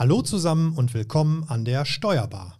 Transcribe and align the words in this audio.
Hallo 0.00 0.22
zusammen 0.22 0.74
und 0.76 0.94
willkommen 0.94 1.44
an 1.48 1.64
der 1.64 1.84
Steuerbar. 1.84 2.56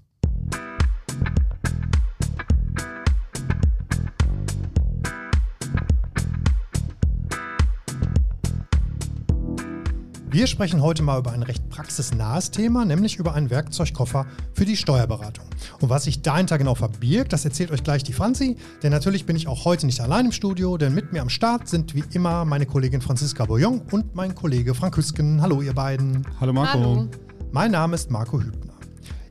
Wir 10.29 10.49
sprechen 10.49 10.83
heute 10.83 11.05
mal 11.05 11.21
über 11.21 11.31
ein 11.31 11.45
recht 11.45 11.69
praxisnahes 11.69 12.51
Thema, 12.51 12.85
nämlich 12.85 13.19
über 13.19 13.35
einen 13.35 13.51
Werkzeugkoffer 13.51 14.27
für 14.53 14.65
die 14.65 14.77
Steuerberatung. 14.77 15.47
Und 15.81 15.91
was 15.91 16.05
sich 16.05 16.23
dahinter 16.23 16.59
genau 16.59 16.75
verbirgt, 16.75 17.33
das 17.33 17.45
erzählt 17.45 17.71
euch 17.71 17.85
gleich 17.85 18.03
die 18.03 18.13
Franzi, 18.13 18.57
denn 18.83 18.91
natürlich 18.91 19.27
bin 19.27 19.37
ich 19.37 19.47
auch 19.47 19.65
heute 19.65 19.87
nicht 19.87 20.01
allein 20.01 20.27
im 20.27 20.33
Studio, 20.33 20.77
denn 20.77 20.93
mit 20.93 21.13
mir 21.13 21.23
am 21.23 21.29
Start 21.29 21.69
sind 21.69 21.95
wie 21.95 22.03
immer 22.15 22.45
meine 22.45 22.67
Kollegin 22.67 23.01
Franziska 23.01 23.45
Boyon 23.45 23.83
und 23.93 24.17
mein 24.17 24.35
Kollege 24.35 24.75
Frank 24.75 24.97
Hüsken. 24.97 25.41
Hallo 25.41 25.63
ihr 25.63 25.73
beiden. 25.73 26.27
Hallo 26.41 26.53
Marco. 26.53 26.73
Hallo. 26.73 27.09
Mein 27.51 27.71
Name 27.71 27.95
ist 27.95 28.11
Marco 28.11 28.39
Hübner. 28.41 28.75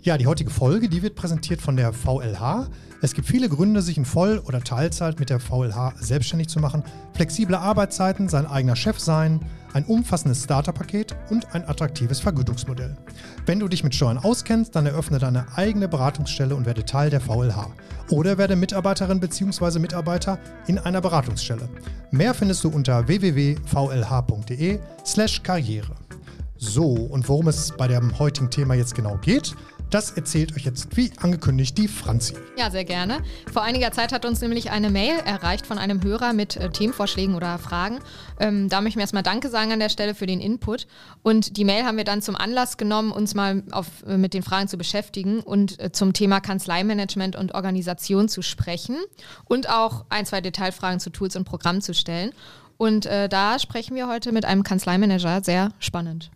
Ja, 0.02 0.18
die 0.18 0.26
heutige 0.26 0.50
Folge, 0.50 0.90
die 0.90 1.04
wird 1.04 1.14
präsentiert 1.16 1.62
von 1.62 1.78
der 1.78 1.94
VLH. 1.94 2.68
Es 3.04 3.14
gibt 3.14 3.28
viele 3.28 3.48
Gründe, 3.48 3.84
sich 3.84 3.96
in 3.96 4.06
Voll- 4.06 4.40
oder 4.40 4.62
Teilzeit 4.62 5.20
mit 5.20 5.30
der 5.30 5.40
VLH 5.40 5.94
selbstständig 6.00 6.48
zu 6.48 6.60
machen. 6.60 6.82
Flexible 7.14 7.54
Arbeitszeiten, 7.56 8.28
sein 8.28 8.48
eigener 8.48 8.76
Chef 8.76 9.00
sein, 9.00 9.40
ein 9.74 9.86
umfassendes 9.86 10.46
Starterpaket 10.46 11.16
und 11.30 11.54
ein 11.54 11.70
attraktives 11.70 12.20
Vergütungsmodell. 12.20 12.98
Wenn 13.46 13.60
du 13.60 13.68
dich 13.68 13.84
mit 13.84 13.94
Steuern 13.94 14.18
auskennst, 14.18 14.76
dann 14.76 14.88
eröffne 14.88 15.20
deine 15.20 15.56
eigene 15.56 15.88
Beratungsstelle 15.88 16.56
und 16.56 16.66
werde 16.66 16.86
Teil 16.86 17.12
der 17.12 17.22
VLH. 17.22 17.68
Oder 18.10 18.40
werde 18.40 18.56
Mitarbeiterin 18.56 19.20
bzw. 19.20 19.78
Mitarbeiter 19.78 20.40
in 20.66 20.80
einer 20.80 21.02
Beratungsstelle. 21.02 21.70
Mehr 22.10 22.34
findest 22.34 22.64
du 22.64 22.70
unter 22.70 23.08
www.vlh.de/slash 23.08 25.44
karriere. 25.44 26.07
So, 26.58 26.86
und 26.86 27.30
worum 27.30 27.48
es 27.48 27.72
bei 27.78 27.88
dem 27.88 28.18
heutigen 28.18 28.50
Thema 28.50 28.74
jetzt 28.74 28.96
genau 28.96 29.18
geht, 29.22 29.56
das 29.90 30.12
erzählt 30.12 30.54
euch 30.56 30.66
jetzt, 30.66 30.98
wie 30.98 31.12
angekündigt, 31.18 31.78
die 31.78 31.88
Franzi. 31.88 32.34
Ja, 32.58 32.70
sehr 32.70 32.84
gerne. 32.84 33.20
Vor 33.54 33.62
einiger 33.62 33.92
Zeit 33.94 34.12
hat 34.12 34.26
uns 34.26 34.42
nämlich 34.42 34.70
eine 34.70 34.90
Mail 34.90 35.18
erreicht 35.24 35.66
von 35.66 35.78
einem 35.78 36.04
Hörer 36.04 36.34
mit 36.34 36.58
äh, 36.58 36.70
Themenvorschlägen 36.70 37.36
oder 37.36 37.58
Fragen. 37.58 38.00
Ähm, 38.38 38.68
da 38.68 38.82
möchten 38.82 39.00
wir 39.00 39.04
erstmal 39.04 39.24
Danke 39.24 39.50
sagen 39.50 39.72
an 39.72 39.80
der 39.80 39.88
Stelle 39.88 40.14
für 40.14 40.26
den 40.26 40.42
Input. 40.42 40.88
Und 41.24 41.56
die 41.56 41.64
Mail 41.64 41.86
haben 41.86 41.96
wir 41.96 42.04
dann 42.04 42.22
zum 42.22 42.36
Anlass 42.36 42.76
genommen, 42.76 43.14
uns 43.14 43.34
mal 43.34 43.64
auf, 43.72 43.88
äh, 44.06 44.18
mit 44.18 44.34
den 44.34 44.44
Fragen 44.44 44.68
zu 44.68 44.78
beschäftigen 44.78 45.40
und 45.40 45.80
äh, 45.80 45.94
zum 45.94 46.12
Thema 46.12 46.42
Kanzleimanagement 46.42 47.38
und 47.38 47.56
Organisation 47.56 48.28
zu 48.28 48.42
sprechen 48.42 48.98
und 49.46 49.70
auch 49.70 50.04
ein, 50.10 50.26
zwei 50.26 50.42
Detailfragen 50.42 51.00
zu 51.00 51.12
Tools 51.12 51.38
und 51.38 51.46
Programmen 51.46 51.82
zu 51.82 51.94
stellen. 51.94 52.32
Und 52.78 53.06
äh, 53.06 53.28
da 53.28 53.60
sprechen 53.60 53.96
wir 53.96 54.08
heute 54.08 54.32
mit 54.32 54.46
einem 54.46 54.64
Kanzleimanager. 54.64 55.44
Sehr 55.44 55.74
spannend. 55.80 56.30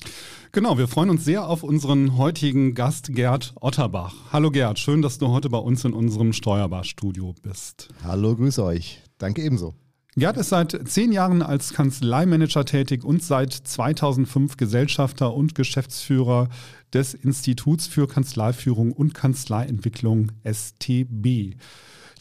Genau, 0.52 0.78
wir 0.78 0.88
freuen 0.88 1.10
uns 1.10 1.24
sehr 1.24 1.48
auf 1.48 1.64
unseren 1.64 2.18
heutigen 2.18 2.74
Gast 2.74 3.14
Gerd 3.14 3.54
Otterbach. 3.62 4.14
Hallo 4.34 4.52
Gerd, 4.52 4.80
schön, 4.80 5.02
dass 5.02 5.18
du 5.18 5.30
heute 5.30 5.50
bei 5.50 5.60
uns 5.60 5.86
in 5.86 5.94
unserem 5.94 6.34
Steuerbarstudio 6.34 7.36
bist. 7.42 7.90
Hallo, 8.04 8.36
grüße 8.36 8.64
euch. 8.64 9.02
Danke 9.18 9.44
ebenso. 9.44 9.76
Gerd 10.18 10.36
ist 10.36 10.50
seit 10.50 10.78
zehn 10.90 11.14
Jahren 11.14 11.42
als 11.42 11.72
Kanzleimanager 11.72 12.66
tätig 12.66 13.06
und 13.06 13.24
seit 13.24 13.54
2005 13.54 14.58
Gesellschafter 14.58 15.34
und 15.34 15.56
Geschäftsführer 15.56 16.50
des 16.94 17.14
Instituts 17.14 17.88
für 17.88 18.10
Kanzleiführung 18.10 18.92
und 18.92 19.14
Kanzleientwicklung 19.14 20.34
STB. 20.44 21.56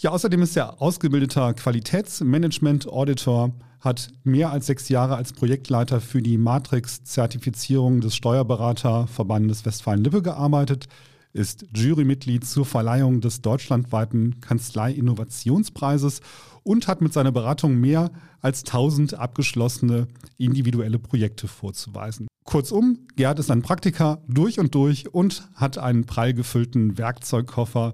Ja, 0.03 0.13
außerdem 0.13 0.41
ist 0.41 0.57
er 0.57 0.81
ausgebildeter 0.81 1.53
Qualitätsmanagement-Auditor, 1.53 3.53
hat 3.81 4.09
mehr 4.25 4.51
als 4.51 4.65
sechs 4.65 4.89
Jahre 4.89 5.17
als 5.17 5.35
Projektleiter 5.35 6.01
für 6.01 6.23
die 6.23 6.39
Matrix-Zertifizierung 6.39 8.01
des 8.01 8.17
Steuerberaterverbandes 8.17 9.67
Westfalen-Lippe 9.67 10.23
gearbeitet, 10.23 10.87
ist 11.35 11.67
Jurymitglied 11.75 12.47
zur 12.47 12.65
Verleihung 12.65 13.21
des 13.21 13.43
deutschlandweiten 13.43 14.41
Kanzlei-Innovationspreises 14.41 16.23
und 16.63 16.89
hat 16.89 17.03
mit 17.03 17.13
seiner 17.13 17.31
Beratung 17.31 17.75
mehr 17.75 18.11
als 18.41 18.65
1000 18.65 19.19
abgeschlossene 19.19 20.07
individuelle 20.39 20.99
Projekte 20.99 21.47
vorzuweisen. 21.47 22.27
Kurzum, 22.45 23.01
Gerd 23.17 23.39
ist 23.39 23.51
ein 23.51 23.61
Praktiker 23.61 24.23
durch 24.27 24.59
und 24.59 24.75
durch 24.75 25.13
und 25.13 25.47
hat 25.55 25.77
einen 25.77 26.07
prall 26.07 26.33
gefüllten 26.33 26.97
Werkzeugkoffer 26.97 27.93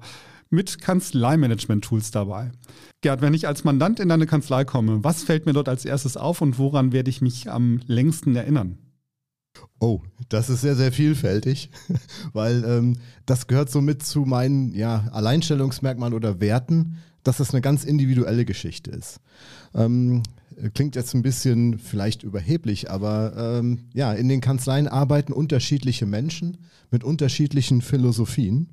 mit 0.51 0.81
Kanzleimanagement-Tools 0.81 2.11
dabei. 2.11 2.53
Gerd, 3.03 3.21
wenn 3.21 3.34
ich 3.34 3.47
als 3.47 3.65
Mandant 3.65 4.01
in 4.01 4.09
deine 4.09 4.27
Kanzlei 4.27 4.65
komme, 4.65 5.03
was 5.03 5.25
fällt 5.25 5.47
mir 5.47 5.53
dort 5.53 5.69
als 5.69 5.84
erstes 5.84 6.17
auf 6.17 6.41
und 6.41 6.59
woran 6.59 6.93
werde 6.93 7.11
ich 7.11 7.21
mich 7.21 7.51
am 7.51 7.81
längsten 7.87 8.37
erinnern? 8.37 8.79
Oh, 9.79 10.01
das 10.29 10.49
ist 10.49 10.62
sehr, 10.62 10.77
sehr 10.77 10.93
vielfältig, 10.93 11.71
weil 12.33 12.65
ähm, 12.65 12.97
das 13.27 13.47
gehört 13.47 13.71
so 13.71 13.81
mit 13.81 14.03
zu 14.03 14.21
meinen 14.21 14.75
ja, 14.75 15.09
Alleinstellungsmerkmalen 15.12 16.15
oder 16.15 16.41
Werten, 16.41 16.99
dass 17.23 17.39
das 17.39 17.53
eine 17.53 17.61
ganz 17.61 17.85
individuelle 17.85 18.45
Geschichte 18.45 18.91
ist. 18.91 19.21
Ähm, 19.75 20.23
klingt 20.75 20.97
jetzt 20.97 21.15
ein 21.15 21.23
bisschen 21.23 21.79
vielleicht 21.79 22.23
überheblich, 22.23 22.91
aber 22.91 23.59
ähm, 23.59 23.81
ja, 23.93 24.12
in 24.12 24.29
den 24.29 24.41
Kanzleien 24.41 24.89
arbeiten 24.89 25.33
unterschiedliche 25.33 26.06
Menschen 26.06 26.59
mit 26.91 27.05
unterschiedlichen 27.05 27.83
Philosophien. 27.83 28.71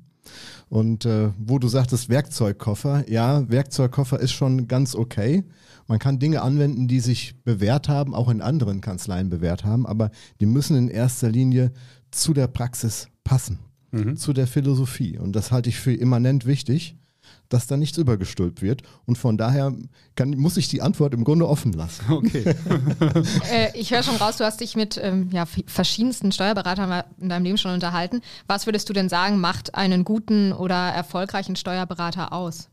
Und 0.68 1.04
äh, 1.04 1.30
wo 1.38 1.58
du 1.58 1.68
sagtest 1.68 2.08
Werkzeugkoffer, 2.08 3.08
ja, 3.10 3.48
Werkzeugkoffer 3.48 4.20
ist 4.20 4.32
schon 4.32 4.68
ganz 4.68 4.94
okay. 4.94 5.44
Man 5.86 5.98
kann 5.98 6.18
Dinge 6.18 6.42
anwenden, 6.42 6.88
die 6.88 7.00
sich 7.00 7.34
bewährt 7.44 7.88
haben, 7.88 8.14
auch 8.14 8.28
in 8.28 8.40
anderen 8.40 8.80
Kanzleien 8.80 9.28
bewährt 9.28 9.64
haben, 9.64 9.86
aber 9.86 10.10
die 10.40 10.46
müssen 10.46 10.76
in 10.76 10.88
erster 10.88 11.30
Linie 11.30 11.72
zu 12.10 12.32
der 12.32 12.46
Praxis 12.46 13.08
passen, 13.22 13.58
mhm. 13.90 14.16
zu 14.16 14.32
der 14.32 14.46
Philosophie. 14.46 15.18
Und 15.18 15.36
das 15.36 15.52
halte 15.52 15.68
ich 15.68 15.78
für 15.78 15.92
immanent 15.92 16.46
wichtig 16.46 16.96
dass 17.54 17.66
da 17.66 17.76
nichts 17.76 17.96
übergestülpt 17.98 18.60
wird. 18.60 18.82
Und 19.06 19.16
von 19.16 19.38
daher 19.38 19.72
kann, 20.16 20.30
muss 20.30 20.56
ich 20.56 20.68
die 20.68 20.82
Antwort 20.82 21.14
im 21.14 21.24
Grunde 21.24 21.48
offen 21.48 21.72
lassen. 21.72 22.04
Okay. 22.14 22.44
äh, 23.50 23.78
ich 23.78 23.90
höre 23.90 24.02
schon 24.02 24.16
raus, 24.16 24.36
du 24.36 24.44
hast 24.44 24.60
dich 24.60 24.76
mit 24.76 24.98
ähm, 25.02 25.30
ja, 25.32 25.46
verschiedensten 25.66 26.32
Steuerberatern 26.32 27.04
in 27.20 27.28
deinem 27.28 27.44
Leben 27.44 27.58
schon 27.58 27.72
unterhalten. 27.72 28.20
Was 28.46 28.66
würdest 28.66 28.88
du 28.88 28.92
denn 28.92 29.08
sagen, 29.08 29.40
macht 29.40 29.74
einen 29.74 30.04
guten 30.04 30.52
oder 30.52 30.74
erfolgreichen 30.74 31.56
Steuerberater 31.56 32.32
aus? 32.32 32.68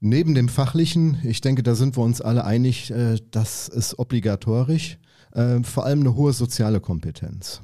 Neben 0.00 0.34
dem 0.34 0.48
Fachlichen, 0.48 1.18
ich 1.22 1.40
denke, 1.40 1.62
da 1.62 1.74
sind 1.74 1.96
wir 1.96 2.02
uns 2.02 2.20
alle 2.20 2.44
einig, 2.44 2.90
äh, 2.90 3.18
das 3.30 3.68
ist 3.68 3.98
obligatorisch, 3.98 4.98
äh, 5.32 5.62
vor 5.62 5.86
allem 5.86 6.00
eine 6.00 6.14
hohe 6.14 6.32
soziale 6.32 6.80
Kompetenz. 6.80 7.62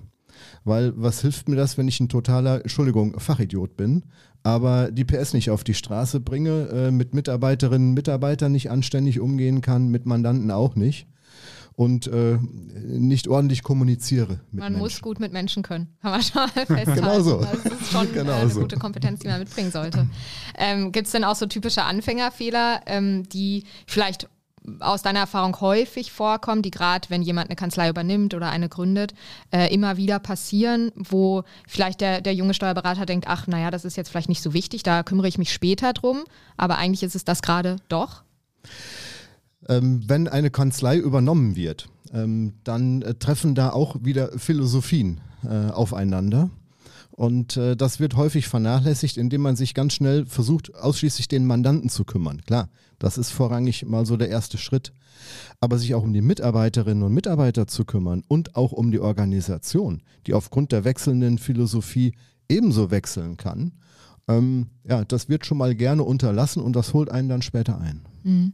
Weil 0.65 0.93
was 0.97 1.20
hilft 1.20 1.49
mir 1.49 1.56
das, 1.56 1.78
wenn 1.78 1.88
ich 1.88 2.00
ein 2.00 2.09
totaler, 2.09 2.60
Entschuldigung, 2.62 3.19
Fachidiot 3.19 3.76
bin, 3.76 4.05
aber 4.43 4.91
die 4.91 5.04
PS 5.04 5.32
nicht 5.34 5.50
auf 5.50 5.65
die 5.65 5.75
Straße 5.75 6.21
bringe, 6.21 6.69
äh, 6.69 6.91
mit 6.91 7.15
Mitarbeiterinnen 7.15 7.88
und 7.88 7.94
Mitarbeitern 7.94 8.53
nicht 8.53 8.71
anständig 8.71 9.21
umgehen 9.21 9.60
kann, 9.60 9.88
mit 9.88 10.06
Mandanten 10.06 10.50
auch 10.50 10.75
nicht 10.75 11.06
und 11.78 12.09
äh, 12.09 12.38
nicht 12.84 13.28
ordentlich 13.28 13.62
kommuniziere. 13.62 14.41
man 14.50 14.72
Menschen. 14.72 14.78
muss 14.78 15.00
gut 15.00 15.21
mit 15.21 15.32
Menschen 15.32 15.62
können, 15.62 15.87
kann 16.03 16.10
man 16.10 16.22
schon 16.22 16.43
mal 16.43 16.49
festhalten. 16.49 16.94
genau 16.94 17.21
so. 17.21 17.41
Das 17.41 17.72
ist 17.72 17.93
schon 17.93 18.12
genau 18.15 18.32
äh, 18.32 18.41
eine 18.41 18.50
so. 18.50 18.60
gute 18.62 18.78
Kompetenz, 18.78 19.21
die 19.21 19.28
man 19.28 19.38
mitbringen 19.38 19.71
sollte. 19.71 20.09
Ähm, 20.56 20.91
Gibt 20.91 21.06
es 21.06 21.12
denn 21.12 21.22
auch 21.22 21.37
so 21.37 21.47
typische 21.47 21.84
Anfängerfehler, 21.84 22.81
ähm, 22.87 23.28
die 23.28 23.62
vielleicht 23.87 24.28
aus 24.81 25.03
deiner 25.03 25.21
Erfahrung 25.21 25.61
häufig 25.61 26.12
vorkommen, 26.12 26.62
die 26.62 26.71
gerade, 26.71 27.11
wenn 27.11 27.23
jemand 27.23 27.49
eine 27.49 27.56
Kanzlei 27.56 27.89
übernimmt 27.89 28.34
oder 28.34 28.51
eine 28.51 28.69
gründet, 28.69 29.15
äh, 29.51 29.73
immer 29.73 29.97
wieder 29.97 30.19
passieren, 30.19 30.93
wo 30.95 31.45
vielleicht 31.67 32.01
der, 32.01 32.21
der 32.21 32.34
junge 32.34 32.55
Steuerberater 32.55 33.06
denkt, 33.06 33.27
ach 33.29 33.47
naja, 33.47 33.71
das 33.71 33.84
ist 33.84 33.97
jetzt 33.97 34.11
vielleicht 34.11 34.29
nicht 34.29 34.43
so 34.43 34.53
wichtig, 34.53 34.83
da 34.83 35.03
kümmere 35.03 35.29
ich 35.29 35.39
mich 35.39 35.53
später 35.53 35.93
drum, 35.93 36.25
aber 36.56 36.79
eigentlich 36.79 37.03
ist 37.03 37.17
es 37.17 37.25
das 37.25 37.43
gerade 37.43 37.77
doch? 37.89 38.23
Ähm, 39.69 40.03
wenn 40.06 40.29
eine 40.29 40.51
Kanzlei 40.51 40.97
übernommen 40.97 41.56
wird, 41.56 41.89
ähm, 42.12 42.55
dann 42.65 43.03
äh, 43.03 43.15
treffen 43.15 43.55
da 43.55 43.71
auch 43.71 43.97
wieder 44.03 44.31
Philosophien 44.39 45.21
äh, 45.45 45.71
aufeinander. 45.71 46.50
Und 47.11 47.56
äh, 47.56 47.76
das 47.76 47.99
wird 47.99 48.15
häufig 48.15 48.47
vernachlässigt, 48.47 49.17
indem 49.17 49.43
man 49.43 49.56
sich 49.56 49.75
ganz 49.75 49.94
schnell 49.94 50.25
versucht, 50.26 50.75
ausschließlich 50.76 51.26
den 51.26 51.47
Mandanten 51.47 51.88
zu 51.88 52.05
kümmern. 52.05 52.43
Klar, 52.47 52.69
das 52.99 53.19
ist 53.19 53.31
vorrangig 53.31 53.85
mal 53.87 54.06
so 54.06 54.17
der 54.17 54.29
erste 54.29 54.59
Schritt. 54.59 54.93
Aber 55.61 55.79
sich 55.79 55.95
auch 55.95 56.03
um 56.03 56.12
die 56.12 56.23
Mitarbeiterinnen 56.23 57.03
und 57.03 57.12
Mitarbeiter 57.12 57.67
zu 57.67 57.85
kümmern 57.85 58.23
und 58.29 58.56
auch 58.56 58.73
um 58.73 58.91
die 58.91 59.00
Organisation, 59.00 60.03
die 60.27 60.35
aufgrund 60.35 60.73
der 60.73 60.85
wechselnden 60.85 61.39
Philosophie 61.39 62.15
ebenso 62.49 62.91
wechseln 62.91 63.37
kann, 63.37 63.73
ähm, 64.29 64.69
ja, 64.85 65.05
das 65.05 65.29
wird 65.29 65.47
schon 65.47 65.59
mal 65.59 65.75
gerne 65.75 66.05
unterlassen 66.05 66.62
und 66.62 66.77
das 66.77 66.95
holt 66.95 67.11
einen 67.11 67.29
dann 67.29 67.43
später 67.43 67.81
ein. 67.81 68.03
Mhm. 68.23 68.53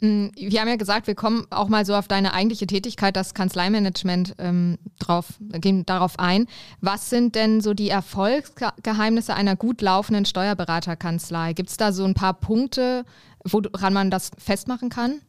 Mm, 0.00 0.28
wir 0.34 0.60
haben 0.60 0.68
ja 0.68 0.76
gesagt, 0.76 1.06
wir 1.06 1.14
kommen 1.14 1.46
auch 1.50 1.68
mal 1.68 1.84
so 1.84 1.94
auf 1.94 2.08
deine 2.08 2.32
eigentliche 2.32 2.66
Tätigkeit, 2.66 3.16
das 3.16 3.34
Kanzleimanagement, 3.34 4.34
ähm, 4.38 4.78
drauf, 4.98 5.34
gehen 5.40 5.84
darauf 5.86 6.18
ein. 6.18 6.46
Was 6.80 7.10
sind 7.10 7.34
denn 7.34 7.60
so 7.60 7.74
die 7.74 7.90
Erfolgsgeheimnisse 7.90 9.34
einer 9.34 9.56
gut 9.56 9.82
laufenden 9.82 10.24
Steuerberaterkanzlei? 10.24 11.52
Gibt 11.52 11.70
es 11.70 11.76
da 11.76 11.92
so 11.92 12.04
ein 12.04 12.14
paar 12.14 12.34
Punkte, 12.34 13.04
woran 13.44 13.92
man 13.92 14.10
das 14.10 14.30
festmachen 14.38 14.88
kann? 14.88 15.20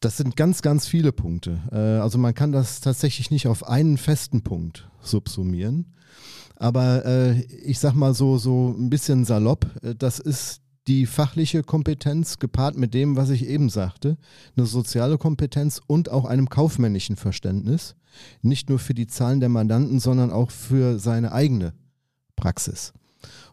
Das 0.00 0.16
sind 0.16 0.36
ganz, 0.36 0.62
ganz 0.62 0.86
viele 0.86 1.12
Punkte. 1.12 1.60
Äh, 1.72 2.00
also 2.02 2.18
man 2.18 2.34
kann 2.34 2.52
das 2.52 2.80
tatsächlich 2.80 3.30
nicht 3.30 3.48
auf 3.48 3.66
einen 3.66 3.96
festen 3.98 4.42
Punkt 4.42 4.88
subsumieren. 5.00 5.94
Aber 6.56 7.04
äh, 7.06 7.40
ich 7.64 7.78
sag 7.78 7.94
mal 7.94 8.14
so, 8.14 8.36
so 8.36 8.74
ein 8.76 8.90
bisschen 8.90 9.24
salopp, 9.24 9.66
äh, 9.82 9.94
das 9.94 10.18
ist 10.18 10.60
die 10.88 11.06
fachliche 11.06 11.62
Kompetenz 11.62 12.38
gepaart 12.38 12.76
mit 12.76 12.94
dem, 12.94 13.16
was 13.16 13.30
ich 13.30 13.46
eben 13.46 13.68
sagte, 13.68 14.16
eine 14.56 14.66
soziale 14.66 15.18
Kompetenz 15.18 15.80
und 15.86 16.10
auch 16.10 16.24
einem 16.24 16.48
kaufmännischen 16.48 17.16
Verständnis, 17.16 17.94
nicht 18.42 18.68
nur 18.70 18.78
für 18.78 18.94
die 18.94 19.06
Zahlen 19.06 19.40
der 19.40 19.50
Mandanten, 19.50 20.00
sondern 20.00 20.30
auch 20.32 20.50
für 20.50 20.98
seine 20.98 21.32
eigene 21.32 21.74
Praxis. 22.36 22.92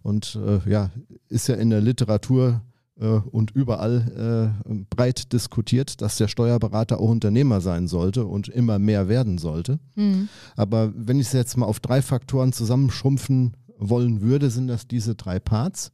Und 0.02 0.40
äh, 0.44 0.70
ja, 0.70 0.92
ist 1.28 1.48
ja 1.48 1.56
in 1.56 1.72
der 1.72 1.82
Literatur 1.82 2.62
äh, 3.00 3.06
und 3.06 3.52
überall 3.52 4.54
äh, 4.66 4.74
breit 4.90 5.34
diskutiert, 5.34 6.02
dass 6.02 6.18
der 6.18 6.28
Steuerberater 6.28 7.00
auch 7.00 7.10
Unternehmer 7.10 7.60
sein 7.60 7.88
sollte 7.88 8.26
und 8.26 8.48
immer 8.48 8.80
mehr 8.80 9.10
werden 9.10 9.38
sollte. 9.38 9.80
Mhm. 9.96 10.30
Aber 10.56 10.94
wenn 10.96 11.20
ich 11.20 11.28
es 11.28 11.34
jetzt 11.34 11.58
mal 11.58 11.66
auf 11.66 11.80
drei 11.80 12.02
Faktoren 12.02 12.54
zusammenschrumpfen 12.54 13.58
wollen 13.78 14.22
würde, 14.22 14.50
sind 14.50 14.68
das 14.68 14.88
diese 14.88 15.16
drei 15.16 15.40
Parts. 15.40 15.92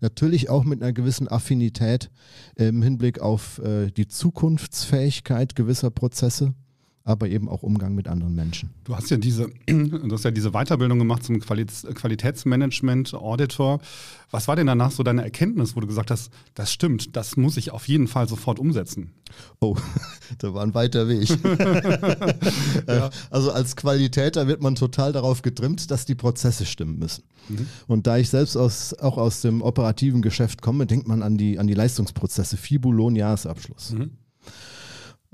Natürlich 0.00 0.48
auch 0.48 0.64
mit 0.64 0.82
einer 0.82 0.92
gewissen 0.92 1.28
Affinität 1.28 2.10
im 2.56 2.82
Hinblick 2.82 3.20
auf 3.20 3.58
äh, 3.58 3.90
die 3.90 4.06
Zukunftsfähigkeit 4.06 5.56
gewisser 5.56 5.90
Prozesse 5.90 6.54
aber 7.08 7.26
eben 7.28 7.48
auch 7.48 7.62
Umgang 7.62 7.94
mit 7.94 8.06
anderen 8.06 8.34
Menschen. 8.34 8.68
Du 8.84 8.94
hast 8.94 9.10
ja 9.10 9.16
diese, 9.16 9.48
du 9.66 10.12
hast 10.12 10.24
ja 10.24 10.30
diese 10.30 10.50
Weiterbildung 10.50 10.98
gemacht 10.98 11.24
zum 11.24 11.40
Qualitätsmanagement 11.40 13.14
Auditor. 13.14 13.80
Was 14.30 14.46
war 14.46 14.56
denn 14.56 14.66
danach 14.66 14.90
so 14.90 15.02
deine 15.02 15.24
Erkenntnis, 15.24 15.74
wo 15.74 15.80
du 15.80 15.86
gesagt 15.86 16.10
hast, 16.10 16.30
das 16.54 16.70
stimmt, 16.70 17.16
das 17.16 17.38
muss 17.38 17.56
ich 17.56 17.70
auf 17.70 17.88
jeden 17.88 18.08
Fall 18.08 18.28
sofort 18.28 18.58
umsetzen? 18.58 19.12
Oh, 19.58 19.74
da 20.38 20.52
war 20.52 20.62
ein 20.62 20.74
weiter 20.74 21.08
Weg. 21.08 21.30
ja. 22.86 23.08
Also 23.30 23.52
als 23.52 23.74
Qualitäter 23.74 24.46
wird 24.46 24.60
man 24.60 24.74
total 24.74 25.12
darauf 25.12 25.40
getrimmt, 25.40 25.90
dass 25.90 26.04
die 26.04 26.14
Prozesse 26.14 26.66
stimmen 26.66 26.98
müssen. 26.98 27.24
Mhm. 27.48 27.66
Und 27.86 28.06
da 28.06 28.18
ich 28.18 28.28
selbst 28.28 28.54
aus, 28.56 28.92
auch 28.92 29.16
aus 29.16 29.40
dem 29.40 29.62
operativen 29.62 30.20
Geschäft 30.20 30.60
komme, 30.60 30.84
denkt 30.84 31.08
man 31.08 31.22
an 31.22 31.38
die, 31.38 31.58
an 31.58 31.66
die 31.66 31.74
Leistungsprozesse, 31.74 32.58
Fibulon, 32.58 33.16
Jahresabschluss. 33.16 33.92
Mhm. 33.92 34.10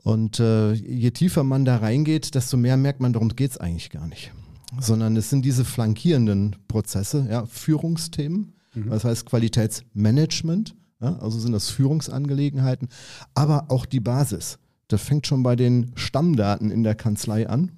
Und 0.05 0.39
äh, 0.39 0.75
je 0.75 1.11
tiefer 1.12 1.45
man 1.45 1.65
da 1.65 1.79
reingeht, 1.79 2.35
desto 2.35 2.59
mehr 2.59 2.77
merkt 2.77 3.01
man, 3.01 3.15
darum 3.15 3.31
geht 3.31 3.53
es 3.53 3.56
eigentlich 3.56 3.89
gar 3.89 4.06
nicht. 4.06 4.33
Sondern 4.79 5.17
es 5.17 5.31
sind 5.31 5.45
diese 5.45 5.65
flankierenden 5.65 6.56
Prozesse, 6.69 7.27
ja, 7.31 7.47
Führungsthemen, 7.47 8.53
mhm. 8.75 8.91
das 8.91 9.05
heißt 9.05 9.25
Qualitätsmanagement, 9.25 10.77
ja, 11.01 11.17
also 11.21 11.39
sind 11.39 11.53
das 11.53 11.71
Führungsangelegenheiten, 11.71 12.89
aber 13.35 13.71
auch 13.71 13.87
die 13.87 14.01
Basis. 14.01 14.59
Das 14.89 15.01
fängt 15.01 15.27
schon 15.27 15.43
bei 15.43 15.56
den 15.56 15.93
Stammdaten 15.95 16.71
in 16.71 16.83
der 16.83 16.95
Kanzlei 16.95 17.49
an, 17.49 17.73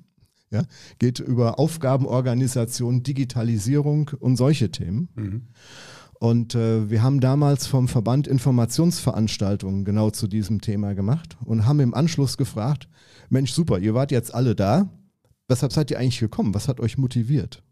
ja, 0.51 0.65
geht 0.99 1.21
über 1.21 1.61
Aufgabenorganisation, 1.61 3.05
Digitalisierung 3.05 4.11
und 4.19 4.37
solche 4.37 4.73
Themen. 4.73 5.09
Mhm. 5.15 5.43
Und 6.19 6.55
äh, 6.55 6.89
wir 6.89 7.03
haben 7.03 7.21
damals 7.21 7.67
vom 7.67 7.89
Verband 7.89 8.27
Informationsveranstaltungen 8.27 9.85
genau 9.85 10.11
zu 10.11 10.27
diesem 10.27 10.61
Thema 10.61 10.95
gemacht 10.95 11.37
und 11.45 11.67
haben 11.67 11.81
im 11.81 11.95
Anschluss 11.95 12.37
gefragt, 12.37 12.89
Mensch, 13.29 13.53
super, 13.53 13.79
ihr 13.79 13.95
wart 13.95 14.13
jetzt 14.13 14.35
alle 14.35 14.55
da. 14.55 14.89
Weshalb 15.49 15.73
seid 15.73 15.91
ihr 15.91 15.99
eigentlich 15.99 16.21
gekommen? 16.21 16.55
Was 16.55 16.69
hat 16.69 16.81
euch 16.81 16.99
motiviert? 16.99 17.63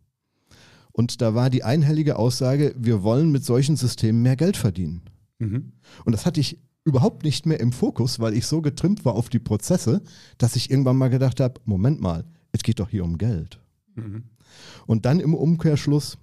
Und 0.93 1.23
da 1.23 1.35
war 1.35 1.51
die 1.51 1.65
einhellige 1.65 2.17
Aussage, 2.17 2.75
wir 2.79 3.03
wollen 3.03 3.33
mit 3.33 3.45
solchen 3.45 3.77
Systemen 3.77 4.23
mehr 4.23 4.37
Geld 4.37 4.57
verdienen. 4.57 5.03
Mhm. 5.39 5.73
Und 6.05 6.13
das 6.13 6.25
hatte 6.25 6.41
ich 6.41 6.61
überhaupt 6.85 7.25
nicht 7.25 7.47
mehr 7.47 7.59
im 7.61 7.73
Fokus, 7.73 8.21
weil 8.21 8.35
ich 8.35 8.47
so 8.47 8.61
getrimmt 8.61 9.05
war 9.05 9.15
auf 9.15 9.29
die 9.29 9.39
Prozesse, 9.39 10.03
dass 10.39 10.55
ich 10.55 10.71
irgendwann 10.71 10.97
mal 10.97 11.09
gedacht 11.09 11.41
habe, 11.41 11.61
Moment 11.65 12.01
mal, 12.01 12.25
es 12.53 12.63
geht 12.63 12.79
doch 12.79 12.91
hier 12.91 13.05
um 13.05 13.19
Geld. 13.19 13.59
Mhm. 13.97 14.25
Und 14.87 15.05
dann 15.07 15.19
im 15.19 15.35
Umkehrschluss 15.35 16.19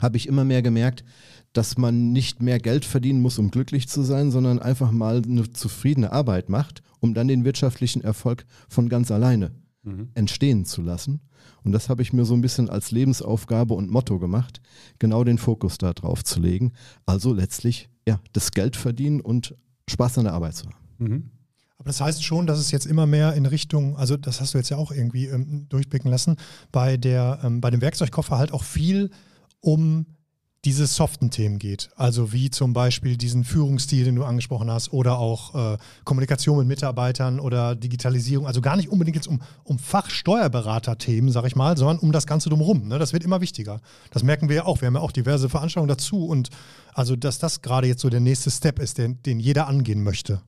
habe 0.00 0.16
ich 0.16 0.28
immer 0.28 0.44
mehr 0.44 0.62
gemerkt, 0.62 1.04
dass 1.52 1.78
man 1.78 2.12
nicht 2.12 2.42
mehr 2.42 2.58
Geld 2.58 2.84
verdienen 2.84 3.22
muss, 3.22 3.38
um 3.38 3.50
glücklich 3.50 3.88
zu 3.88 4.02
sein, 4.02 4.30
sondern 4.30 4.58
einfach 4.58 4.90
mal 4.90 5.22
eine 5.24 5.52
zufriedene 5.52 6.12
Arbeit 6.12 6.48
macht, 6.48 6.82
um 7.00 7.14
dann 7.14 7.28
den 7.28 7.44
wirtschaftlichen 7.44 8.02
Erfolg 8.02 8.44
von 8.68 8.88
ganz 8.88 9.10
alleine 9.10 9.52
mhm. 9.84 10.08
entstehen 10.14 10.64
zu 10.64 10.82
lassen. 10.82 11.20
Und 11.62 11.72
das 11.72 11.88
habe 11.88 12.02
ich 12.02 12.12
mir 12.12 12.24
so 12.24 12.34
ein 12.34 12.40
bisschen 12.40 12.68
als 12.68 12.90
Lebensaufgabe 12.90 13.74
und 13.74 13.90
Motto 13.90 14.18
gemacht, 14.18 14.60
genau 14.98 15.24
den 15.24 15.38
Fokus 15.38 15.78
da 15.78 15.92
drauf 15.92 16.24
zu 16.24 16.40
legen. 16.40 16.72
Also 17.06 17.32
letztlich, 17.32 17.88
ja, 18.06 18.20
das 18.32 18.50
Geld 18.50 18.76
verdienen 18.76 19.20
und 19.20 19.54
Spaß 19.88 20.18
an 20.18 20.24
der 20.24 20.34
Arbeit 20.34 20.56
zu 20.56 20.66
haben. 20.66 20.76
Mhm. 20.98 21.30
Aber 21.78 21.88
das 21.88 22.00
heißt 22.00 22.24
schon, 22.24 22.46
dass 22.46 22.58
es 22.58 22.70
jetzt 22.70 22.86
immer 22.86 23.06
mehr 23.06 23.34
in 23.34 23.46
Richtung, 23.46 23.96
also 23.96 24.16
das 24.16 24.40
hast 24.40 24.54
du 24.54 24.58
jetzt 24.58 24.70
ja 24.70 24.76
auch 24.76 24.92
irgendwie 24.92 25.26
ähm, 25.26 25.66
durchblicken 25.68 26.10
lassen, 26.10 26.36
bei, 26.72 26.96
der, 26.96 27.40
ähm, 27.42 27.60
bei 27.60 27.70
dem 27.70 27.80
Werkzeugkoffer 27.80 28.38
halt 28.38 28.52
auch 28.52 28.62
viel 28.62 29.10
um 29.64 30.06
diese 30.64 30.86
soften 30.86 31.30
Themen 31.30 31.58
geht. 31.58 31.90
Also 31.94 32.32
wie 32.32 32.50
zum 32.50 32.72
Beispiel 32.72 33.16
diesen 33.16 33.44
Führungsstil, 33.44 34.04
den 34.04 34.16
du 34.16 34.24
angesprochen 34.24 34.70
hast, 34.70 34.92
oder 34.92 35.18
auch 35.18 35.74
äh, 35.74 35.76
Kommunikation 36.04 36.58
mit 36.58 36.66
Mitarbeitern 36.66 37.38
oder 37.38 37.74
Digitalisierung. 37.74 38.46
Also 38.46 38.60
gar 38.60 38.76
nicht 38.76 38.88
unbedingt 38.88 39.16
jetzt 39.16 39.26
um, 39.28 39.42
um 39.64 39.78
Fachsteuerberater-Themen, 39.78 41.30
sag 41.30 41.44
ich 41.44 41.54
mal, 41.54 41.76
sondern 41.76 41.98
um 41.98 42.12
das 42.12 42.26
Ganze 42.26 42.48
drumherum. 42.48 42.88
Ne? 42.88 42.98
Das 42.98 43.12
wird 43.12 43.24
immer 43.24 43.40
wichtiger. 43.40 43.80
Das 44.10 44.22
merken 44.22 44.48
wir 44.48 44.56
ja 44.56 44.64
auch. 44.64 44.80
Wir 44.80 44.86
haben 44.86 44.94
ja 44.94 45.00
auch 45.00 45.12
diverse 45.12 45.48
Veranstaltungen 45.48 45.88
dazu 45.88 46.26
und 46.26 46.48
also, 46.94 47.16
dass 47.16 47.38
das 47.38 47.60
gerade 47.60 47.88
jetzt 47.88 48.00
so 48.00 48.08
der 48.08 48.20
nächste 48.20 48.50
Step 48.50 48.78
ist, 48.78 48.98
den, 48.98 49.20
den 49.22 49.40
jeder 49.40 49.66
angehen 49.66 50.02
möchte. 50.02 50.40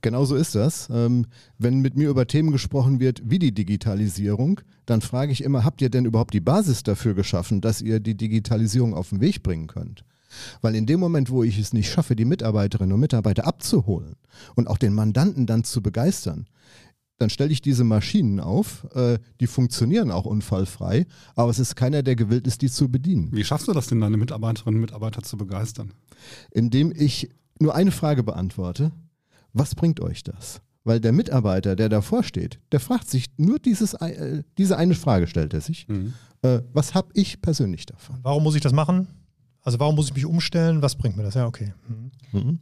Genau 0.00 0.24
so 0.24 0.36
ist 0.36 0.54
das. 0.54 0.88
Ähm, 0.90 1.26
wenn 1.58 1.80
mit 1.80 1.96
mir 1.96 2.08
über 2.08 2.26
Themen 2.26 2.52
gesprochen 2.52 3.00
wird 3.00 3.22
wie 3.24 3.38
die 3.38 3.52
Digitalisierung, 3.52 4.60
dann 4.86 5.00
frage 5.00 5.32
ich 5.32 5.42
immer, 5.42 5.64
habt 5.64 5.82
ihr 5.82 5.90
denn 5.90 6.04
überhaupt 6.04 6.34
die 6.34 6.40
Basis 6.40 6.82
dafür 6.82 7.14
geschaffen, 7.14 7.60
dass 7.60 7.82
ihr 7.82 8.00
die 8.00 8.16
Digitalisierung 8.16 8.94
auf 8.94 9.10
den 9.10 9.20
Weg 9.20 9.42
bringen 9.42 9.66
könnt? 9.66 10.04
Weil 10.60 10.74
in 10.74 10.86
dem 10.86 11.00
Moment, 11.00 11.30
wo 11.30 11.42
ich 11.42 11.58
es 11.58 11.72
nicht 11.72 11.90
schaffe, 11.90 12.16
die 12.16 12.24
Mitarbeiterinnen 12.24 12.92
und 12.92 13.00
Mitarbeiter 13.00 13.46
abzuholen 13.46 14.16
und 14.54 14.68
auch 14.68 14.78
den 14.78 14.92
Mandanten 14.92 15.46
dann 15.46 15.64
zu 15.64 15.82
begeistern, 15.82 16.46
dann 17.18 17.30
stelle 17.30 17.50
ich 17.50 17.62
diese 17.62 17.84
Maschinen 17.84 18.40
auf, 18.40 18.86
äh, 18.94 19.18
die 19.40 19.46
funktionieren 19.46 20.10
auch 20.10 20.26
unfallfrei, 20.26 21.06
aber 21.34 21.50
es 21.50 21.58
ist 21.58 21.74
keiner, 21.74 22.02
der 22.02 22.14
gewillt 22.14 22.46
ist, 22.46 22.60
die 22.60 22.70
zu 22.70 22.90
bedienen. 22.90 23.30
Wie 23.32 23.44
schaffst 23.44 23.68
du 23.68 23.72
das 23.72 23.86
denn, 23.86 24.00
deine 24.00 24.18
Mitarbeiterinnen 24.18 24.76
und 24.76 24.82
Mitarbeiter 24.82 25.22
zu 25.22 25.38
begeistern? 25.38 25.92
Indem 26.50 26.92
ich 26.94 27.30
nur 27.58 27.74
eine 27.74 27.90
Frage 27.90 28.22
beantworte 28.22 28.92
was 29.56 29.74
bringt 29.74 30.00
euch 30.00 30.22
das? 30.22 30.60
Weil 30.84 31.00
der 31.00 31.12
Mitarbeiter, 31.12 31.74
der 31.74 31.88
davor 31.88 32.22
steht, 32.22 32.60
der 32.70 32.78
fragt 32.78 33.10
sich 33.10 33.26
nur 33.36 33.58
dieses, 33.58 33.94
äh, 33.94 34.42
diese 34.56 34.76
eine 34.76 34.94
Frage 34.94 35.26
stellt 35.26 35.52
er 35.52 35.60
sich. 35.60 35.88
Mhm. 35.88 36.14
Äh, 36.42 36.60
was 36.72 36.94
habe 36.94 37.08
ich 37.14 37.40
persönlich 37.42 37.86
davon? 37.86 38.18
Warum 38.22 38.44
muss 38.44 38.54
ich 38.54 38.60
das 38.60 38.72
machen? 38.72 39.08
Also 39.62 39.80
warum 39.80 39.96
muss 39.96 40.08
ich 40.08 40.14
mich 40.14 40.26
umstellen? 40.26 40.82
Was 40.82 40.94
bringt 40.94 41.16
mir 41.16 41.24
das? 41.24 41.34
Ja, 41.34 41.46
okay. 41.46 41.74
Mhm. 41.88 42.10
Mhm. 42.32 42.60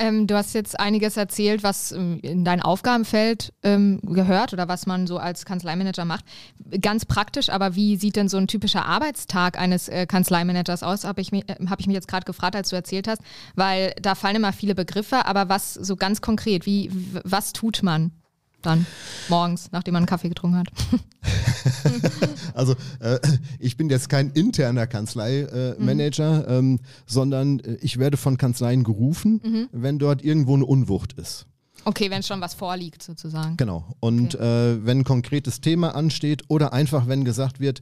Ähm, 0.00 0.26
du 0.26 0.34
hast 0.34 0.54
jetzt 0.54 0.80
einiges 0.80 1.18
erzählt, 1.18 1.62
was 1.62 1.92
ähm, 1.92 2.20
in 2.22 2.42
dein 2.42 2.62
Aufgabenfeld 2.62 3.52
ähm, 3.62 4.00
gehört 4.02 4.54
oder 4.54 4.66
was 4.66 4.86
man 4.86 5.06
so 5.06 5.18
als 5.18 5.44
Kanzleimanager 5.44 6.06
macht. 6.06 6.24
Ganz 6.80 7.04
praktisch, 7.04 7.50
aber 7.50 7.76
wie 7.76 7.96
sieht 7.96 8.16
denn 8.16 8.30
so 8.30 8.38
ein 8.38 8.46
typischer 8.46 8.86
Arbeitstag 8.86 9.58
eines 9.58 9.88
äh, 9.88 10.06
Kanzleimanagers 10.06 10.82
aus? 10.82 11.04
Habe 11.04 11.20
ich, 11.20 11.34
äh, 11.34 11.44
hab 11.68 11.80
ich 11.80 11.86
mich 11.86 11.94
jetzt 11.94 12.08
gerade 12.08 12.24
gefragt, 12.24 12.56
als 12.56 12.70
du 12.70 12.76
erzählt 12.76 13.08
hast, 13.08 13.20
weil 13.56 13.92
da 14.00 14.14
fallen 14.14 14.36
immer 14.36 14.54
viele 14.54 14.74
Begriffe, 14.74 15.26
aber 15.26 15.50
was 15.50 15.74
so 15.74 15.96
ganz 15.96 16.22
konkret, 16.22 16.64
wie, 16.64 16.90
was 17.22 17.52
tut 17.52 17.82
man? 17.82 18.10
Dann 18.62 18.86
morgens, 19.28 19.70
nachdem 19.72 19.92
man 19.92 20.02
einen 20.02 20.06
Kaffee 20.06 20.28
getrunken 20.28 20.58
hat. 20.58 20.68
also 22.54 22.74
äh, 23.00 23.18
ich 23.58 23.76
bin 23.76 23.90
jetzt 23.90 24.08
kein 24.08 24.30
interner 24.30 24.86
Kanzleimanager, 24.86 26.48
äh, 26.48 26.62
mhm. 26.62 26.74
ähm, 26.74 26.80
sondern 27.06 27.60
äh, 27.60 27.78
ich 27.80 27.98
werde 27.98 28.16
von 28.16 28.38
Kanzleien 28.38 28.84
gerufen, 28.84 29.40
mhm. 29.42 29.68
wenn 29.72 29.98
dort 29.98 30.22
irgendwo 30.22 30.54
eine 30.54 30.64
Unwucht 30.64 31.14
ist. 31.14 31.46
Okay, 31.84 32.10
wenn 32.10 32.22
schon 32.22 32.40
was 32.40 32.54
vorliegt 32.54 33.02
sozusagen. 33.02 33.56
Genau. 33.56 33.86
Und 34.00 34.34
okay. 34.34 34.72
äh, 34.74 34.84
wenn 34.84 34.98
ein 34.98 35.04
konkretes 35.04 35.60
Thema 35.60 35.94
ansteht 35.94 36.42
oder 36.48 36.72
einfach 36.72 37.08
wenn 37.08 37.24
gesagt 37.24 37.58
wird, 37.58 37.80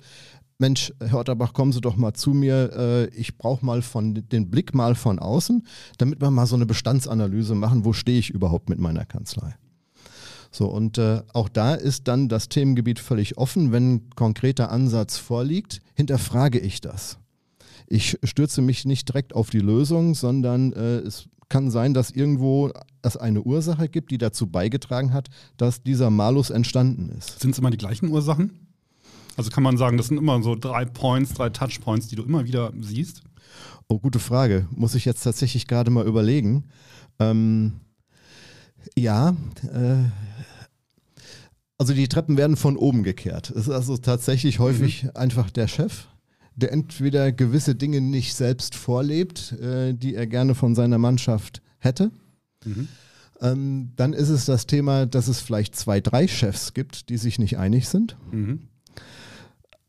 Mensch, 0.61 0.93
Herr 1.01 1.21
Otterbach, 1.21 1.53
kommen 1.53 1.73
Sie 1.73 1.81
doch 1.81 1.97
mal 1.97 2.15
zu 2.15 2.31
mir. 2.31 2.73
Äh, 2.77 3.07
ich 3.15 3.39
brauche 3.39 3.65
mal 3.65 3.81
von 3.81 4.15
den 4.15 4.51
Blick 4.51 4.75
mal 4.75 4.97
von 4.97 5.21
außen, 5.21 5.65
damit 5.99 6.21
wir 6.21 6.31
mal 6.33 6.47
so 6.47 6.57
eine 6.57 6.67
Bestandsanalyse 6.67 7.55
machen, 7.55 7.85
wo 7.85 7.93
stehe 7.93 8.19
ich 8.19 8.31
überhaupt 8.31 8.69
mit 8.69 8.81
meiner 8.81 9.05
Kanzlei. 9.05 9.55
So, 10.51 10.67
und 10.67 10.99
äh, 10.99 11.23
auch 11.33 11.49
da 11.49 11.75
ist 11.75 12.09
dann 12.09 12.29
das 12.29 12.49
Themengebiet 12.49 12.99
völlig 12.99 13.37
offen. 13.39 13.73
Wenn 13.73 13.95
ein 13.95 14.11
konkreter 14.15 14.71
Ansatz 14.71 15.19
vorliegt, 15.19 15.81
hinterfrage 15.95 16.59
ich 16.59 16.81
das. 16.81 17.19
Ich 17.87 18.19
stürze 18.23 18.63
mich 18.63 18.85
nicht 18.85 19.09
direkt 19.09 19.35
auf 19.35 19.51
die 19.51 19.61
Lösung, 19.61 20.15
sondern 20.15 20.73
äh, 20.73 20.99
es 20.99 21.29
kann 21.49 21.71
sein, 21.71 21.95
dass 21.95 22.11
irgendwo 22.11 22.71
es 23.03 23.17
eine 23.17 23.43
Ursache 23.43 23.89
gibt, 23.89 24.11
die 24.11 24.19
dazu 24.19 24.47
beigetragen 24.47 25.13
hat, 25.13 25.29
dass 25.57 25.83
dieser 25.83 26.11
Malus 26.11 26.51
entstanden 26.51 27.11
ist. 27.17 27.41
Sind 27.41 27.53
es 27.53 27.59
immer 27.59 27.71
die 27.71 27.79
gleichen 27.79 28.09
Ursachen? 28.09 28.67
Also 29.37 29.51
kann 29.51 29.63
man 29.63 29.77
sagen, 29.77 29.97
das 29.97 30.09
sind 30.09 30.19
immer 30.19 30.43
so 30.43 30.55
drei 30.57 30.85
Points, 30.85 31.33
drei 31.33 31.49
Touchpoints, 31.49 32.09
die 32.09 32.17
du 32.17 32.25
immer 32.25 32.45
wieder 32.45 32.73
siehst? 32.81 33.23
Oh, 33.89 33.99
gute 33.99 34.19
Frage. 34.19 34.67
Muss 34.75 34.95
ich 34.95 35.05
jetzt 35.05 35.23
tatsächlich 35.23 35.67
gerade 35.67 35.91
mal 35.91 36.07
überlegen. 36.07 36.65
Ähm, 37.19 37.81
Ja, 38.97 39.37
äh, 39.63 40.05
also 41.79 41.95
die 41.95 42.09
Treppen 42.09 42.37
werden 42.37 42.57
von 42.57 42.77
oben 42.77 43.05
gekehrt. 43.05 43.51
Es 43.51 43.69
ist 43.69 43.71
also 43.71 43.97
tatsächlich 43.97 44.59
häufig 44.59 45.05
mhm. 45.05 45.11
einfach 45.15 45.51
der 45.51 45.69
Chef, 45.69 46.09
der 46.57 46.73
entweder 46.73 47.31
gewisse 47.33 47.77
Dinge 47.77 48.01
nicht 48.01 48.35
selbst 48.35 48.75
vorlebt, 48.75 49.53
äh, 49.53 49.95
die 49.95 50.15
er 50.15 50.27
gerne 50.27 50.57
von 50.57 50.75
seiner 50.75 50.99
Mannschaft 50.99 51.63
hätte. 51.79 52.11
Mhm. 52.65 52.89
Ähm, 53.41 53.93
dann 53.95 54.13
ist 54.13 54.29
es 54.29 54.45
das 54.45 54.67
Thema, 54.67 55.07
dass 55.07 55.29
es 55.29 55.41
vielleicht 55.41 55.77
zwei, 55.77 56.01
drei 56.01 56.27
Chefs 56.27 56.75
gibt, 56.75 57.09
die 57.09 57.17
sich 57.17 57.39
nicht 57.39 57.59
einig 57.59 57.89
sind. 57.89 58.17
Mhm. 58.33 58.69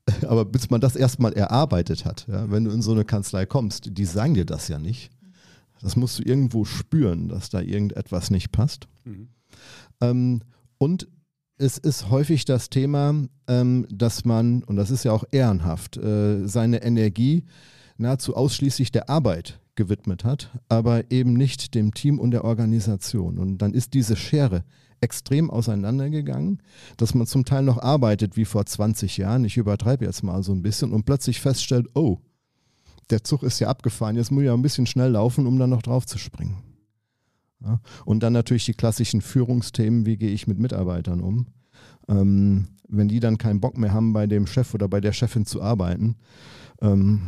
Aber 0.27 0.45
bis 0.45 0.69
man 0.69 0.81
das 0.81 0.95
erstmal 0.95 1.33
erarbeitet 1.33 2.05
hat, 2.05 2.27
ja, 2.27 2.51
wenn 2.51 2.65
du 2.65 2.71
in 2.71 2.83
so 2.83 2.91
eine 2.91 3.05
Kanzlei 3.05 3.47
kommst, 3.47 3.97
die 3.97 4.05
sagen 4.05 4.35
dir 4.35 4.45
das 4.45 4.67
ja 4.67 4.77
nicht. 4.77 5.09
Das 5.81 5.95
musst 5.95 6.19
du 6.19 6.23
irgendwo 6.23 6.65
spüren, 6.65 7.29
dass 7.29 7.49
da 7.49 7.61
irgendetwas 7.61 8.29
nicht 8.29 8.51
passt. 8.51 8.87
Mhm. 9.05 9.29
Ähm, 10.01 10.41
und 10.77 11.07
es 11.59 11.77
ist 11.77 12.09
häufig 12.09 12.45
das 12.45 12.69
Thema, 12.69 13.13
ähm, 13.47 13.85
dass 13.91 14.23
man, 14.25 14.63
und 14.63 14.77
das 14.77 14.91
ist 14.91 15.03
ja 15.03 15.11
auch 15.11 15.25
ehrenhaft, 15.31 15.97
äh, 15.97 16.47
seine 16.47 16.81
Energie 16.81 17.43
nahezu 17.97 18.35
ausschließlich 18.35 18.91
der 18.91 19.09
Arbeit 19.09 19.59
gewidmet 19.75 20.23
hat, 20.23 20.57
aber 20.69 21.11
eben 21.11 21.33
nicht 21.33 21.75
dem 21.75 21.93
Team 21.93 22.17
und 22.17 22.31
der 22.31 22.45
Organisation. 22.45 23.37
Und 23.37 23.57
dann 23.57 23.73
ist 23.73 23.93
diese 23.93 24.15
Schere 24.15 24.63
extrem 25.01 25.49
auseinandergegangen, 25.49 26.63
dass 26.97 27.13
man 27.13 27.27
zum 27.27 27.43
Teil 27.43 27.63
noch 27.63 27.77
arbeitet 27.77 28.37
wie 28.37 28.45
vor 28.45 28.65
20 28.65 29.17
Jahren, 29.17 29.43
ich 29.43 29.57
übertreibe 29.57 30.05
jetzt 30.05 30.23
mal 30.23 30.41
so 30.43 30.53
ein 30.53 30.61
bisschen, 30.61 30.93
und 30.93 31.05
plötzlich 31.05 31.41
feststellt, 31.41 31.87
oh, 31.93 32.19
der 33.09 33.23
Zug 33.23 33.43
ist 33.43 33.59
ja 33.59 33.67
abgefahren, 33.67 34.15
jetzt 34.15 34.31
muss 34.31 34.41
ich 34.41 34.47
ja 34.47 34.53
ein 34.53 34.61
bisschen 34.61 34.85
schnell 34.85 35.11
laufen, 35.11 35.45
um 35.45 35.59
dann 35.59 35.69
noch 35.69 35.81
drauf 35.81 36.05
zu 36.05 36.17
springen. 36.17 36.68
Ja, 37.63 37.81
und 38.05 38.23
dann 38.23 38.33
natürlich 38.33 38.65
die 38.65 38.73
klassischen 38.73 39.21
Führungsthemen, 39.21 40.05
wie 40.05 40.17
gehe 40.17 40.31
ich 40.31 40.47
mit 40.47 40.59
Mitarbeitern 40.59 41.21
um. 41.21 41.47
Ähm, 42.07 42.67
wenn 42.87 43.07
die 43.07 43.19
dann 43.19 43.37
keinen 43.37 43.59
Bock 43.59 43.77
mehr 43.77 43.93
haben, 43.93 44.13
bei 44.13 44.27
dem 44.27 44.47
Chef 44.47 44.73
oder 44.73 44.87
bei 44.87 45.01
der 45.01 45.13
Chefin 45.13 45.45
zu 45.45 45.61
arbeiten, 45.61 46.15
ähm, 46.81 47.21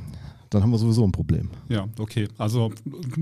dann 0.52 0.64
haben 0.64 0.72
wir 0.72 0.78
sowieso 0.78 1.06
ein 1.06 1.14
Problem. 1.14 1.50
Ja, 1.70 1.88
okay. 1.98 2.28
Also 2.38 2.74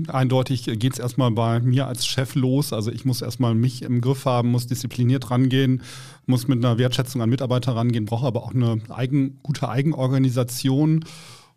eindeutig 0.08 0.64
geht 0.64 0.94
es 0.94 0.98
erstmal 0.98 1.30
bei 1.30 1.60
mir 1.60 1.86
als 1.86 2.04
Chef 2.04 2.34
los. 2.34 2.72
Also 2.72 2.90
ich 2.90 3.04
muss 3.04 3.22
erstmal 3.22 3.54
mich 3.54 3.82
im 3.82 4.00
Griff 4.00 4.24
haben, 4.24 4.50
muss 4.50 4.66
diszipliniert 4.66 5.30
rangehen, 5.30 5.82
muss 6.26 6.48
mit 6.48 6.64
einer 6.64 6.76
Wertschätzung 6.76 7.22
an 7.22 7.30
Mitarbeiter 7.30 7.76
rangehen, 7.76 8.04
brauche 8.04 8.26
aber 8.26 8.42
auch 8.42 8.52
eine 8.52 8.80
eigen, 8.88 9.38
gute 9.44 9.68
Eigenorganisation 9.68 11.04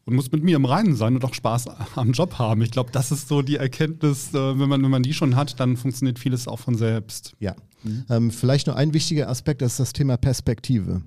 und 0.05 0.15
muss 0.15 0.31
mit 0.31 0.43
mir 0.43 0.55
im 0.55 0.65
Reinen 0.65 0.95
sein 0.95 1.15
und 1.15 1.23
auch 1.23 1.33
Spaß 1.33 1.67
am 1.95 2.11
Job 2.11 2.37
haben. 2.37 2.61
Ich 2.61 2.71
glaube, 2.71 2.91
das 2.91 3.11
ist 3.11 3.27
so 3.27 3.41
die 3.41 3.55
Erkenntnis, 3.55 4.33
äh, 4.33 4.59
wenn 4.59 4.69
man, 4.69 4.83
wenn 4.83 4.91
man 4.91 5.03
die 5.03 5.13
schon 5.13 5.35
hat, 5.35 5.59
dann 5.59 5.77
funktioniert 5.77 6.19
vieles 6.19 6.47
auch 6.47 6.59
von 6.59 6.75
selbst. 6.75 7.35
Ja. 7.39 7.55
Mhm. 7.83 8.05
Ähm, 8.09 8.31
vielleicht 8.31 8.67
nur 8.67 8.75
ein 8.75 8.93
wichtiger 8.93 9.29
Aspekt, 9.29 9.61
das 9.61 9.73
ist 9.73 9.79
das 9.79 9.93
Thema 9.93 10.17
Perspektive. 10.17 11.01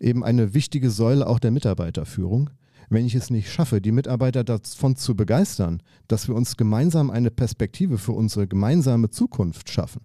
Eben 0.00 0.24
eine 0.24 0.54
wichtige 0.54 0.90
Säule 0.90 1.26
auch 1.26 1.38
der 1.38 1.50
Mitarbeiterführung. 1.50 2.50
Wenn 2.88 3.06
ich 3.06 3.14
es 3.14 3.30
nicht 3.30 3.50
schaffe, 3.50 3.80
die 3.80 3.90
Mitarbeiter 3.90 4.44
davon 4.44 4.94
zu 4.94 5.16
begeistern, 5.16 5.82
dass 6.06 6.28
wir 6.28 6.36
uns 6.36 6.56
gemeinsam 6.56 7.10
eine 7.10 7.30
Perspektive 7.30 7.98
für 7.98 8.12
unsere 8.12 8.46
gemeinsame 8.46 9.10
Zukunft 9.10 9.70
schaffen, 9.70 10.02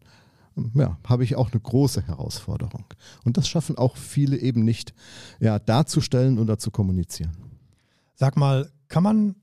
ja, 0.74 0.98
habe 1.06 1.24
ich 1.24 1.36
auch 1.36 1.52
eine 1.52 1.62
große 1.62 2.08
Herausforderung. 2.08 2.86
Und 3.24 3.38
das 3.38 3.48
schaffen 3.48 3.78
auch 3.78 3.98
viele 3.98 4.38
eben 4.38 4.64
nicht 4.64 4.94
ja, 5.40 5.60
darzustellen 5.60 6.40
oder 6.40 6.58
zu 6.58 6.72
kommunizieren. 6.72 7.51
Sag 8.22 8.38
mal, 8.38 8.70
kann 8.88 9.02
man 9.02 9.36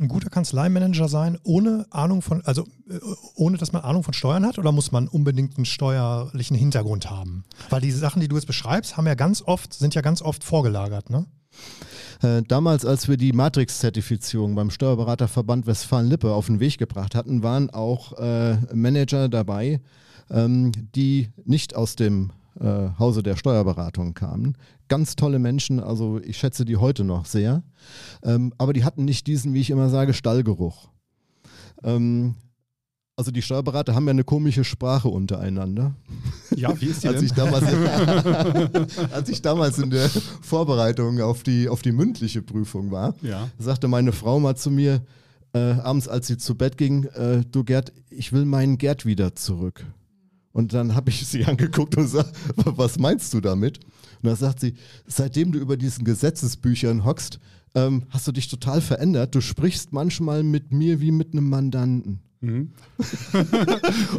ein 0.00 0.08
guter 0.08 0.30
Kanzleimanager 0.30 1.10
sein, 1.10 1.36
ohne 1.44 1.84
Ahnung 1.90 2.22
von, 2.22 2.40
also 2.46 2.62
äh, 2.88 2.98
ohne 3.34 3.58
dass 3.58 3.72
man 3.72 3.82
Ahnung 3.82 4.02
von 4.02 4.14
Steuern 4.14 4.46
hat, 4.46 4.58
oder 4.58 4.72
muss 4.72 4.92
man 4.92 5.08
unbedingt 5.08 5.58
einen 5.58 5.66
steuerlichen 5.66 6.56
Hintergrund 6.56 7.10
haben? 7.10 7.44
Weil 7.68 7.82
diese 7.82 7.98
Sachen, 7.98 8.20
die 8.20 8.28
du 8.28 8.36
jetzt 8.36 8.46
beschreibst, 8.46 8.96
haben 8.96 9.06
ja 9.06 9.14
ganz 9.14 9.42
oft, 9.42 9.74
sind 9.74 9.94
ja 9.94 10.00
ganz 10.00 10.22
oft 10.22 10.42
vorgelagert, 10.42 11.10
ne? 11.10 11.26
Äh, 12.22 12.44
damals, 12.48 12.86
als 12.86 13.08
wir 13.08 13.18
die 13.18 13.34
Matrix-Zertifizierung 13.34 14.54
beim 14.54 14.70
Steuerberaterverband 14.70 15.66
Westfalen-Lippe 15.66 16.32
auf 16.32 16.46
den 16.46 16.60
Weg 16.60 16.78
gebracht 16.78 17.14
hatten, 17.14 17.42
waren 17.42 17.68
auch 17.68 18.14
äh, 18.14 18.56
Manager 18.72 19.28
dabei, 19.28 19.82
ähm, 20.30 20.72
die 20.94 21.28
nicht 21.44 21.76
aus 21.76 21.94
dem 21.94 22.30
äh, 22.60 22.90
Hause 22.98 23.22
der 23.22 23.36
Steuerberatung 23.36 24.14
kamen. 24.14 24.56
Ganz 24.88 25.16
tolle 25.16 25.38
Menschen, 25.38 25.80
also 25.80 26.20
ich 26.20 26.38
schätze 26.38 26.64
die 26.64 26.76
heute 26.76 27.04
noch 27.04 27.24
sehr. 27.24 27.62
Ähm, 28.22 28.52
aber 28.58 28.72
die 28.72 28.84
hatten 28.84 29.04
nicht 29.04 29.26
diesen, 29.26 29.54
wie 29.54 29.60
ich 29.60 29.70
immer 29.70 29.88
sage, 29.88 30.14
Stallgeruch. 30.14 30.88
Ähm, 31.82 32.34
also 33.18 33.32
die 33.32 33.42
Steuerberater 33.42 33.96
haben 33.96 34.06
ja 34.06 34.12
eine 34.12 34.22
komische 34.22 34.62
Sprache 34.62 35.08
untereinander. 35.08 35.92
Ja, 36.54 36.80
wie 36.80 36.86
ist 36.86 37.02
die 37.02 37.08
als? 37.08 37.20
Ich 37.20 37.32
damals, 37.32 37.64
als 39.12 39.28
ich 39.28 39.42
damals 39.42 39.78
in 39.78 39.90
der 39.90 40.08
Vorbereitung 40.08 41.20
auf 41.20 41.42
die, 41.42 41.68
auf 41.68 41.82
die 41.82 41.90
mündliche 41.90 42.42
Prüfung 42.42 42.92
war, 42.92 43.14
ja. 43.22 43.48
sagte 43.58 43.88
meine 43.88 44.12
Frau 44.12 44.38
mal 44.38 44.54
zu 44.54 44.70
mir, 44.70 45.02
äh, 45.52 45.58
abends 45.58 46.06
als 46.06 46.28
sie 46.28 46.36
zu 46.36 46.54
Bett 46.54 46.76
ging, 46.78 47.04
äh, 47.06 47.42
du 47.50 47.64
Gerd, 47.64 47.92
ich 48.08 48.32
will 48.32 48.44
meinen 48.44 48.78
Gerd 48.78 49.04
wieder 49.04 49.34
zurück. 49.34 49.84
Und 50.52 50.72
dann 50.72 50.94
habe 50.94 51.10
ich 51.10 51.26
sie 51.26 51.44
angeguckt 51.46 51.96
und 51.96 52.04
gesagt, 52.04 52.36
was 52.56 52.98
meinst 52.98 53.32
du 53.34 53.40
damit? 53.40 53.78
Und 53.78 54.26
dann 54.26 54.36
sagt 54.36 54.60
sie, 54.60 54.74
seitdem 55.06 55.52
du 55.52 55.58
über 55.58 55.76
diesen 55.76 56.04
Gesetzesbüchern 56.04 57.04
hockst, 57.04 57.38
ähm, 57.74 58.04
hast 58.10 58.26
du 58.26 58.32
dich 58.32 58.48
total 58.48 58.80
verändert. 58.80 59.34
Du 59.34 59.40
sprichst 59.40 59.92
manchmal 59.92 60.42
mit 60.42 60.72
mir 60.72 61.00
wie 61.00 61.12
mit 61.12 61.32
einem 61.32 61.48
Mandanten. 61.48 62.20
Mhm. 62.40 62.70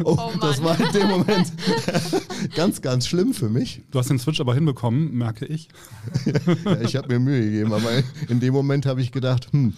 oh, 0.04 0.16
oh 0.18 0.32
das 0.40 0.62
war 0.62 0.78
in 0.78 0.92
dem 0.92 1.08
Moment 1.08 1.52
ganz, 2.54 2.82
ganz 2.82 3.06
schlimm 3.06 3.32
für 3.32 3.48
mich. 3.48 3.82
Du 3.90 3.98
hast 3.98 4.10
den 4.10 4.18
Switch 4.18 4.40
aber 4.40 4.54
hinbekommen, 4.54 5.14
merke 5.14 5.46
ich. 5.46 5.68
ja, 6.26 6.80
ich 6.82 6.96
habe 6.96 7.08
mir 7.08 7.18
Mühe 7.18 7.42
gegeben, 7.42 7.72
aber 7.72 7.90
in 8.28 8.40
dem 8.40 8.52
Moment 8.52 8.84
habe 8.84 9.00
ich 9.00 9.10
gedacht, 9.10 9.48
hm, 9.52 9.72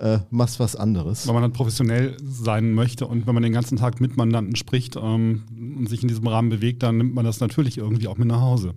äh, 0.00 0.18
machst 0.30 0.60
was 0.60 0.76
anderes. 0.76 1.26
Weil 1.26 1.34
man 1.34 1.42
dann 1.42 1.52
professionell 1.52 2.16
sein 2.22 2.72
möchte 2.72 3.06
und 3.06 3.26
wenn 3.26 3.34
man 3.34 3.42
den 3.42 3.52
ganzen 3.52 3.76
Tag 3.76 4.00
mit 4.00 4.16
Mandanten 4.16 4.56
spricht 4.56 4.96
ähm, 4.96 5.44
und 5.78 5.88
sich 5.88 6.02
in 6.02 6.08
diesem 6.08 6.26
Rahmen 6.26 6.48
bewegt, 6.48 6.82
dann 6.82 6.98
nimmt 6.98 7.14
man 7.14 7.24
das 7.24 7.40
natürlich 7.40 7.78
irgendwie 7.78 8.08
auch 8.08 8.18
mit 8.18 8.28
nach 8.28 8.40
Hause. 8.40 8.74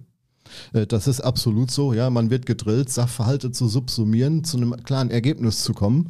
Äh, 0.73 0.87
das 0.87 1.07
ist 1.07 1.21
absolut 1.21 1.71
so, 1.71 1.93
ja. 1.93 2.09
Man 2.09 2.29
wird 2.29 2.45
gedrillt, 2.45 2.89
Sachverhalte 2.89 3.51
zu 3.51 3.67
subsumieren, 3.67 4.43
zu 4.43 4.57
einem 4.57 4.75
klaren 4.83 5.09
Ergebnis 5.09 5.63
zu 5.63 5.73
kommen 5.73 6.09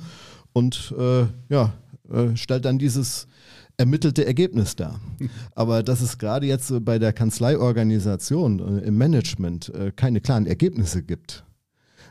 und 0.53 0.93
äh, 0.97 1.25
ja, 1.49 1.73
äh, 2.11 2.35
stellt 2.35 2.65
dann 2.65 2.79
dieses 2.79 3.27
ermittelte 3.77 4.25
Ergebnis 4.25 4.75
dar. 4.75 4.99
Aber 5.55 5.83
dass 5.83 6.01
es 6.01 6.17
gerade 6.17 6.47
jetzt 6.47 6.73
bei 6.83 6.99
der 6.99 7.13
Kanzleiorganisation 7.13 8.59
äh, 8.59 8.87
im 8.87 8.97
Management 8.97 9.73
äh, 9.73 9.91
keine 9.95 10.21
klaren 10.21 10.47
Ergebnisse 10.47 11.03
gibt, 11.03 11.43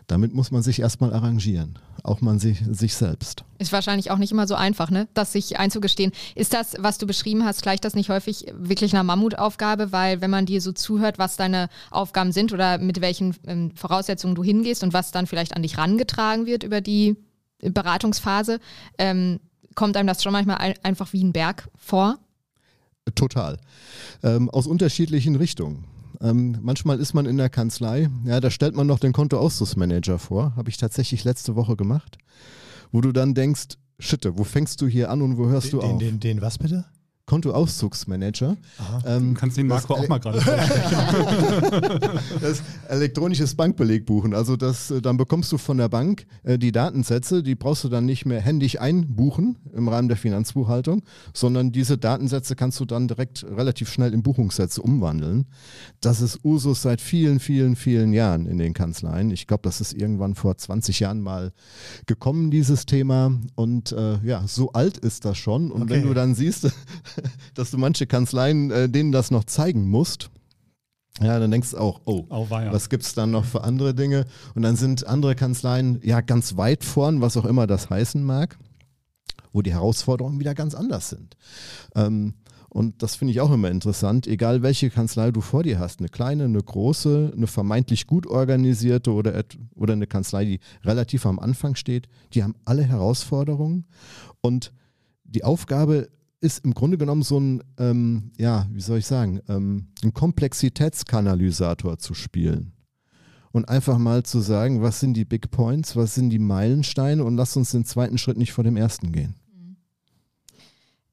damit 0.07 0.35
muss 0.35 0.51
man 0.51 0.63
sich 0.63 0.81
erstmal 0.81 1.13
arrangieren, 1.13 1.79
auch 2.03 2.21
man 2.21 2.39
sich, 2.39 2.63
sich 2.71 2.95
selbst. 2.95 3.45
Ist 3.59 3.73
wahrscheinlich 3.73 4.11
auch 4.11 4.19
nicht 4.19 4.31
immer 4.31 4.47
so 4.47 4.55
einfach, 4.55 4.91
ne? 4.91 5.09
das 5.15 5.33
sich 5.33 5.59
einzugestehen. 5.59 6.13
Ist 6.35 6.55
das, 6.55 6.77
was 6.79 6.99
du 6.99 7.07
beschrieben 7.07 7.45
hast, 7.45 7.63
gleicht 7.63 7.85
das 7.85 7.95
nicht 7.95 8.09
häufig 8.09 8.47
wirklich 8.57 8.95
einer 8.95 9.03
Mammutaufgabe? 9.03 9.91
Weil 9.93 10.21
wenn 10.21 10.31
man 10.31 10.47
dir 10.47 10.61
so 10.61 10.73
zuhört, 10.73 11.19
was 11.19 11.37
deine 11.37 11.69
Aufgaben 11.91 12.33
sind 12.33 12.53
oder 12.53 12.79
mit 12.79 13.01
welchen 13.01 13.35
ähm, 13.47 13.73
Voraussetzungen 13.75 14.35
du 14.35 14.45
hingehst 14.45 14.85
und 14.85 14.93
was 14.93 15.11
dann 15.11 15.27
vielleicht 15.27 15.57
an 15.57 15.63
dich 15.63 15.77
rangetragen 15.77 16.47
wird 16.47 16.63
über 16.63 16.81
die 16.81 17.17
Beratungsphase, 17.61 18.61
ähm, 18.99 19.41
kommt 19.75 19.97
einem 19.97 20.07
das 20.07 20.23
schon 20.23 20.33
manchmal 20.33 20.59
ein, 20.59 20.75
einfach 20.83 21.13
wie 21.13 21.25
ein 21.25 21.33
Berg 21.33 21.69
vor? 21.77 22.19
Total. 23.15 23.59
Ähm, 24.23 24.51
aus 24.51 24.67
unterschiedlichen 24.67 25.37
Richtungen. 25.37 25.85
Ähm, 26.21 26.59
manchmal 26.63 27.01
ist 27.01 27.15
man 27.15 27.27
in 27.27 27.37
der 27.37 27.49
Kanzlei, 27.49 28.09
ja, 28.25 28.41
da 28.41 28.51
stellt 28.51 28.75
man 28.75 28.87
noch 28.87 28.99
den 28.99 29.13
Kontoauszusmanager 29.13 30.19
vor, 30.19 30.55
habe 30.57 30.71
ich 30.71 30.77
tatsächlich 30.77 31.25
letzte 31.25 31.57
Woche 31.57 31.77
gemacht, 31.77 32.19
wo 32.93 33.01
du 33.01 33.13
dann 33.13 33.35
denkst, 33.35 33.77
Schitte, 33.99 34.39
wo 34.39 34.45
fängst 34.45 34.81
du 34.83 34.87
hier 34.87 35.11
an 35.11 35.23
und 35.23 35.39
wo 35.39 35.47
hörst 35.47 35.73
den, 35.73 35.81
du 35.81 35.87
auf? 35.87 35.99
Den, 35.99 36.21
den, 36.21 36.21
den 36.21 36.43
was 36.43 36.59
bitte? 36.59 36.85
Kontoauszugsmanager. 37.27 38.57
Ähm, 39.05 39.35
du 39.35 39.41
kannst 39.41 39.57
den 39.57 39.67
Marco 39.67 39.95
auch 39.95 40.07
mal 40.07 40.19
gerade 40.19 40.39
Das 42.41 42.63
elektronisches 42.89 43.57
Bankbeleg 43.57 44.07
buchen. 44.07 44.33
Also 44.33 44.57
das, 44.57 44.93
äh, 44.93 45.03
dann 45.03 45.17
bekommst 45.17 45.51
du 45.51 45.59
von 45.59 45.77
der 45.77 45.89
Bank 45.89 46.27
äh, 46.45 46.57
die 46.57 46.71
Datensätze, 46.71 47.43
die 47.43 47.57
brauchst 47.57 47.83
du 47.83 47.89
dann 47.89 48.05
nicht 48.05 48.27
mehr 48.27 48.41
händisch 48.41 48.81
einbuchen 48.81 49.57
im 49.75 49.89
Rahmen 49.89 50.07
der 50.07 50.17
Finanzbuchhaltung, 50.17 51.03
sondern 51.35 51.73
diese 51.73 51.99
Datensätze 51.99 52.55
kannst 52.55 52.79
du 52.79 52.85
dann 52.85 53.09
direkt 53.09 53.45
relativ 53.45 53.91
schnell 53.91 54.15
in 54.15 54.23
Buchungssätze 54.23 54.81
umwandeln. 54.81 55.47
Das 56.01 56.21
ist 56.21 56.45
Usus 56.45 56.83
seit 56.83 57.01
vielen, 57.01 57.41
vielen, 57.41 57.75
vielen 57.75 58.13
Jahren 58.13 58.47
in 58.47 58.59
den 58.59 58.73
Kanzleien. 58.73 59.33
Ich 59.33 59.49
glaube, 59.49 59.63
das 59.65 59.81
ist 59.81 59.95
irgendwann 59.95 60.37
vor 60.37 60.57
20 60.57 61.01
Jahren 61.01 61.21
mal 61.21 61.53
gekommen, 62.07 62.53
dieses 62.53 62.87
Thema. 62.87 63.33
Und 63.57 63.91
äh, 63.91 64.19
ja, 64.23 64.45
so 64.47 64.73
alt 64.73 64.97
ist 64.99 65.25
das 65.25 65.37
schon. 65.39 65.73
Und 65.73 65.83
okay. 65.83 65.95
wenn 65.95 66.03
du 66.05 66.15
dann 66.15 66.37
siehst, 66.37 66.71
dass 67.55 67.71
du 67.71 67.79
manche 67.79 68.07
Kanzleien 68.07 68.71
äh, 68.71 68.89
denen 68.89 69.13
das 69.13 69.31
noch 69.31 69.45
zeigen 69.45 69.89
musst. 69.89 70.31
Ja, 71.23 71.39
dann 71.39 71.51
denkst 71.51 71.71
du 71.71 71.79
auch, 71.79 72.03
oh, 72.05 72.27
oh 72.29 72.47
was 72.51 72.91
gibt 72.91 73.03
es 73.05 73.15
dann 73.15 73.31
noch 73.31 73.47
für 73.47 73.65
andere 73.65 73.95
Dinge? 73.95 74.27
Und 74.55 74.63
dann 74.63 74.77
sind 74.77 75.07
andere 75.07 75.35
Kanzleien 75.35 75.99
ja 76.03 76.21
ganz 76.21 76.57
weit 76.59 76.85
vorn, 76.85 77.23
was 77.23 77.39
auch 77.39 77.47
immer 77.47 77.67
das 77.67 77.89
heißen 77.89 78.23
mag, 78.23 78.59
wo 79.53 79.63
die 79.63 79.73
Herausforderungen 79.73 80.39
wieder 80.41 80.55
ganz 80.55 80.75
anders 80.75 81.09
sind. 81.09 81.37
Ähm, 81.95 82.35
Und 82.69 83.03
das 83.03 83.17
finde 83.17 83.33
ich 83.33 83.41
auch 83.41 83.51
immer 83.51 83.71
interessant, 83.71 84.27
egal 84.27 84.61
welche 84.61 84.91
Kanzlei 84.91 85.31
du 85.31 85.41
vor 85.41 85.63
dir 85.63 85.79
hast, 85.79 86.01
eine 86.01 86.11
kleine, 86.11 86.45
eine 86.45 86.63
große, 86.63 87.33
eine 87.35 87.47
vermeintlich 87.47 88.07
gut 88.07 88.27
organisierte 88.27 89.13
oder, 89.13 89.43
oder 89.75 89.95
eine 89.95 90.07
Kanzlei, 90.07 90.45
die 90.45 90.61
relativ 90.85 91.25
am 91.25 91.39
Anfang 91.39 91.77
steht, 91.77 92.09
die 92.35 92.43
haben 92.43 92.57
alle 92.67 92.83
Herausforderungen. 92.83 93.87
Und 94.43 94.75
die 95.25 95.45
Aufgabe 95.45 96.11
ist 96.41 96.65
im 96.65 96.75
Grunde 96.75 96.99
genommen 96.99 97.23
so 97.23 97.39
ein, 97.39 97.63
ähm, 97.79 98.33
ja, 98.37 98.67
wie 98.71 98.81
soll 98.81 98.99
ich 98.99 99.07
sagen, 99.07 99.41
ähm, 99.49 99.89
ein 100.03 100.13
Komplexitätskanalysator 100.13 101.99
zu 101.99 102.15
spielen. 102.15 102.73
Und 103.53 103.69
einfach 103.69 103.97
mal 103.97 104.23
zu 104.23 104.41
sagen, 104.41 104.83
was 104.83 105.01
sind 105.01 105.15
die 105.15 105.25
Big 105.25 105.51
Points, 105.51 105.97
was 105.97 106.15
sind 106.15 106.29
die 106.29 106.39
Meilensteine 106.39 107.25
und 107.25 107.37
lass 107.37 107.57
uns 107.57 107.71
den 107.71 107.87
zweiten 107.87 108.19
Schritt 108.19 108.37
nicht 108.37 108.53
vor 108.53 108.65
dem 108.65 108.77
ersten 108.77 109.13
gehen. 109.13 109.35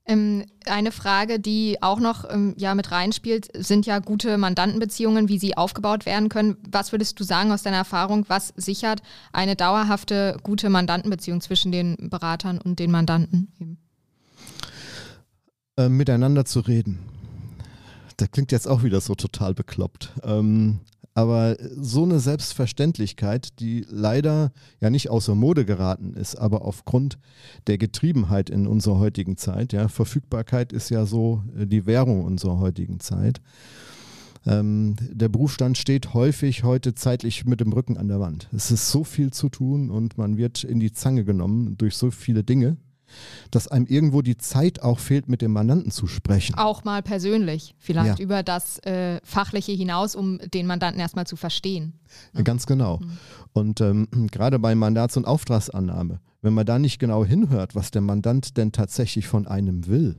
Ähm, 0.06 0.44
eine 0.66 0.92
Frage, 0.92 1.40
die 1.40 1.82
auch 1.82 2.02
noch 2.02 2.30
ähm, 2.30 2.54
ja, 2.58 2.76
mit 2.76 2.92
reinspielt, 2.92 3.48
sind 3.56 3.86
ja 3.86 4.00
gute 4.00 4.38
Mandantenbeziehungen, 4.38 5.30
wie 5.30 5.40
sie 5.40 5.56
aufgebaut 5.56 6.06
werden 6.06 6.28
können. 6.28 6.58
Was 6.70 6.92
würdest 6.92 7.18
du 7.20 7.24
sagen 7.24 7.54
aus 7.54 7.64
deiner 7.64 7.78
Erfahrung, 7.78 8.26
was 8.28 8.54
sichert 8.58 9.02
eine 9.32 9.56
dauerhafte, 9.56 10.38
gute 10.44 10.70
Mandantenbeziehung 10.70 11.40
zwischen 11.40 11.72
den 11.72 11.96
Beratern 12.10 12.60
und 12.60 12.80
den 12.80 12.92
Mandanten? 12.92 13.80
Äh, 15.76 15.90
miteinander 15.90 16.46
zu 16.46 16.60
reden. 16.60 17.00
Das 18.18 18.30
klingt 18.30 18.52
jetzt 18.52 18.68
auch 18.68 18.84
wieder 18.84 19.02
so 19.02 19.16
total 19.16 19.56
bekloppt. 19.56 20.14
Ähm, 20.24 20.82
aber 21.16 21.58
so 21.76 22.04
eine 22.04 22.20
Selbstverständlichkeit, 22.20 23.60
die 23.60 23.84
leider 23.90 24.52
ja 24.82 24.92
nicht 24.92 25.10
außer 25.10 25.34
Mode 25.34 25.66
geraten 25.66 26.14
ist, 26.14 26.36
aber 26.36 26.64
aufgrund 26.64 27.18
der 27.66 27.80
Getriebenheit 27.80 28.52
in 28.52 28.68
unserer 28.68 29.00
heutigen 29.00 29.36
Zeit, 29.36 29.74
ja, 29.74 29.88
Verfügbarkeit 29.88 30.74
ist 30.74 30.92
ja 30.92 31.08
so 31.08 31.44
äh, 31.58 31.66
die 31.66 31.88
Währung 31.88 32.24
unserer 32.24 32.60
heutigen 32.60 33.00
Zeit. 33.00 33.42
Ähm, 34.46 34.96
der 35.10 35.30
Berufsstand 35.30 35.80
steht 35.80 36.14
häufig 36.14 36.64
heute 36.64 36.94
zeitlich 36.94 37.46
mit 37.46 37.62
dem 37.62 37.74
Rücken 37.74 37.98
an 37.98 38.10
der 38.10 38.20
Wand. 38.20 38.48
Es 38.56 38.70
ist 38.70 38.92
so 38.92 39.04
viel 39.04 39.32
zu 39.32 39.50
tun 39.50 39.90
und 39.90 40.20
man 40.20 40.38
wird 40.38 40.64
in 40.64 40.80
die 40.80 40.92
Zange 40.92 41.24
genommen 41.24 41.80
durch 41.80 41.98
so 41.98 42.12
viele 42.12 42.44
Dinge 42.44 42.78
dass 43.52 43.68
einem 43.68 43.86
irgendwo 43.86 44.22
die 44.22 44.38
Zeit 44.38 44.82
auch 44.82 45.00
fehlt, 45.00 45.30
mit 45.30 45.42
dem 45.42 45.52
Mandanten 45.52 45.92
zu 45.92 46.08
sprechen. 46.08 46.56
Auch 46.56 46.84
mal 46.84 47.02
persönlich, 47.02 47.76
vielleicht 47.78 48.20
ja. 48.20 48.24
über 48.24 48.44
das 48.44 48.80
äh, 48.80 49.20
Fachliche 49.24 49.72
hinaus, 49.72 50.16
um 50.16 50.40
den 50.54 50.68
Mandanten 50.68 51.00
erstmal 51.00 51.28
zu 51.28 51.36
verstehen. 51.36 51.94
Ne? 52.34 52.44
Ganz 52.44 52.66
genau. 52.66 53.00
Mhm. 53.00 53.18
Und 53.54 53.82
ähm, 53.82 54.08
gerade 54.32 54.60
bei 54.60 54.76
Mandats- 54.76 55.18
und 55.18 55.26
Auftragsannahme, 55.26 56.20
wenn 56.42 56.54
man 56.54 56.66
da 56.66 56.80
nicht 56.80 57.00
genau 57.00 57.26
hinhört, 57.26 57.76
was 57.76 57.92
der 57.92 58.02
Mandant 58.02 58.58
denn 58.58 58.72
tatsächlich 58.72 59.28
von 59.28 59.48
einem 59.48 59.88
will, 59.88 60.18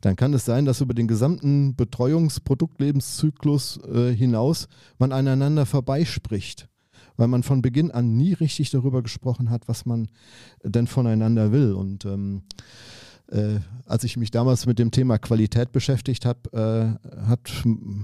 dann 0.00 0.16
kann 0.16 0.34
es 0.34 0.44
sein, 0.44 0.64
dass 0.64 0.80
über 0.80 0.94
den 0.94 1.08
gesamten 1.08 1.76
Betreuungsproduktlebenszyklus 1.76 3.80
äh, 3.92 4.14
hinaus 4.14 4.68
man 4.98 5.12
aneinander 5.12 5.66
vorbeispricht 5.66 6.68
weil 7.16 7.28
man 7.28 7.42
von 7.42 7.62
Beginn 7.62 7.90
an 7.90 8.16
nie 8.16 8.32
richtig 8.32 8.70
darüber 8.70 9.02
gesprochen 9.02 9.50
hat, 9.50 9.68
was 9.68 9.86
man 9.86 10.08
denn 10.62 10.86
voneinander 10.86 11.52
will. 11.52 11.72
Und 11.72 12.04
ähm, 12.04 12.42
äh, 13.28 13.60
als 13.86 14.04
ich 14.04 14.16
mich 14.16 14.30
damals 14.30 14.66
mit 14.66 14.78
dem 14.78 14.90
Thema 14.90 15.18
Qualität 15.18 15.72
beschäftigt 15.72 16.26
habe, 16.26 16.98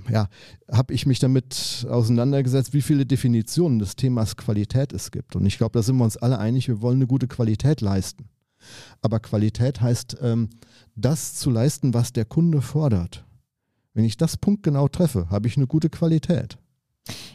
äh, 0.08 0.12
ja, 0.12 0.28
habe 0.70 0.94
ich 0.94 1.06
mich 1.06 1.18
damit 1.18 1.86
auseinandergesetzt, 1.88 2.72
wie 2.72 2.82
viele 2.82 3.06
Definitionen 3.06 3.78
des 3.78 3.96
Themas 3.96 4.36
Qualität 4.36 4.92
es 4.92 5.10
gibt. 5.10 5.36
Und 5.36 5.46
ich 5.46 5.58
glaube, 5.58 5.72
da 5.72 5.82
sind 5.82 5.96
wir 5.96 6.04
uns 6.04 6.16
alle 6.16 6.38
einig, 6.38 6.68
wir 6.68 6.80
wollen 6.80 6.98
eine 6.98 7.06
gute 7.06 7.28
Qualität 7.28 7.80
leisten. 7.80 8.28
Aber 9.00 9.20
Qualität 9.20 9.80
heißt, 9.80 10.18
ähm, 10.22 10.50
das 10.94 11.34
zu 11.34 11.50
leisten, 11.50 11.94
was 11.94 12.12
der 12.12 12.24
Kunde 12.24 12.62
fordert. 12.62 13.24
Wenn 13.94 14.04
ich 14.04 14.16
das 14.16 14.36
punktgenau 14.36 14.88
treffe, 14.88 15.28
habe 15.30 15.48
ich 15.48 15.56
eine 15.56 15.66
gute 15.66 15.90
Qualität. 15.90 16.58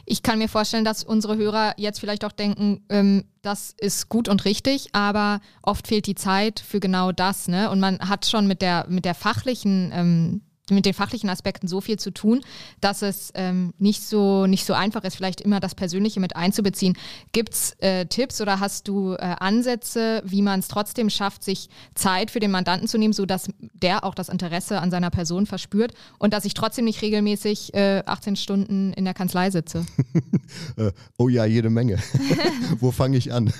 Ich 0.04 0.22
kann 0.22 0.38
mir 0.38 0.48
vorstellen, 0.48 0.84
dass 0.84 1.02
unsere 1.02 1.36
Hörer 1.36 1.74
jetzt 1.76 1.98
vielleicht 1.98 2.24
auch 2.24 2.32
denken, 2.32 2.84
ähm, 2.88 3.24
das 3.42 3.74
ist 3.78 4.08
gut 4.08 4.28
und 4.28 4.44
richtig, 4.44 4.88
aber 4.92 5.40
oft 5.62 5.86
fehlt 5.86 6.06
die 6.06 6.14
Zeit 6.14 6.60
für 6.60 6.80
genau 6.80 7.12
das. 7.12 7.48
Ne? 7.48 7.70
Und 7.70 7.80
man 7.80 7.98
hat 7.98 8.26
schon 8.26 8.46
mit 8.46 8.62
der, 8.62 8.86
mit 8.88 9.04
der 9.04 9.14
fachlichen 9.14 9.90
ähm, 9.92 10.42
mit 10.70 10.86
den 10.86 10.94
fachlichen 10.94 11.30
Aspekten 11.30 11.68
so 11.68 11.80
viel 11.80 11.98
zu 11.98 12.10
tun, 12.10 12.40
dass 12.80 13.02
es 13.02 13.30
ähm, 13.34 13.72
nicht, 13.78 14.02
so, 14.02 14.46
nicht 14.46 14.64
so 14.64 14.72
einfach 14.72 15.04
ist, 15.04 15.16
vielleicht 15.16 15.40
immer 15.40 15.60
das 15.60 15.74
Persönliche 15.74 16.20
mit 16.20 16.36
einzubeziehen. 16.36 16.96
Gibt 17.32 17.54
es 17.54 17.76
äh, 17.78 18.06
Tipps 18.06 18.40
oder 18.40 18.60
hast 18.60 18.88
du 18.88 19.14
äh, 19.14 19.36
Ansätze, 19.38 20.22
wie 20.24 20.42
man 20.42 20.60
es 20.60 20.68
trotzdem 20.68 21.10
schafft, 21.10 21.44
sich 21.44 21.68
Zeit 21.94 22.30
für 22.30 22.40
den 22.40 22.50
Mandanten 22.50 22.88
zu 22.88 22.98
nehmen, 22.98 23.12
sodass 23.12 23.48
der 23.74 24.04
auch 24.04 24.14
das 24.14 24.28
Interesse 24.28 24.80
an 24.80 24.90
seiner 24.90 25.10
Person 25.10 25.46
verspürt 25.46 25.92
und 26.18 26.32
dass 26.32 26.44
ich 26.44 26.54
trotzdem 26.54 26.84
nicht 26.84 27.02
regelmäßig 27.02 27.74
äh, 27.74 28.02
18 28.04 28.36
Stunden 28.36 28.92
in 28.92 29.04
der 29.04 29.14
Kanzlei 29.14 29.50
sitze? 29.50 29.86
Äh, 30.76 30.92
oh 31.16 31.28
ja, 31.28 31.44
jede 31.44 31.70
Menge. 31.70 31.98
Wo 32.80 32.90
fange 32.90 33.16
ich 33.16 33.32
an? 33.32 33.52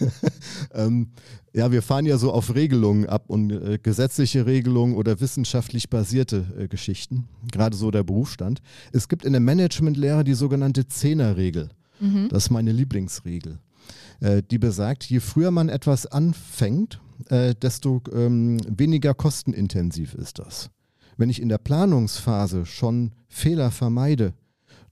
ähm, 0.75 1.11
ja, 1.57 1.73
wir 1.73 1.81
fahren 1.81 2.05
ja 2.05 2.19
so 2.19 2.33
auf 2.33 2.55
Regelungen 2.55 3.07
ab 3.07 3.25
und 3.29 3.51
äh, 3.51 3.79
gesetzliche 3.83 4.45
Regelungen 4.45 4.95
oder 4.95 5.21
wissenschaftlich 5.21 5.89
basierte 5.89 6.45
äh, 6.59 6.69
Geschichten, 6.69 7.29
gerade 7.51 7.75
so 7.75 7.91
der 7.91 8.03
Berufsstand. 8.03 8.61
Es 8.93 9.09
gibt 9.09 9.25
in 9.25 9.33
der 9.33 9.41
Managementlehre 9.41 10.23
die 10.23 10.35
sogenannte 10.35 10.87
Zehnerregel. 10.87 11.71
Mhm. 11.99 12.29
Das 12.29 12.45
ist 12.45 12.51
meine 12.51 12.73
Lieblingsregel. 12.73 13.59
Äh, 14.21 14.43
die 14.51 14.59
besagt, 14.59 15.05
je 15.05 15.21
früher 15.21 15.51
man 15.51 15.71
etwas 15.71 16.05
anfängt, 16.05 17.01
äh, 17.31 17.55
desto 17.55 18.03
ähm, 18.13 18.59
weniger 18.69 19.15
kostenintensiv 19.15 20.13
ist 20.13 20.39
das. 20.39 20.69
Wenn 21.17 21.31
ich 21.31 21.41
in 21.41 21.49
der 21.49 21.57
Planungsphase 21.57 22.67
schon 22.67 23.13
Fehler 23.29 23.71
vermeide, 23.71 24.35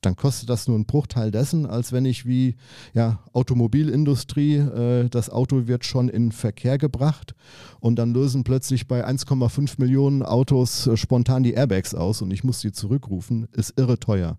dann 0.05 0.17
kostet 0.17 0.49
das 0.51 0.67
nur 0.67 0.77
einen 0.77 0.87
Bruchteil 0.87 1.31
dessen, 1.31 1.67
als 1.67 1.93
wenn 1.93 2.05
ich 2.05 2.27
wie 2.27 2.57
ja, 2.93 3.21
Automobilindustrie, 3.33 4.57
äh, 4.57 5.09
das 5.09 5.31
Auto 5.31 5.67
wird 5.67 5.85
schon 5.85 6.09
in 6.09 6.33
Verkehr 6.33 6.79
gebracht 6.79 7.35
und 7.81 7.97
dann 7.97 8.13
lösen 8.13 8.45
plötzlich 8.45 8.87
bei 8.89 9.07
1,5 9.07 9.75
Millionen 9.79 10.23
Autos 10.23 10.87
äh, 10.87 10.97
spontan 10.97 11.43
die 11.43 11.55
Airbags 11.55 11.95
aus 11.95 12.23
und 12.23 12.31
ich 12.31 12.45
muss 12.45 12.61
sie 12.61 12.73
zurückrufen, 12.73 13.49
ist 13.53 13.79
irre 13.79 13.99
teuer. 13.99 14.39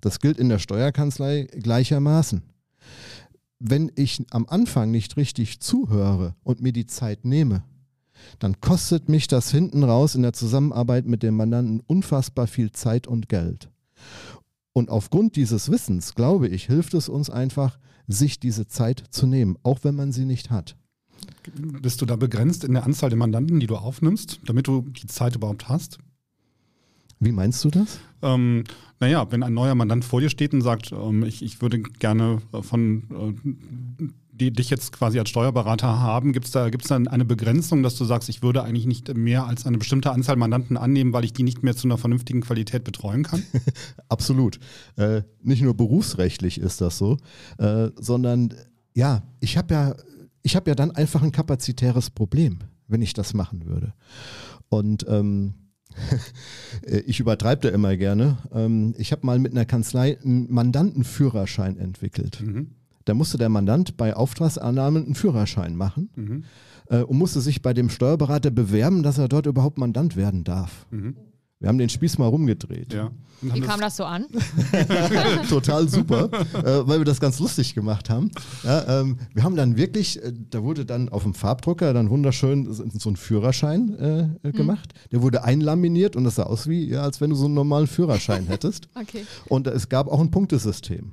Das 0.00 0.18
gilt 0.18 0.38
in 0.38 0.48
der 0.48 0.58
Steuerkanzlei 0.58 1.48
gleichermaßen. 1.52 2.42
Wenn 3.60 3.92
ich 3.94 4.24
am 4.30 4.46
Anfang 4.48 4.90
nicht 4.90 5.16
richtig 5.16 5.60
zuhöre 5.60 6.34
und 6.42 6.60
mir 6.60 6.72
die 6.72 6.86
Zeit 6.86 7.24
nehme, 7.24 7.62
dann 8.38 8.60
kostet 8.60 9.08
mich 9.08 9.28
das 9.28 9.50
hinten 9.50 9.84
raus 9.84 10.14
in 10.14 10.22
der 10.22 10.32
Zusammenarbeit 10.32 11.06
mit 11.06 11.22
dem 11.22 11.36
Mandanten 11.36 11.80
unfassbar 11.86 12.46
viel 12.46 12.72
Zeit 12.72 13.06
und 13.06 13.28
Geld. 13.28 13.68
Und 14.72 14.88
aufgrund 14.90 15.36
dieses 15.36 15.70
Wissens, 15.70 16.14
glaube 16.14 16.48
ich, 16.48 16.66
hilft 16.66 16.94
es 16.94 17.08
uns 17.08 17.28
einfach, 17.28 17.78
sich 18.08 18.40
diese 18.40 18.66
Zeit 18.66 19.04
zu 19.10 19.26
nehmen, 19.26 19.56
auch 19.62 19.80
wenn 19.82 19.94
man 19.94 20.12
sie 20.12 20.24
nicht 20.24 20.50
hat. 20.50 20.76
Bist 21.54 22.00
du 22.00 22.06
da 22.06 22.16
begrenzt 22.16 22.64
in 22.64 22.72
der 22.72 22.84
Anzahl 22.84 23.10
der 23.10 23.18
Mandanten, 23.18 23.60
die 23.60 23.66
du 23.66 23.76
aufnimmst, 23.76 24.40
damit 24.46 24.66
du 24.66 24.82
die 24.82 25.06
Zeit 25.06 25.36
überhaupt 25.36 25.68
hast? 25.68 25.98
Wie 27.20 27.32
meinst 27.32 27.64
du 27.64 27.70
das? 27.70 28.00
Ähm, 28.22 28.64
naja, 28.98 29.30
wenn 29.30 29.44
ein 29.44 29.54
neuer 29.54 29.76
Mandant 29.76 30.04
vor 30.04 30.20
dir 30.20 30.30
steht 30.30 30.52
und 30.54 30.62
sagt, 30.62 30.90
ähm, 30.90 31.22
ich, 31.22 31.42
ich 31.42 31.62
würde 31.62 31.80
gerne 31.80 32.42
von 32.62 33.04
äh, 34.00 34.08
die 34.42 34.52
dich 34.52 34.70
jetzt 34.70 34.92
quasi 34.92 35.18
als 35.18 35.30
Steuerberater 35.30 36.00
haben, 36.00 36.32
gibt 36.32 36.46
es 36.46 36.52
da, 36.52 36.68
gibt's 36.68 36.88
da 36.88 36.96
eine 36.96 37.24
Begrenzung, 37.24 37.82
dass 37.82 37.96
du 37.96 38.04
sagst, 38.04 38.28
ich 38.28 38.42
würde 38.42 38.62
eigentlich 38.64 38.86
nicht 38.86 39.14
mehr 39.16 39.46
als 39.46 39.66
eine 39.66 39.78
bestimmte 39.78 40.10
Anzahl 40.10 40.36
Mandanten 40.36 40.76
annehmen, 40.76 41.12
weil 41.12 41.24
ich 41.24 41.32
die 41.32 41.44
nicht 41.44 41.62
mehr 41.62 41.76
zu 41.76 41.86
einer 41.86 41.98
vernünftigen 41.98 42.40
Qualität 42.40 42.84
betreuen 42.84 43.22
kann? 43.22 43.42
Absolut. 44.08 44.58
Äh, 44.96 45.22
nicht 45.42 45.62
nur 45.62 45.76
berufsrechtlich 45.76 46.58
ist 46.58 46.80
das 46.80 46.98
so, 46.98 47.18
äh, 47.58 47.90
sondern 47.96 48.54
ja, 48.94 49.22
ich 49.40 49.56
habe 49.56 49.74
ja, 49.74 49.94
ich 50.42 50.54
ja 50.54 50.74
dann 50.74 50.90
einfach 50.90 51.22
ein 51.22 51.32
kapazitäres 51.32 52.10
Problem, 52.10 52.58
wenn 52.88 53.02
ich 53.02 53.14
das 53.14 53.34
machen 53.34 53.66
würde. 53.66 53.94
Und 54.68 55.06
ähm, 55.08 55.54
ich 57.06 57.20
übertreibe 57.20 57.68
da 57.68 57.74
immer 57.74 57.96
gerne. 57.96 58.38
Ähm, 58.52 58.94
ich 58.98 59.12
habe 59.12 59.24
mal 59.24 59.38
mit 59.38 59.52
einer 59.52 59.66
Kanzlei 59.66 60.18
einen 60.18 60.52
Mandantenführerschein 60.52 61.78
entwickelt. 61.78 62.40
Mhm. 62.40 62.72
Da 63.04 63.14
musste 63.14 63.38
der 63.38 63.48
Mandant 63.48 63.96
bei 63.96 64.14
Auftragsannahme 64.14 65.00
einen 65.00 65.14
Führerschein 65.14 65.76
machen 65.76 66.10
mhm. 66.16 66.44
äh, 66.88 67.02
und 67.02 67.18
musste 67.18 67.40
sich 67.40 67.62
bei 67.62 67.74
dem 67.74 67.88
Steuerberater 67.88 68.50
bewerben, 68.50 69.02
dass 69.02 69.18
er 69.18 69.28
dort 69.28 69.46
überhaupt 69.46 69.78
Mandant 69.78 70.16
werden 70.16 70.44
darf. 70.44 70.86
Mhm. 70.90 71.16
Wir 71.62 71.68
haben 71.68 71.78
den 71.78 71.88
Spieß 71.88 72.18
mal 72.18 72.26
rumgedreht. 72.26 72.92
Ja. 72.92 73.12
Wie 73.40 73.60
kam 73.60 73.80
das 73.80 73.96
so 73.96 74.04
an? 74.04 74.26
Total 75.48 75.88
super, 75.88 76.28
äh, 76.54 76.86
weil 76.88 76.98
wir 76.98 77.04
das 77.04 77.20
ganz 77.20 77.38
lustig 77.38 77.74
gemacht 77.74 78.10
haben. 78.10 78.32
Ja, 78.64 79.00
ähm, 79.00 79.18
wir 79.32 79.44
haben 79.44 79.54
dann 79.54 79.76
wirklich, 79.76 80.20
äh, 80.20 80.32
da 80.50 80.64
wurde 80.64 80.84
dann 80.84 81.08
auf 81.08 81.22
dem 81.22 81.34
Farbdrucker 81.34 81.92
dann 81.92 82.10
wunderschön 82.10 82.72
so 82.72 83.08
ein 83.08 83.16
Führerschein 83.16 83.96
äh, 83.96 84.20
äh 84.22 84.26
mhm. 84.42 84.52
gemacht. 84.52 84.92
Der 85.12 85.22
wurde 85.22 85.44
einlaminiert 85.44 86.16
und 86.16 86.24
das 86.24 86.34
sah 86.34 86.44
aus 86.44 86.68
wie, 86.68 86.88
ja, 86.88 87.02
als 87.02 87.20
wenn 87.20 87.30
du 87.30 87.36
so 87.36 87.44
einen 87.44 87.54
normalen 87.54 87.86
Führerschein 87.86 88.46
hättest. 88.46 88.88
okay. 89.00 89.24
Und 89.46 89.68
es 89.68 89.88
gab 89.88 90.08
auch 90.08 90.20
ein 90.20 90.32
Punktesystem 90.32 91.12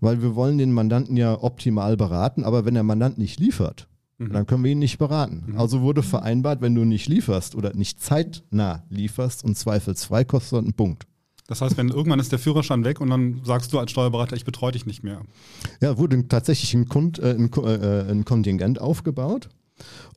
weil 0.00 0.22
wir 0.22 0.34
wollen 0.34 0.58
den 0.58 0.72
Mandanten 0.72 1.16
ja 1.16 1.42
optimal 1.42 1.96
beraten, 1.96 2.44
aber 2.44 2.64
wenn 2.64 2.74
der 2.74 2.82
Mandant 2.82 3.18
nicht 3.18 3.40
liefert, 3.40 3.88
Mhm. 4.18 4.32
Dann 4.32 4.46
können 4.46 4.64
wir 4.64 4.72
ihn 4.72 4.78
nicht 4.78 4.98
beraten. 4.98 5.44
Mhm. 5.46 5.58
Also 5.58 5.82
wurde 5.82 6.02
vereinbart, 6.02 6.60
wenn 6.60 6.74
du 6.74 6.84
nicht 6.84 7.08
lieferst 7.08 7.54
oder 7.54 7.74
nicht 7.74 8.00
zeitnah 8.00 8.84
lieferst 8.88 9.44
und 9.44 9.56
zweifelsfrei 9.56 10.24
kostet 10.24 10.60
einen 10.60 10.72
Punkt. 10.72 11.06
Das 11.48 11.60
heißt, 11.60 11.76
wenn 11.76 11.88
irgendwann 11.88 12.18
ist 12.18 12.32
der 12.32 12.40
Führerschein 12.40 12.84
weg 12.84 13.00
und 13.00 13.08
dann 13.08 13.40
sagst 13.44 13.72
du 13.72 13.78
als 13.78 13.92
Steuerberater, 13.92 14.34
ich 14.34 14.44
betreue 14.44 14.72
dich 14.72 14.84
nicht 14.84 15.04
mehr. 15.04 15.20
Ja, 15.80 15.96
wurde 15.96 16.26
tatsächlich 16.26 16.74
ein, 16.74 16.88
Kund, 16.88 17.20
äh, 17.20 17.36
ein, 17.38 17.52
äh, 17.52 18.10
ein 18.10 18.24
Kontingent 18.24 18.80
aufgebaut. 18.80 19.48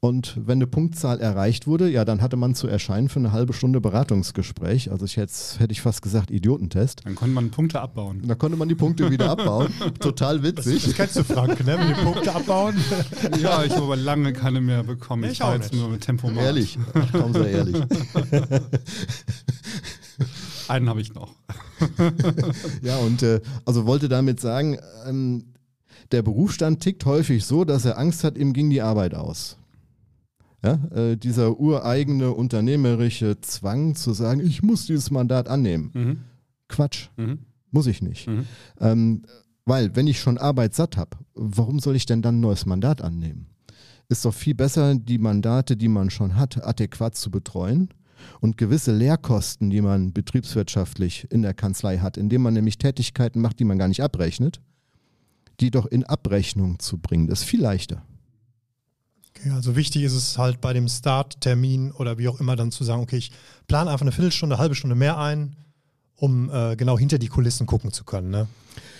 Und 0.02 0.38
wenn 0.38 0.60
eine 0.60 0.68
Punktzahl 0.68 1.20
erreicht 1.20 1.68
wurde, 1.68 1.90
ja, 1.90 2.06
dann 2.06 2.22
hatte 2.22 2.38
man 2.38 2.56
zu 2.56 2.68
erscheinen 2.68 3.10
für 3.10 3.20
eine 3.20 3.34
halbe 3.34 3.52
Stunde 3.52 3.82
Beratungsgespräch. 3.82 4.92
Also 4.92 5.04
ich 5.06 5.18
hätte, 5.18 5.34
hätte 5.58 5.74
ich 5.74 5.82
fast 5.82 6.02
gesagt 6.02 6.32
Idiotentest. 6.32 7.02
Dann 7.04 7.16
konnte 7.16 7.36
man 7.36 7.52
Punkte 7.52 7.82
abbauen. 7.82 8.24
Da 8.26 8.36
konnte 8.36 8.58
man 8.58 8.70
die 8.70 8.76
Punkte 8.76 9.12
wieder 9.12 9.30
abbauen. 9.38 9.74
Total 10.00 10.42
witzig. 10.42 10.76
Das, 10.76 10.84
das 10.84 10.94
kennst 10.96 11.16
du, 11.18 11.24
Frank, 11.26 11.66
ne? 11.66 11.78
Mit 11.78 11.98
die 11.98 12.02
Punkte 12.02 12.34
abbauen. 12.34 12.76
ja, 13.42 13.64
ich 13.64 13.74
habe 13.74 13.84
aber 13.84 13.98
lange 13.98 14.32
keine 14.32 14.62
mehr 14.62 14.84
bekommen. 14.84 15.26
Ich, 15.26 15.32
ich 15.32 15.42
war 15.42 15.56
jetzt 15.56 15.74
nur 15.74 15.90
mit 15.90 16.02
Tempomat. 16.02 16.44
Ehrlich, 16.44 16.80
kaum 17.12 17.34
so 17.34 17.44
ehrlich. 17.44 17.76
Einen 20.70 20.88
habe 20.88 21.02
ich 21.02 21.14
noch. 21.14 21.34
ja, 22.84 22.98
und 22.98 23.24
äh, 23.24 23.42
also 23.66 23.86
wollte 23.86 24.08
damit 24.08 24.40
sagen, 24.40 24.78
ähm, 25.08 25.44
der 26.12 26.22
Berufsstand 26.22 26.82
tickt 26.82 27.06
häufig 27.06 27.46
so, 27.46 27.66
dass 27.66 27.86
er 27.86 27.98
Angst 27.98 28.24
hat, 28.24 28.38
ihm 28.38 28.54
ging 28.54 28.70
die 28.70 28.82
Arbeit 28.82 29.14
aus. 29.14 29.58
Ja, 30.64 30.74
äh, 30.94 31.16
dieser 31.16 31.60
ureigene 31.60 32.32
unternehmerische 32.32 33.40
Zwang 33.40 33.96
zu 33.96 34.14
sagen, 34.14 34.42
ich 34.42 34.62
muss 34.62 34.88
dieses 34.88 35.10
Mandat 35.10 35.48
annehmen. 35.48 35.92
Mhm. 35.94 36.18
Quatsch, 36.68 37.10
mhm. 37.16 37.40
muss 37.72 37.88
ich 37.88 38.02
nicht. 38.02 38.28
Mhm. 38.28 38.46
Ähm, 38.82 39.22
weil, 39.66 39.96
wenn 39.96 40.08
ich 40.08 40.20
schon 40.20 40.38
Arbeit 40.38 40.74
satt 40.74 40.98
habe, 40.98 41.18
warum 41.34 41.80
soll 41.80 41.96
ich 41.96 42.06
denn 42.06 42.22
dann 42.22 42.38
ein 42.38 42.42
neues 42.42 42.66
Mandat 42.66 43.02
annehmen? 43.02 43.48
Ist 44.10 44.26
doch 44.26 44.34
viel 44.34 44.56
besser, 44.56 44.96
die 44.96 45.20
Mandate, 45.20 45.78
die 45.78 45.88
man 45.88 46.10
schon 46.10 46.36
hat, 46.36 46.66
adäquat 46.66 47.16
zu 47.16 47.30
betreuen 47.30 47.90
und 48.42 48.58
gewisse 48.58 48.92
Lehrkosten, 48.92 49.70
die 49.70 49.82
man 49.82 50.12
betriebswirtschaftlich 50.12 51.28
in 51.30 51.44
der 51.44 51.54
Kanzlei 51.54 52.00
hat, 52.00 52.18
indem 52.18 52.42
man 52.42 52.56
nämlich 52.56 52.80
Tätigkeiten 52.80 53.40
macht, 53.40 53.60
die 53.60 53.66
man 53.66 53.78
gar 53.78 53.88
nicht 53.88 54.02
abrechnet, 54.02 54.60
die 55.60 55.72
doch 55.72 55.86
in 55.86 56.04
Abrechnung 56.04 56.80
zu 56.80 56.98
bringen. 56.98 57.28
Das 57.28 57.42
ist 57.42 57.46
viel 57.46 57.62
leichter. 57.62 58.04
Okay, 59.30 59.52
also 59.52 59.76
wichtig 59.76 60.04
ist 60.04 60.14
es 60.14 60.38
halt 60.38 60.60
bei 60.60 60.74
dem 60.74 60.88
Starttermin 60.88 61.92
oder 61.92 62.18
wie 62.18 62.28
auch 62.28 62.40
immer 62.40 62.56
dann 62.56 62.72
zu 62.72 62.84
sagen, 62.84 63.02
okay, 63.02 63.18
ich 63.18 63.32
plane 63.68 63.90
einfach 63.90 64.04
eine 64.04 64.12
Viertelstunde, 64.12 64.56
eine 64.56 64.62
halbe 64.62 64.76
Stunde 64.76 64.96
mehr 64.96 65.18
ein, 65.18 65.56
um 66.16 66.50
äh, 66.50 66.76
genau 66.76 66.98
hinter 66.98 67.20
die 67.20 67.28
Kulissen 67.28 67.66
gucken 67.66 67.92
zu 67.92 68.04
können. 68.04 68.30
Ne? 68.30 68.48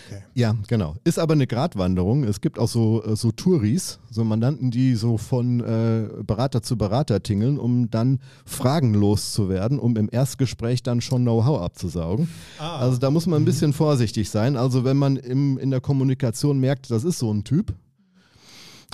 Okay. 0.10 0.22
Ja, 0.34 0.56
genau. 0.68 0.96
Ist 1.04 1.20
aber 1.20 1.34
eine 1.34 1.46
Gratwanderung. 1.46 2.24
Es 2.24 2.42
gibt 2.42 2.58
auch 2.58 2.68
so, 2.68 3.04
äh, 3.04 3.16
so 3.16 3.32
Touris, 3.32 4.00
so 4.10 4.24
Mandanten, 4.24 4.72
die 4.72 4.96
so 4.96 5.18
von 5.18 5.60
äh, 5.60 6.08
Berater 6.24 6.64
zu 6.64 6.78
Berater 6.78 7.22
tingeln, 7.22 7.60
um 7.60 7.90
dann 7.90 8.20
fragenlos 8.46 9.34
zu 9.34 9.50
werden, 9.50 9.78
um 9.78 9.96
im 9.98 10.10
Erstgespräch 10.12 10.82
dann 10.82 11.02
schon 11.02 11.22
Know-how 11.22 11.62
abzusaugen. 11.62 12.28
Ah. 12.58 12.80
Also 12.80 12.98
da 12.98 13.12
muss 13.12 13.28
man 13.28 13.42
ein 13.42 13.46
bisschen 13.46 13.74
vorsichtig 13.74 14.30
sein. 14.30 14.56
Also 14.56 14.84
wenn 14.84 14.98
man 14.98 15.18
im, 15.18 15.58
in 15.58 15.70
der 15.70 15.82
Kommunikation 15.82 16.60
merkt, 16.60 16.90
das 16.90 17.04
ist 17.04 17.20
so 17.20 17.32
ein 17.32 17.44
Typ, 17.44 17.74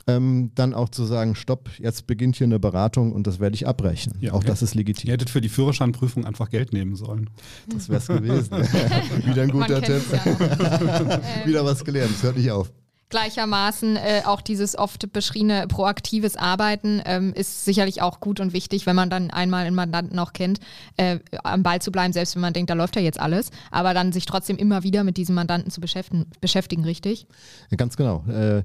ähm, 0.07 0.51
dann 0.55 0.73
auch 0.73 0.89
zu 0.89 1.05
sagen, 1.05 1.35
stopp, 1.35 1.69
jetzt 1.79 2.05
beginnt 2.07 2.35
hier 2.35 2.45
eine 2.45 2.59
Beratung 2.59 3.11
und 3.11 3.25
das 3.25 3.39
werde 3.39 3.55
ich 3.55 3.67
abbrechen. 3.67 4.13
Ja, 4.19 4.33
auch 4.33 4.43
das 4.43 4.61
ist 4.61 4.75
legitim. 4.75 5.07
Ihr 5.07 5.13
hättet 5.13 5.29
für 5.29 5.41
die 5.41 5.49
Führerscheinprüfung 5.49 6.25
einfach 6.25 6.49
Geld 6.49 6.73
nehmen 6.73 6.95
sollen. 6.95 7.29
Das 7.67 7.89
wäre 7.89 7.99
es 7.99 8.07
gewesen. 8.07 8.51
Wieder 9.25 9.43
ein 9.43 9.51
guter 9.51 9.81
Tipp. 9.81 10.03
Ja. 10.11 11.21
Wieder 11.45 11.65
was 11.65 11.83
gelernt, 11.83 12.11
es 12.15 12.23
hört 12.23 12.37
nicht 12.37 12.51
auf. 12.51 12.71
Gleichermaßen 13.09 13.97
äh, 13.97 14.21
auch 14.25 14.41
dieses 14.41 14.77
oft 14.77 15.11
beschriebene 15.13 15.67
proaktives 15.67 16.37
Arbeiten 16.37 17.01
ähm, 17.05 17.33
ist 17.33 17.63
sicherlich 17.63 18.01
auch 18.01 18.19
gut 18.19 18.39
und 18.39 18.51
wichtig, 18.51 18.87
wenn 18.87 18.95
man 18.95 19.11
dann 19.11 19.29
einmal 19.29 19.65
einen 19.65 19.75
Mandanten 19.75 20.17
auch 20.17 20.33
kennt, 20.33 20.59
äh, 20.97 21.19
am 21.43 21.61
Ball 21.61 21.81
zu 21.81 21.91
bleiben, 21.91 22.13
selbst 22.13 22.35
wenn 22.35 22.41
man 22.41 22.53
denkt, 22.53 22.71
da 22.71 22.73
läuft 22.73 22.95
ja 22.95 23.03
jetzt 23.03 23.19
alles, 23.19 23.51
aber 23.69 23.93
dann 23.93 24.11
sich 24.11 24.25
trotzdem 24.25 24.57
immer 24.57 24.81
wieder 24.81 25.03
mit 25.03 25.17
diesem 25.17 25.35
Mandanten 25.35 25.69
zu 25.69 25.81
beschäftigen, 25.81 26.25
beschäftigen 26.41 26.83
richtig? 26.83 27.27
Ja, 27.69 27.77
ganz 27.77 27.95
genau. 27.95 28.25
Äh, 28.27 28.63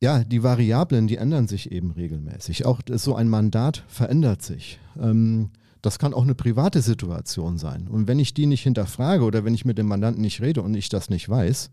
ja, 0.00 0.24
die 0.24 0.42
Variablen, 0.42 1.06
die 1.06 1.16
ändern 1.16 1.46
sich 1.46 1.70
eben 1.70 1.90
regelmäßig. 1.90 2.64
Auch 2.64 2.80
so 2.90 3.14
ein 3.14 3.28
Mandat 3.28 3.84
verändert 3.88 4.42
sich. 4.42 4.78
Ähm, 4.98 5.50
das 5.82 5.98
kann 5.98 6.14
auch 6.14 6.22
eine 6.22 6.34
private 6.34 6.82
Situation 6.82 7.58
sein. 7.58 7.88
Und 7.88 8.06
wenn 8.08 8.18
ich 8.18 8.34
die 8.34 8.46
nicht 8.46 8.62
hinterfrage 8.62 9.24
oder 9.24 9.44
wenn 9.44 9.54
ich 9.54 9.64
mit 9.64 9.78
dem 9.78 9.86
Mandanten 9.86 10.22
nicht 10.22 10.40
rede 10.40 10.62
und 10.62 10.74
ich 10.74 10.88
das 10.88 11.10
nicht 11.10 11.28
weiß, 11.28 11.70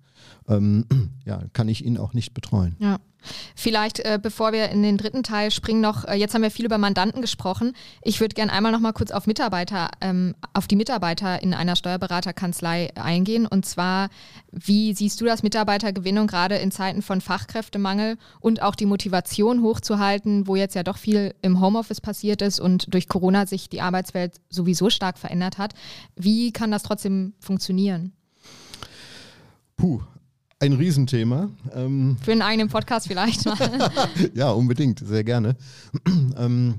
ähm, 0.50 0.86
ja, 1.26 1.44
kann 1.54 1.70
ich 1.70 1.86
ihn 1.86 1.98
auch 1.98 2.14
nicht 2.14 2.34
betreuen. 2.34 2.76
Ja. 2.80 3.00
Vielleicht, 3.56 4.00
äh, 4.00 4.20
bevor 4.22 4.54
wir 4.54 4.70
in 4.70 4.84
den 4.84 4.98
dritten 4.98 5.24
Teil 5.24 5.52
springen, 5.52 5.82
noch, 5.82 6.06
äh, 6.06 6.16
jetzt 6.16 6.34
haben 6.34 6.42
wir 6.42 6.52
viel 6.52 6.66
über 6.66 6.78
Mandanten 6.78 7.22
gesprochen. 7.22 7.74
Ich 8.02 8.20
würde 8.20 8.36
gerne 8.36 8.52
einmal 8.52 8.72
noch 8.72 8.80
mal 8.80 8.94
kurz 8.94 9.12
auf 9.12 9.28
Mitarbeiter, 9.28 9.90
ähm, 10.02 10.36
auf 10.54 10.68
die 10.68 10.76
Mitarbeiter 10.76 11.42
in 11.42 11.54
einer 11.54 11.76
Steuerberaterkanzlei 11.76 12.96
eingehen. 12.96 13.46
Und 13.46 13.66
zwar, 13.66 14.10
wie 14.52 14.94
siehst 14.94 15.20
du 15.22 15.26
das 15.26 15.44
Mitarbeitergewinnung 15.44 16.28
gerade 16.28 16.56
in 16.56 16.72
Zeiten 16.72 17.02
von 17.02 17.22
Fachkräftemangel 17.22 18.18
und 18.40 18.62
auch 18.62 18.76
die 18.76 18.86
Motivation 18.86 19.62
hochzuhalten, 19.62 20.48
wo 20.48 20.56
jetzt 20.56 20.76
ja 20.76 20.84
doch 20.84 20.98
viel 20.98 21.34
im 21.42 21.62
Homeoffice 21.62 22.02
passiert 22.02 22.42
ist 22.42 22.60
und 22.60 22.94
durch 22.94 23.08
Corona 23.08 23.46
sich 23.46 23.70
die 23.70 23.82
Arbeitswelt 23.82 24.40
sowieso 24.50 24.90
stark 24.90 25.18
verändert 25.18 25.58
hat? 25.58 25.74
Wie 26.16 26.52
kann 26.52 26.72
das 26.72 26.84
trotzdem 26.84 27.34
funktionieren? 27.40 28.14
Puh, 29.76 30.02
ein 30.60 30.74
Riesenthema. 30.74 31.50
Ähm, 31.74 32.18
Für 32.22 32.32
einen 32.32 32.42
eigenen 32.42 32.70
Podcast 32.70 33.08
vielleicht 33.08 33.46
mal. 33.46 33.92
ja, 34.34 34.52
unbedingt, 34.52 35.00
sehr 35.00 35.24
gerne. 35.24 35.56
ähm, 36.38 36.76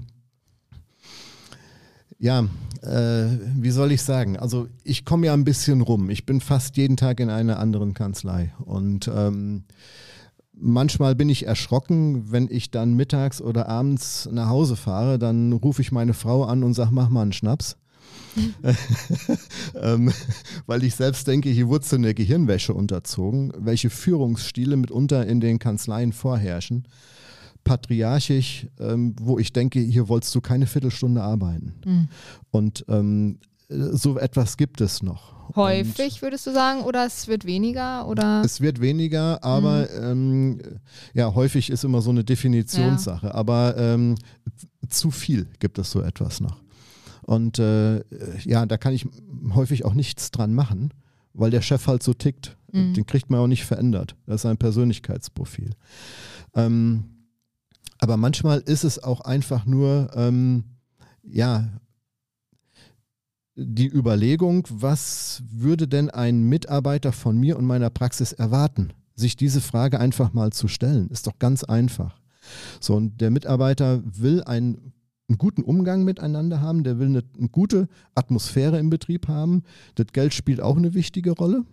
ja, 2.18 2.40
äh, 2.82 3.26
wie 3.56 3.70
soll 3.70 3.92
ich 3.92 4.02
sagen? 4.02 4.36
Also 4.36 4.68
ich 4.82 5.04
komme 5.04 5.26
ja 5.26 5.34
ein 5.34 5.44
bisschen 5.44 5.80
rum. 5.80 6.10
Ich 6.10 6.26
bin 6.26 6.40
fast 6.40 6.76
jeden 6.76 6.96
Tag 6.96 7.20
in 7.20 7.30
einer 7.30 7.60
anderen 7.60 7.94
Kanzlei 7.94 8.52
und 8.64 9.08
ähm, 9.14 9.64
manchmal 10.52 11.14
bin 11.14 11.28
ich 11.28 11.46
erschrocken, 11.46 12.32
wenn 12.32 12.48
ich 12.50 12.72
dann 12.72 12.94
mittags 12.94 13.40
oder 13.40 13.68
abends 13.68 14.28
nach 14.32 14.48
Hause 14.48 14.74
fahre, 14.74 15.18
dann 15.18 15.52
rufe 15.52 15.82
ich 15.82 15.92
meine 15.92 16.14
Frau 16.14 16.44
an 16.44 16.64
und 16.64 16.74
sage, 16.74 16.90
mach 16.92 17.08
mal 17.08 17.22
einen 17.22 17.32
Schnaps. 17.32 17.76
ähm, 19.74 20.12
weil 20.66 20.84
ich 20.84 20.94
selbst 20.94 21.26
denke, 21.26 21.48
hier 21.48 21.68
wurde 21.68 21.86
eine 21.96 22.14
Gehirnwäsche 22.14 22.74
unterzogen, 22.74 23.52
welche 23.56 23.90
Führungsstile 23.90 24.76
mitunter 24.76 25.26
in 25.26 25.40
den 25.40 25.58
Kanzleien 25.58 26.12
vorherrschen. 26.12 26.86
Patriarchisch, 27.64 28.66
ähm, 28.78 29.14
wo 29.20 29.38
ich 29.38 29.52
denke, 29.52 29.80
hier 29.80 30.08
wolltest 30.08 30.34
du 30.34 30.40
keine 30.40 30.66
Viertelstunde 30.66 31.22
arbeiten. 31.22 31.74
Mhm. 31.84 32.08
Und 32.50 32.84
ähm, 32.88 33.38
so 33.68 34.18
etwas 34.18 34.56
gibt 34.56 34.80
es 34.80 35.02
noch. 35.02 35.38
Häufig 35.56 36.14
und 36.14 36.22
würdest 36.22 36.46
du 36.46 36.52
sagen, 36.52 36.82
oder 36.82 37.06
es 37.06 37.28
wird 37.28 37.44
weniger? 37.44 38.06
Oder? 38.08 38.42
Es 38.44 38.60
wird 38.60 38.80
weniger, 38.80 39.42
aber 39.42 39.88
mhm. 40.00 40.04
ähm, 40.04 40.60
ja, 41.14 41.34
häufig 41.34 41.70
ist 41.70 41.84
immer 41.84 42.02
so 42.02 42.10
eine 42.10 42.24
Definitionssache. 42.24 43.26
Ja. 43.26 43.34
Aber 43.34 43.76
ähm, 43.76 44.16
zu 44.88 45.10
viel 45.10 45.46
gibt 45.58 45.78
es 45.78 45.90
so 45.90 46.02
etwas 46.02 46.40
noch. 46.40 46.58
Und 47.28 47.58
äh, 47.58 48.02
ja, 48.44 48.64
da 48.64 48.78
kann 48.78 48.94
ich 48.94 49.06
häufig 49.54 49.84
auch 49.84 49.92
nichts 49.92 50.30
dran 50.30 50.54
machen, 50.54 50.94
weil 51.34 51.50
der 51.50 51.60
Chef 51.60 51.86
halt 51.86 52.02
so 52.02 52.14
tickt. 52.14 52.56
Mhm. 52.72 52.94
Den 52.94 53.04
kriegt 53.04 53.28
man 53.28 53.40
auch 53.40 53.46
nicht 53.46 53.66
verändert. 53.66 54.16
Das 54.24 54.36
ist 54.36 54.46
ein 54.46 54.56
Persönlichkeitsprofil. 54.56 55.72
Ähm, 56.54 57.04
aber 57.98 58.16
manchmal 58.16 58.60
ist 58.60 58.82
es 58.82 59.02
auch 59.02 59.20
einfach 59.20 59.66
nur, 59.66 60.10
ähm, 60.14 60.64
ja, 61.22 61.68
die 63.56 63.92
Überlegung, 63.94 64.66
was 64.70 65.42
würde 65.50 65.86
denn 65.86 66.08
ein 66.08 66.44
Mitarbeiter 66.48 67.12
von 67.12 67.38
mir 67.38 67.58
und 67.58 67.66
meiner 67.66 67.90
Praxis 67.90 68.32
erwarten? 68.32 68.94
Sich 69.16 69.36
diese 69.36 69.60
Frage 69.60 70.00
einfach 70.00 70.32
mal 70.32 70.50
zu 70.50 70.66
stellen, 70.66 71.10
ist 71.10 71.26
doch 71.26 71.38
ganz 71.38 71.62
einfach. 71.62 72.22
So, 72.80 72.94
und 72.94 73.20
der 73.20 73.30
Mitarbeiter 73.30 74.00
will 74.02 74.42
ein 74.44 74.94
einen 75.28 75.38
guten 75.38 75.62
Umgang 75.62 76.04
miteinander 76.04 76.60
haben, 76.60 76.84
der 76.84 76.98
will 76.98 77.08
eine, 77.08 77.22
eine 77.36 77.48
gute 77.48 77.88
Atmosphäre 78.14 78.78
im 78.78 78.90
Betrieb 78.90 79.28
haben. 79.28 79.62
Das 79.94 80.06
Geld 80.12 80.32
spielt 80.32 80.60
auch 80.60 80.76
eine 80.76 80.94
wichtige 80.94 81.32
Rolle. 81.32 81.64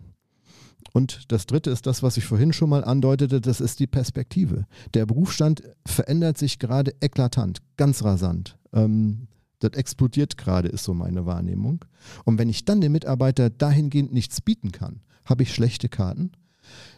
Und 0.92 1.30
das 1.32 1.46
Dritte 1.46 1.70
ist 1.70 1.86
das, 1.86 2.02
was 2.02 2.16
ich 2.16 2.24
vorhin 2.24 2.52
schon 2.52 2.70
mal 2.70 2.84
andeutete, 2.84 3.40
das 3.40 3.60
ist 3.60 3.80
die 3.80 3.86
Perspektive. 3.86 4.66
Der 4.94 5.06
Berufsstand 5.06 5.62
verändert 5.86 6.38
sich 6.38 6.58
gerade 6.58 6.94
eklatant, 7.00 7.58
ganz 7.76 8.04
rasant. 8.04 8.56
Ähm, 8.72 9.28
das 9.58 9.72
explodiert 9.72 10.36
gerade, 10.36 10.68
ist 10.68 10.84
so 10.84 10.94
meine 10.94 11.26
Wahrnehmung. 11.26 11.84
Und 12.24 12.38
wenn 12.38 12.48
ich 12.48 12.64
dann 12.64 12.80
dem 12.80 12.92
Mitarbeiter 12.92 13.50
dahingehend 13.50 14.12
nichts 14.12 14.40
bieten 14.40 14.70
kann, 14.70 15.00
habe 15.24 15.42
ich 15.42 15.52
schlechte 15.52 15.88
Karten 15.88 16.32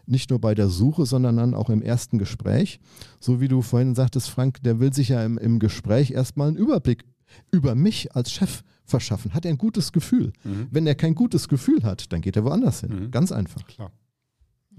nicht 0.09 0.31
nur 0.31 0.41
bei 0.41 0.55
der 0.55 0.69
Suche, 0.69 1.07
sondern 1.07 1.37
dann 1.37 1.55
auch 1.55 1.71
im 1.71 1.83
ersten 1.83 2.19
Gespräch. 2.19 2.81
So 3.21 3.41
wie 3.41 3.49
du 3.49 3.63
vorhin 3.63 3.95
sagtest, 3.95 4.31
Frank, 4.31 4.63
der 4.63 4.81
will 4.81 4.93
sich 4.93 5.09
ja 5.09 5.25
im, 5.25 5.39
im 5.39 5.59
Gespräch 5.59 6.11
erstmal 6.11 6.49
einen 6.49 6.57
Überblick 6.57 7.05
über 7.51 7.75
mich 7.75 8.15
als 8.17 8.33
Chef 8.33 8.63
verschaffen. 8.85 9.35
Hat 9.35 9.45
er 9.45 9.51
ein 9.51 9.59
gutes 9.59 9.93
Gefühl? 9.93 10.33
Mhm. 10.45 10.69
Wenn 10.71 10.87
er 10.87 10.95
kein 10.95 11.15
gutes 11.15 11.49
Gefühl 11.49 11.83
hat, 11.83 12.13
dann 12.13 12.21
geht 12.21 12.37
er 12.37 12.45
woanders 12.45 12.81
hin. 12.81 13.05
Mhm. 13.05 13.11
Ganz 13.11 13.33
einfach. 13.33 13.67
Klar. 13.67 13.93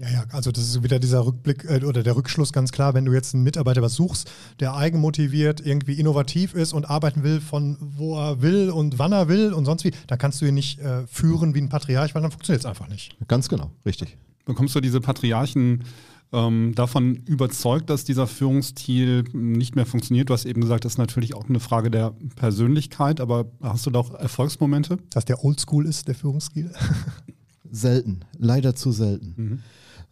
Ja, 0.00 0.08
ja, 0.08 0.24
also 0.32 0.50
das 0.50 0.64
ist 0.64 0.82
wieder 0.82 0.98
dieser 0.98 1.26
Rückblick 1.26 1.64
äh, 1.64 1.84
oder 1.84 2.02
der 2.02 2.16
Rückschluss 2.16 2.54
ganz 2.54 2.72
klar, 2.72 2.94
wenn 2.94 3.04
du 3.04 3.12
jetzt 3.12 3.34
einen 3.34 3.44
Mitarbeiter 3.44 3.82
was 3.82 3.94
suchst, 3.94 4.30
der 4.58 4.74
eigenmotiviert, 4.74 5.60
irgendwie 5.64 5.92
innovativ 5.92 6.54
ist 6.54 6.72
und 6.72 6.88
arbeiten 6.88 7.22
will 7.22 7.42
von 7.42 7.76
wo 7.80 8.16
er 8.16 8.40
will 8.40 8.70
und 8.70 8.98
wann 8.98 9.12
er 9.12 9.28
will 9.28 9.52
und 9.52 9.66
sonst 9.66 9.84
wie, 9.84 9.92
dann 10.06 10.18
kannst 10.18 10.40
du 10.40 10.46
ihn 10.46 10.54
nicht 10.54 10.78
äh, 10.78 11.06
führen 11.06 11.54
wie 11.54 11.60
ein 11.60 11.68
Patriarch, 11.68 12.14
weil 12.14 12.22
dann 12.22 12.30
funktioniert 12.30 12.62
es 12.62 12.66
einfach 12.66 12.88
nicht. 12.88 13.14
Ganz 13.28 13.50
genau, 13.50 13.72
richtig. 13.84 14.16
Bekommst 14.44 14.74
du 14.74 14.80
diese 14.80 15.00
Patriarchen 15.00 15.84
ähm, 16.32 16.74
davon 16.74 17.16
überzeugt, 17.26 17.90
dass 17.90 18.04
dieser 18.04 18.26
Führungsstil 18.26 19.24
nicht 19.32 19.76
mehr 19.76 19.86
funktioniert? 19.86 20.30
Du 20.30 20.34
hast 20.34 20.44
eben 20.44 20.60
gesagt, 20.60 20.84
das 20.84 20.92
ist 20.92 20.98
natürlich 20.98 21.34
auch 21.34 21.48
eine 21.48 21.60
Frage 21.60 21.90
der 21.90 22.14
Persönlichkeit, 22.36 23.20
aber 23.20 23.46
hast 23.60 23.86
du 23.86 23.90
da 23.90 24.00
auch 24.00 24.14
Erfolgsmomente? 24.14 24.98
Dass 25.10 25.24
der 25.24 25.44
Oldschool 25.44 25.86
ist, 25.86 26.08
der 26.08 26.14
Führungsstil? 26.14 26.72
Selten, 27.70 28.20
leider 28.36 28.74
zu 28.74 28.90
selten. 28.90 29.34
Mhm. 29.36 29.58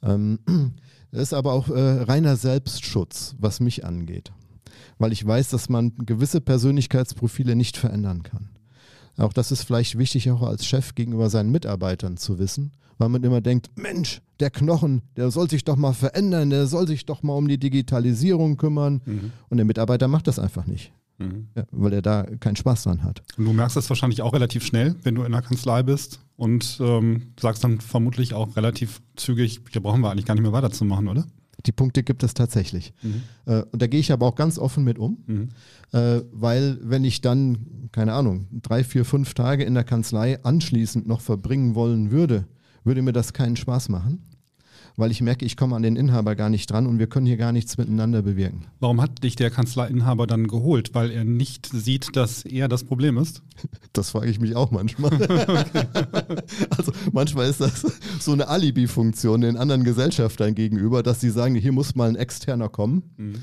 Ähm, 0.02 0.38
das 1.10 1.22
ist 1.22 1.34
aber 1.34 1.52
auch 1.52 1.68
äh, 1.68 2.02
reiner 2.02 2.36
Selbstschutz, 2.36 3.34
was 3.38 3.60
mich 3.60 3.84
angeht. 3.84 4.32
Weil 4.98 5.12
ich 5.12 5.26
weiß, 5.26 5.48
dass 5.50 5.68
man 5.68 5.92
gewisse 5.96 6.40
Persönlichkeitsprofile 6.40 7.56
nicht 7.56 7.76
verändern 7.76 8.22
kann. 8.22 8.50
Auch 9.16 9.32
das 9.32 9.50
ist 9.50 9.64
vielleicht 9.64 9.98
wichtig, 9.98 10.30
auch 10.30 10.42
als 10.42 10.64
Chef 10.64 10.94
gegenüber 10.94 11.28
seinen 11.28 11.50
Mitarbeitern 11.50 12.16
zu 12.16 12.38
wissen, 12.38 12.72
weil 12.98 13.08
man 13.08 13.22
immer 13.22 13.40
denkt, 13.40 13.70
Mensch, 13.76 14.20
der 14.40 14.50
Knochen, 14.50 15.02
der 15.16 15.30
soll 15.30 15.48
sich 15.48 15.64
doch 15.64 15.76
mal 15.76 15.92
verändern, 15.92 16.50
der 16.50 16.66
soll 16.66 16.86
sich 16.86 17.06
doch 17.06 17.22
mal 17.22 17.34
um 17.34 17.48
die 17.48 17.58
Digitalisierung 17.58 18.56
kümmern. 18.56 19.00
Mhm. 19.04 19.32
Und 19.48 19.56
der 19.56 19.64
Mitarbeiter 19.64 20.08
macht 20.08 20.26
das 20.26 20.38
einfach 20.38 20.66
nicht. 20.66 20.92
Mhm. 21.18 21.48
Ja, 21.56 21.64
weil 21.72 21.92
er 21.94 22.02
da 22.02 22.24
keinen 22.40 22.56
Spaß 22.56 22.84
dran 22.84 23.02
hat. 23.02 23.22
Und 23.36 23.44
du 23.44 23.52
merkst 23.52 23.76
das 23.76 23.88
wahrscheinlich 23.88 24.22
auch 24.22 24.32
relativ 24.32 24.64
schnell, 24.64 24.94
wenn 25.02 25.14
du 25.14 25.24
in 25.24 25.32
der 25.32 25.42
Kanzlei 25.42 25.82
bist 25.82 26.20
und 26.36 26.78
ähm, 26.80 27.34
sagst 27.40 27.64
dann 27.64 27.80
vermutlich 27.80 28.34
auch 28.34 28.56
relativ 28.56 29.00
zügig, 29.16 29.60
hier 29.70 29.82
brauchen 29.82 30.00
wir 30.00 30.10
eigentlich 30.10 30.26
gar 30.26 30.34
nicht 30.34 30.42
mehr 30.42 30.52
weiterzumachen, 30.52 31.08
oder? 31.08 31.26
Die 31.66 31.72
Punkte 31.72 32.04
gibt 32.04 32.22
es 32.22 32.34
tatsächlich. 32.34 32.92
Mhm. 33.02 33.22
Äh, 33.46 33.62
und 33.72 33.82
da 33.82 33.88
gehe 33.88 33.98
ich 33.98 34.12
aber 34.12 34.26
auch 34.26 34.36
ganz 34.36 34.58
offen 34.58 34.84
mit 34.84 34.98
um, 34.98 35.18
mhm. 35.26 35.48
äh, 35.92 36.20
weil 36.30 36.78
wenn 36.82 37.04
ich 37.04 37.20
dann, 37.20 37.88
keine 37.90 38.12
Ahnung, 38.12 38.46
drei, 38.62 38.84
vier, 38.84 39.04
fünf 39.04 39.34
Tage 39.34 39.64
in 39.64 39.74
der 39.74 39.84
Kanzlei 39.84 40.42
anschließend 40.44 41.08
noch 41.08 41.20
verbringen 41.20 41.74
wollen 41.74 42.12
würde, 42.12 42.46
würde 42.88 43.02
mir 43.02 43.12
das 43.12 43.32
keinen 43.32 43.54
Spaß 43.54 43.88
machen 43.88 44.28
weil 44.98 45.12
ich 45.12 45.20
merke, 45.20 45.44
ich 45.44 45.56
komme 45.56 45.76
an 45.76 45.82
den 45.82 45.94
Inhaber 45.94 46.34
gar 46.34 46.50
nicht 46.50 46.68
dran 46.70 46.86
und 46.88 46.98
wir 46.98 47.06
können 47.06 47.24
hier 47.24 47.36
gar 47.36 47.52
nichts 47.52 47.78
miteinander 47.78 48.20
bewirken. 48.20 48.66
Warum 48.80 49.00
hat 49.00 49.22
dich 49.22 49.36
der 49.36 49.48
Kanzleiinhaber 49.48 50.26
dann 50.26 50.48
geholt? 50.48 50.92
Weil 50.92 51.12
er 51.12 51.24
nicht 51.24 51.66
sieht, 51.66 52.16
dass 52.16 52.44
er 52.44 52.68
das 52.68 52.84
Problem 52.84 53.16
ist? 53.16 53.42
Das 53.94 54.10
frage 54.10 54.30
ich 54.30 54.38
mich 54.38 54.54
auch 54.54 54.70
manchmal. 54.70 55.10
also 56.76 56.92
manchmal 57.12 57.48
ist 57.48 57.60
das 57.60 57.84
so 58.20 58.32
eine 58.32 58.46
Alibi-Funktion 58.46 59.40
den 59.40 59.56
anderen 59.56 59.82
Gesellschaftern 59.82 60.54
gegenüber, 60.54 61.02
dass 61.02 61.20
sie 61.20 61.30
sagen, 61.30 61.56
hier 61.56 61.72
muss 61.72 61.96
mal 61.96 62.08
ein 62.08 62.14
Externer 62.14 62.68
kommen. 62.68 63.02
Mhm. 63.16 63.34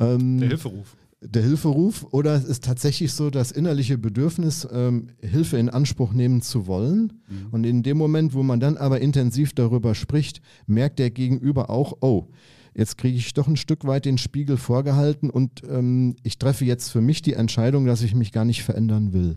Ähm, 0.00 0.38
der 0.38 0.48
Hilferuf 0.48 0.96
der 1.22 1.42
Hilferuf 1.42 2.06
oder 2.12 2.34
es 2.34 2.44
ist 2.44 2.64
tatsächlich 2.64 3.12
so 3.12 3.30
das 3.30 3.52
innerliche 3.52 3.98
Bedürfnis, 3.98 4.66
ähm, 4.72 5.08
Hilfe 5.20 5.58
in 5.58 5.68
Anspruch 5.68 6.12
nehmen 6.12 6.40
zu 6.40 6.66
wollen. 6.66 7.12
Mhm. 7.28 7.46
Und 7.50 7.64
in 7.64 7.82
dem 7.82 7.98
Moment, 7.98 8.32
wo 8.32 8.42
man 8.42 8.60
dann 8.60 8.76
aber 8.76 9.00
intensiv 9.00 9.52
darüber 9.52 9.94
spricht, 9.94 10.40
merkt 10.66 10.98
der 10.98 11.10
Gegenüber 11.10 11.68
auch, 11.68 11.98
oh, 12.00 12.28
jetzt 12.74 12.96
kriege 12.96 13.18
ich 13.18 13.34
doch 13.34 13.48
ein 13.48 13.56
Stück 13.56 13.84
weit 13.84 14.06
den 14.06 14.16
Spiegel 14.16 14.56
vorgehalten 14.56 15.28
und 15.28 15.62
ähm, 15.68 16.16
ich 16.22 16.38
treffe 16.38 16.64
jetzt 16.64 16.88
für 16.88 17.02
mich 17.02 17.20
die 17.20 17.34
Entscheidung, 17.34 17.84
dass 17.84 18.02
ich 18.02 18.14
mich 18.14 18.32
gar 18.32 18.46
nicht 18.46 18.62
verändern 18.62 19.12
will. 19.12 19.36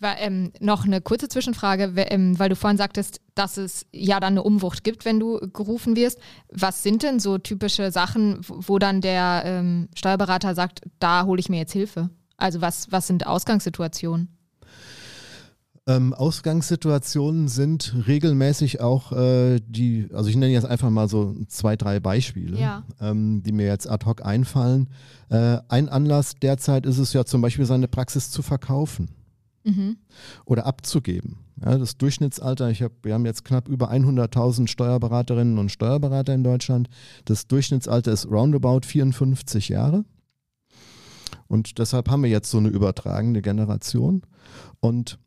War, 0.00 0.18
ähm, 0.18 0.52
noch 0.60 0.86
eine 0.86 1.02
kurze 1.02 1.28
Zwischenfrage, 1.28 1.92
ähm, 1.96 2.38
weil 2.38 2.48
du 2.48 2.56
vorhin 2.56 2.78
sagtest, 2.78 3.20
dass 3.34 3.58
es 3.58 3.84
ja 3.92 4.18
dann 4.18 4.32
eine 4.32 4.42
Umwucht 4.42 4.82
gibt, 4.82 5.04
wenn 5.04 5.20
du 5.20 5.38
gerufen 5.52 5.94
wirst. 5.94 6.18
Was 6.50 6.82
sind 6.82 7.02
denn 7.02 7.20
so 7.20 7.36
typische 7.36 7.92
Sachen, 7.92 8.40
wo 8.48 8.78
dann 8.78 9.02
der 9.02 9.42
ähm, 9.44 9.88
Steuerberater 9.94 10.54
sagt, 10.54 10.80
da 11.00 11.26
hole 11.26 11.38
ich 11.38 11.50
mir 11.50 11.58
jetzt 11.58 11.72
Hilfe? 11.72 12.08
Also 12.38 12.62
was, 12.62 12.90
was 12.90 13.06
sind 13.06 13.26
Ausgangssituationen? 13.26 14.28
Ähm, 15.86 16.14
Ausgangssituationen 16.14 17.48
sind 17.48 17.94
regelmäßig 18.06 18.80
auch 18.80 19.12
äh, 19.12 19.60
die, 19.66 20.08
also 20.14 20.30
ich 20.30 20.36
nenne 20.36 20.52
jetzt 20.52 20.66
einfach 20.66 20.88
mal 20.88 21.08
so 21.08 21.34
zwei, 21.48 21.76
drei 21.76 22.00
Beispiele, 22.00 22.58
ja. 22.58 22.84
ähm, 23.00 23.42
die 23.42 23.52
mir 23.52 23.66
jetzt 23.66 23.88
ad 23.88 24.06
hoc 24.06 24.24
einfallen. 24.24 24.88
Äh, 25.28 25.58
ein 25.68 25.88
Anlass 25.88 26.36
derzeit 26.36 26.86
ist 26.86 26.98
es 26.98 27.12
ja 27.12 27.24
zum 27.24 27.42
Beispiel, 27.42 27.66
seine 27.66 27.88
Praxis 27.88 28.30
zu 28.30 28.40
verkaufen 28.40 29.10
mhm. 29.64 29.96
oder 30.44 30.66
abzugeben. 30.66 31.38
Ja, 31.62 31.76
das 31.76 31.98
Durchschnittsalter, 31.98 32.70
ich 32.70 32.82
hab, 32.82 32.92
wir 33.02 33.14
haben 33.14 33.26
jetzt 33.26 33.44
knapp 33.44 33.68
über 33.68 33.90
100.000 33.92 34.66
Steuerberaterinnen 34.66 35.58
und 35.58 35.70
Steuerberater 35.70 36.34
in 36.34 36.44
Deutschland. 36.44 36.88
Das 37.26 37.46
Durchschnittsalter 37.46 38.12
ist 38.12 38.30
roundabout 38.30 38.86
54 38.86 39.68
Jahre. 39.68 40.04
Und 41.48 41.78
deshalb 41.78 42.08
haben 42.08 42.22
wir 42.22 42.30
jetzt 42.30 42.50
so 42.50 42.58
eine 42.58 42.68
übertragende 42.68 43.42
Generation. 43.42 44.22
Und 44.80 45.18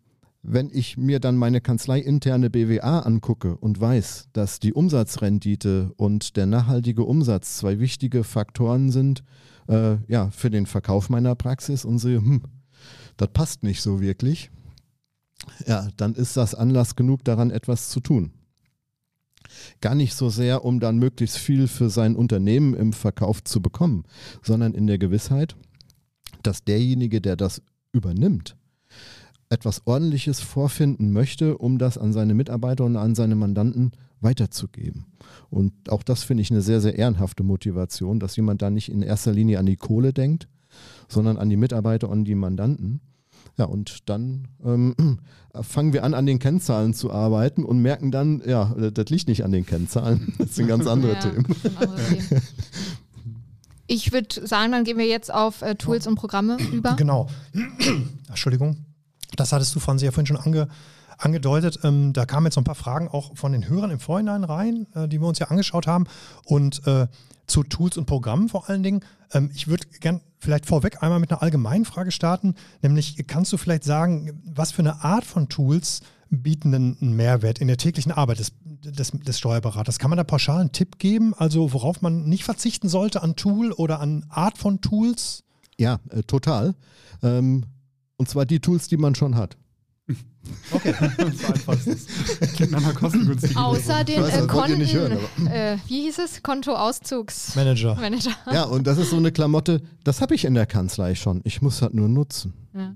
wenn 0.42 0.70
ich 0.74 0.98
mir 0.98 1.20
dann 1.20 1.38
meine 1.38 1.62
kanzleiinterne 1.62 2.50
BWA 2.50 3.00
angucke 3.00 3.56
und 3.58 3.80
weiß, 3.80 4.30
dass 4.34 4.60
die 4.60 4.74
Umsatzrendite 4.74 5.92
und 5.96 6.36
der 6.36 6.46
nachhaltige 6.46 7.04
Umsatz 7.04 7.58
zwei 7.58 7.80
wichtige 7.80 8.24
Faktoren 8.24 8.92
sind 8.92 9.24
äh, 9.70 9.98
ja, 10.08 10.30
für 10.32 10.50
den 10.50 10.66
Verkauf 10.66 11.10
meiner 11.10 11.36
Praxis 11.36 11.86
und 11.86 12.00
sehe, 12.00 12.18
hm, 12.18 12.44
das 13.18 13.30
passt 13.34 13.64
nicht 13.64 13.82
so 13.82 14.02
wirklich, 14.02 14.52
ja, 15.68 15.90
dann 15.98 16.16
ist 16.16 16.38
das 16.38 16.56
Anlass 16.56 16.96
genug 16.96 17.24
daran, 17.24 17.52
etwas 17.52 17.90
zu 17.90 18.00
tun. 18.00 18.32
Gar 19.82 19.96
nicht 19.96 20.16
so 20.16 20.30
sehr, 20.30 20.66
um 20.66 20.80
dann 20.80 20.98
möglichst 20.98 21.38
viel 21.38 21.68
für 21.68 21.90
sein 21.90 22.16
Unternehmen 22.16 22.74
im 22.74 22.94
Verkauf 22.94 23.44
zu 23.44 23.62
bekommen, 23.62 24.06
sondern 24.42 24.74
in 24.74 24.88
der 24.88 24.98
Gewissheit, 24.98 25.56
dass 26.44 26.64
derjenige, 26.64 27.22
der 27.22 27.36
das 27.36 27.62
übernimmt, 27.92 28.56
etwas 29.50 29.86
Ordentliches 29.86 30.40
vorfinden 30.40 31.12
möchte, 31.12 31.58
um 31.58 31.78
das 31.78 31.98
an 31.98 32.14
seine 32.14 32.34
Mitarbeiter 32.34 32.86
und 32.86 32.96
an 32.96 33.16
seine 33.16 33.36
Mandanten 33.36 33.92
weiterzugeben. 34.22 35.06
Und 35.50 35.74
auch 35.90 36.02
das 36.02 36.24
finde 36.24 36.42
ich 36.42 36.50
eine 36.50 36.62
sehr, 36.62 36.82
sehr 36.82 36.98
ehrenhafte 36.98 37.44
Motivation, 37.44 38.20
dass 38.20 38.36
jemand 38.36 38.62
da 38.62 38.70
nicht 38.70 38.90
in 38.90 39.02
erster 39.02 39.34
Linie 39.34 39.60
an 39.60 39.66
die 39.66 39.78
Kohle 39.78 40.14
denkt, 40.14 40.48
sondern 41.08 41.38
an 41.38 41.50
die 41.50 41.58
Mitarbeiter 41.58 42.10
und 42.10 42.26
die 42.26 42.36
Mandanten. 42.36 43.02
Ja, 43.58 43.66
und 43.66 44.10
dann 44.10 44.48
ähm, 44.66 44.96
fangen 45.62 45.94
wir 45.94 46.04
an, 46.04 46.14
an 46.14 46.26
den 46.26 46.40
Kennzahlen 46.40 46.94
zu 46.94 47.12
arbeiten 47.12 47.64
und 47.64 47.82
merken 47.82 48.12
dann, 48.12 48.42
ja, 48.46 48.74
das 48.92 49.10
liegt 49.10 49.28
nicht 49.28 49.44
an 49.44 49.52
den 49.52 49.66
Kennzahlen. 49.66 50.34
Das 50.38 50.56
sind 50.56 50.68
ganz 50.68 50.88
andere 50.88 51.14
ja, 51.14 51.20
Themen. 51.20 51.46
Ich 53.86 54.14
würde 54.14 54.48
sagen, 54.48 54.72
dann 54.72 54.86
gehen 54.86 54.98
wir 54.98 55.06
jetzt 55.06 55.32
auf 55.32 55.62
äh, 55.62 55.76
Tools 55.76 56.08
und 56.08 56.16
Programme 56.16 56.58
über. 56.72 56.94
Genau. 56.94 57.28
Entschuldigung. 58.30 58.86
Das 59.36 59.52
hattest 59.52 59.76
du 59.76 59.82
von 59.82 60.00
sehr 60.00 60.14
vorhin 60.14 60.26
schon 60.26 60.38
ange, 60.38 60.70
angedeutet. 61.18 61.80
Ähm, 61.84 62.14
da 62.14 62.26
kamen 62.26 62.46
jetzt 62.46 62.56
so 62.56 62.62
ein 62.62 62.64
paar 62.64 62.76
Fragen 62.76 63.10
auch 63.10 63.36
von 63.36 63.52
den 63.52 63.68
Hörern 63.68 63.92
im 63.92 64.00
Vorhinein 64.00 64.46
rein, 64.46 64.88
äh, 64.96 65.10
die 65.10 65.20
wir 65.20 65.28
uns 65.28 65.40
ja 65.40 65.48
angeschaut 65.48 65.86
haben. 65.86 66.06
Und 66.46 66.88
äh, 66.88 67.08
zu 67.46 67.64
Tools 67.64 67.98
und 67.98 68.06
Programmen 68.06 68.50
vor 68.50 68.70
allen 68.70 68.84
Dingen. 68.84 69.02
Ähm, 69.32 69.52
ich 69.54 69.68
würde 69.68 69.86
gern 70.00 70.22
vielleicht 70.44 70.66
vorweg 70.66 71.02
einmal 71.02 71.20
mit 71.20 71.32
einer 71.32 71.42
allgemeinen 71.42 71.86
Frage 71.86 72.12
starten, 72.12 72.56
nämlich 72.82 73.26
kannst 73.28 73.52
du 73.54 73.58
vielleicht 73.58 73.84
sagen, 73.84 74.42
was 74.46 74.72
für 74.72 74.82
eine 74.82 75.04
Art 75.04 75.26
von 75.26 75.50
Tools 75.50 76.02
bieten 76.30 76.74
einen 76.74 77.16
Mehrwert 77.16 77.60
in 77.60 77.68
der 77.68 77.78
täglichen 77.78 78.12
Arbeit 78.12 78.40
des, 78.40 78.54
des, 78.62 79.12
des 79.12 79.40
Steuerberaters? 79.40 80.00
Kann 80.00 80.10
man 80.10 80.18
da 80.18 80.24
pauschal 80.24 80.60
einen 80.60 80.72
Tipp 80.72 81.00
geben, 81.00 81.34
also 81.34 81.74
worauf 81.74 82.02
man 82.02 82.26
nicht 82.26 82.44
verzichten 82.44 82.90
sollte 82.90 83.22
an 83.22 83.36
Tool 83.36 83.72
oder 83.72 84.00
an 84.00 84.26
Art 84.30 84.58
von 84.58 84.82
Tools? 84.82 85.44
Ja, 85.80 86.00
äh, 86.10 86.24
total. 86.24 86.76
Ähm, 87.22 87.66
und 88.18 88.30
zwar 88.30 88.46
die 88.46 88.60
Tools, 88.60 88.88
die 88.88 88.98
man 88.98 89.16
schon 89.16 89.36
hat. 89.36 89.58
Okay, 90.72 90.94
so 91.18 91.48
einfach 91.48 91.74
ist 91.74 91.88
es. 91.88 92.54
Klingt 92.54 92.72
nach 92.72 92.84
einer 92.84 92.94
kostengünstigen 92.94 93.58
Außer 93.58 94.04
den 94.04 94.24
äh, 94.24 94.48
Konten, 94.48 94.86
hören, 94.86 95.18
äh, 95.48 95.78
wie 95.88 96.02
hieß 96.04 96.20
es? 96.20 96.44
Kontoauszugsmanager. 96.44 97.96
Manager. 97.96 98.32
Ja, 98.52 98.64
und 98.64 98.86
das 98.86 98.98
ist 98.98 99.12
so 99.12 99.18
eine 99.18 99.32
Klamotte, 99.32 99.82
das 100.04 100.22
habe 100.22 100.36
ich 100.36 100.46
in 100.46 100.54
der 100.54 100.66
Kanzlei 100.66 101.16
schon. 101.16 101.42
Ich 101.44 101.62
muss 101.62 101.80
das 101.80 101.94
nur 101.94 102.10
nutzen. 102.10 102.54
Ja. 102.74 102.96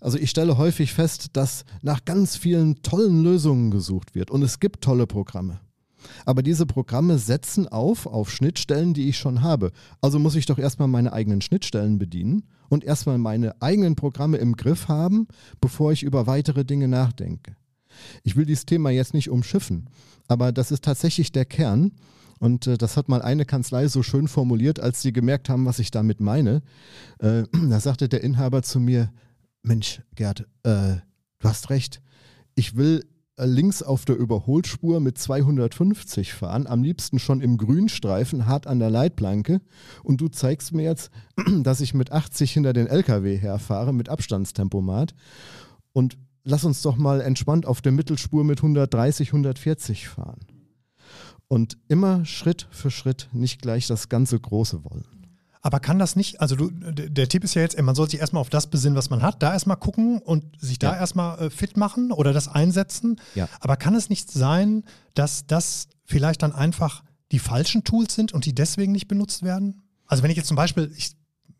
Also 0.00 0.18
ich 0.18 0.28
stelle 0.28 0.58
häufig 0.58 0.92
fest, 0.92 1.28
dass 1.32 1.64
nach 1.80 2.04
ganz 2.04 2.36
vielen 2.36 2.82
tollen 2.82 3.22
Lösungen 3.22 3.70
gesucht 3.70 4.14
wird 4.14 4.30
und 4.30 4.42
es 4.42 4.60
gibt 4.60 4.82
tolle 4.82 5.06
Programme. 5.06 5.60
Aber 6.24 6.42
diese 6.42 6.66
Programme 6.66 7.18
setzen 7.18 7.68
auf 7.68 8.06
auf 8.06 8.30
Schnittstellen, 8.30 8.94
die 8.94 9.08
ich 9.08 9.18
schon 9.18 9.42
habe. 9.42 9.72
Also 10.00 10.18
muss 10.18 10.36
ich 10.36 10.46
doch 10.46 10.58
erstmal 10.58 10.88
meine 10.88 11.12
eigenen 11.12 11.40
Schnittstellen 11.40 11.98
bedienen 11.98 12.44
und 12.68 12.84
erstmal 12.84 13.18
meine 13.18 13.60
eigenen 13.62 13.94
Programme 13.96 14.38
im 14.38 14.56
Griff 14.56 14.88
haben, 14.88 15.28
bevor 15.60 15.92
ich 15.92 16.02
über 16.02 16.26
weitere 16.26 16.64
Dinge 16.64 16.88
nachdenke. 16.88 17.56
Ich 18.22 18.36
will 18.36 18.44
dieses 18.44 18.66
Thema 18.66 18.90
jetzt 18.90 19.14
nicht 19.14 19.30
umschiffen, 19.30 19.88
aber 20.26 20.52
das 20.52 20.70
ist 20.70 20.84
tatsächlich 20.84 21.32
der 21.32 21.44
Kern. 21.44 21.92
Und 22.40 22.66
äh, 22.66 22.76
das 22.76 22.96
hat 22.96 23.08
mal 23.08 23.22
eine 23.22 23.44
Kanzlei 23.44 23.86
so 23.88 24.02
schön 24.02 24.28
formuliert, 24.28 24.80
als 24.80 25.00
sie 25.02 25.12
gemerkt 25.12 25.48
haben, 25.48 25.66
was 25.66 25.78
ich 25.78 25.90
damit 25.90 26.20
meine. 26.20 26.62
Äh, 27.18 27.44
da 27.70 27.80
sagte 27.80 28.08
der 28.08 28.22
Inhaber 28.22 28.62
zu 28.62 28.80
mir, 28.80 29.12
Mensch, 29.62 30.02
Gerd, 30.14 30.40
äh, 30.64 30.96
du 31.38 31.48
hast 31.48 31.70
recht. 31.70 32.02
Ich 32.54 32.76
will 32.76 33.04
links 33.36 33.82
auf 33.82 34.04
der 34.04 34.16
Überholspur 34.16 35.00
mit 35.00 35.18
250 35.18 36.32
fahren, 36.32 36.66
am 36.66 36.82
liebsten 36.82 37.18
schon 37.18 37.40
im 37.40 37.56
Grünstreifen, 37.58 38.46
hart 38.46 38.66
an 38.66 38.78
der 38.78 38.90
Leitplanke. 38.90 39.60
Und 40.02 40.20
du 40.20 40.28
zeigst 40.28 40.72
mir 40.72 40.84
jetzt, 40.84 41.10
dass 41.62 41.80
ich 41.80 41.94
mit 41.94 42.12
80 42.12 42.52
hinter 42.52 42.72
den 42.72 42.86
LKW 42.86 43.36
herfahre, 43.36 43.92
mit 43.92 44.08
Abstandstempomat. 44.08 45.14
Und 45.92 46.16
lass 46.44 46.64
uns 46.64 46.82
doch 46.82 46.96
mal 46.96 47.20
entspannt 47.20 47.66
auf 47.66 47.80
der 47.80 47.92
Mittelspur 47.92 48.44
mit 48.44 48.58
130, 48.58 49.28
140 49.28 50.08
fahren. 50.08 50.40
Und 51.48 51.76
immer 51.88 52.24
Schritt 52.24 52.68
für 52.70 52.90
Schritt 52.90 53.28
nicht 53.32 53.60
gleich 53.60 53.86
das 53.86 54.08
ganze 54.08 54.38
Große 54.38 54.84
wollen. 54.84 55.23
Aber 55.66 55.80
kann 55.80 55.98
das 55.98 56.14
nicht, 56.14 56.42
also 56.42 56.56
du, 56.56 56.70
der 56.70 57.26
Tipp 57.26 57.42
ist 57.42 57.54
ja 57.54 57.62
jetzt, 57.62 57.80
man 57.80 57.94
soll 57.94 58.10
sich 58.10 58.20
erstmal 58.20 58.42
auf 58.42 58.50
das 58.50 58.66
besinnen, 58.66 58.98
was 58.98 59.08
man 59.08 59.22
hat, 59.22 59.42
da 59.42 59.54
erstmal 59.54 59.78
gucken 59.78 60.18
und 60.18 60.44
sich 60.60 60.78
da 60.78 60.92
Ja. 60.92 60.98
erstmal 61.00 61.38
äh, 61.38 61.48
fit 61.50 61.78
machen 61.78 62.12
oder 62.12 62.34
das 62.34 62.48
einsetzen. 62.48 63.18
Ja. 63.34 63.48
Aber 63.60 63.78
kann 63.78 63.94
es 63.94 64.10
nicht 64.10 64.30
sein, 64.30 64.84
dass 65.14 65.46
das 65.46 65.88
vielleicht 66.04 66.42
dann 66.42 66.52
einfach 66.52 67.02
die 67.32 67.38
falschen 67.38 67.82
Tools 67.82 68.14
sind 68.14 68.32
und 68.34 68.44
die 68.44 68.54
deswegen 68.54 68.92
nicht 68.92 69.08
benutzt 69.08 69.42
werden? 69.42 69.80
Also 70.06 70.22
wenn 70.22 70.30
ich 70.30 70.36
jetzt 70.36 70.48
zum 70.48 70.56
Beispiel, 70.58 70.92
ich 70.94 71.12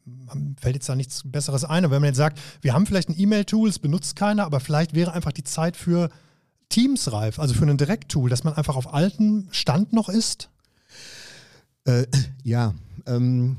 mir 0.05 0.55
fällt 0.61 0.75
jetzt 0.75 0.87
da 0.87 0.97
nichts 0.97 1.23
Besseres 1.25 1.65
ein, 1.65 1.83
aber 1.87 1.95
wenn 1.95 2.03
man 2.03 2.09
jetzt 2.09 2.19
sagt, 2.19 2.39
wir 2.61 2.75
haben 2.75 2.85
vielleicht 2.85 3.09
ein 3.09 3.19
E-Mail-Tool, 3.19 3.71
es 3.71 3.79
benutzt 3.79 4.17
keiner, 4.17 4.45
aber 4.45 4.61
vielleicht 4.61 4.93
wäre 4.95 5.15
einfach 5.15 5.33
die 5.33 5.45
Zeit 5.45 5.79
für 5.79 6.11
Teams 6.69 7.11
reif, 7.11 7.39
also 7.39 7.55
für 7.55 7.65
ein 7.65 7.79
Direkt-Tool, 7.79 8.29
dass 8.29 8.45
man 8.45 8.53
einfach 8.53 8.77
auf 8.77 8.93
altem 8.93 9.49
Stand 9.51 9.95
noch 9.95 10.11
ist. 10.11 10.51
Äh, 11.87 12.05
ja, 12.43 12.75
ähm, 13.07 13.57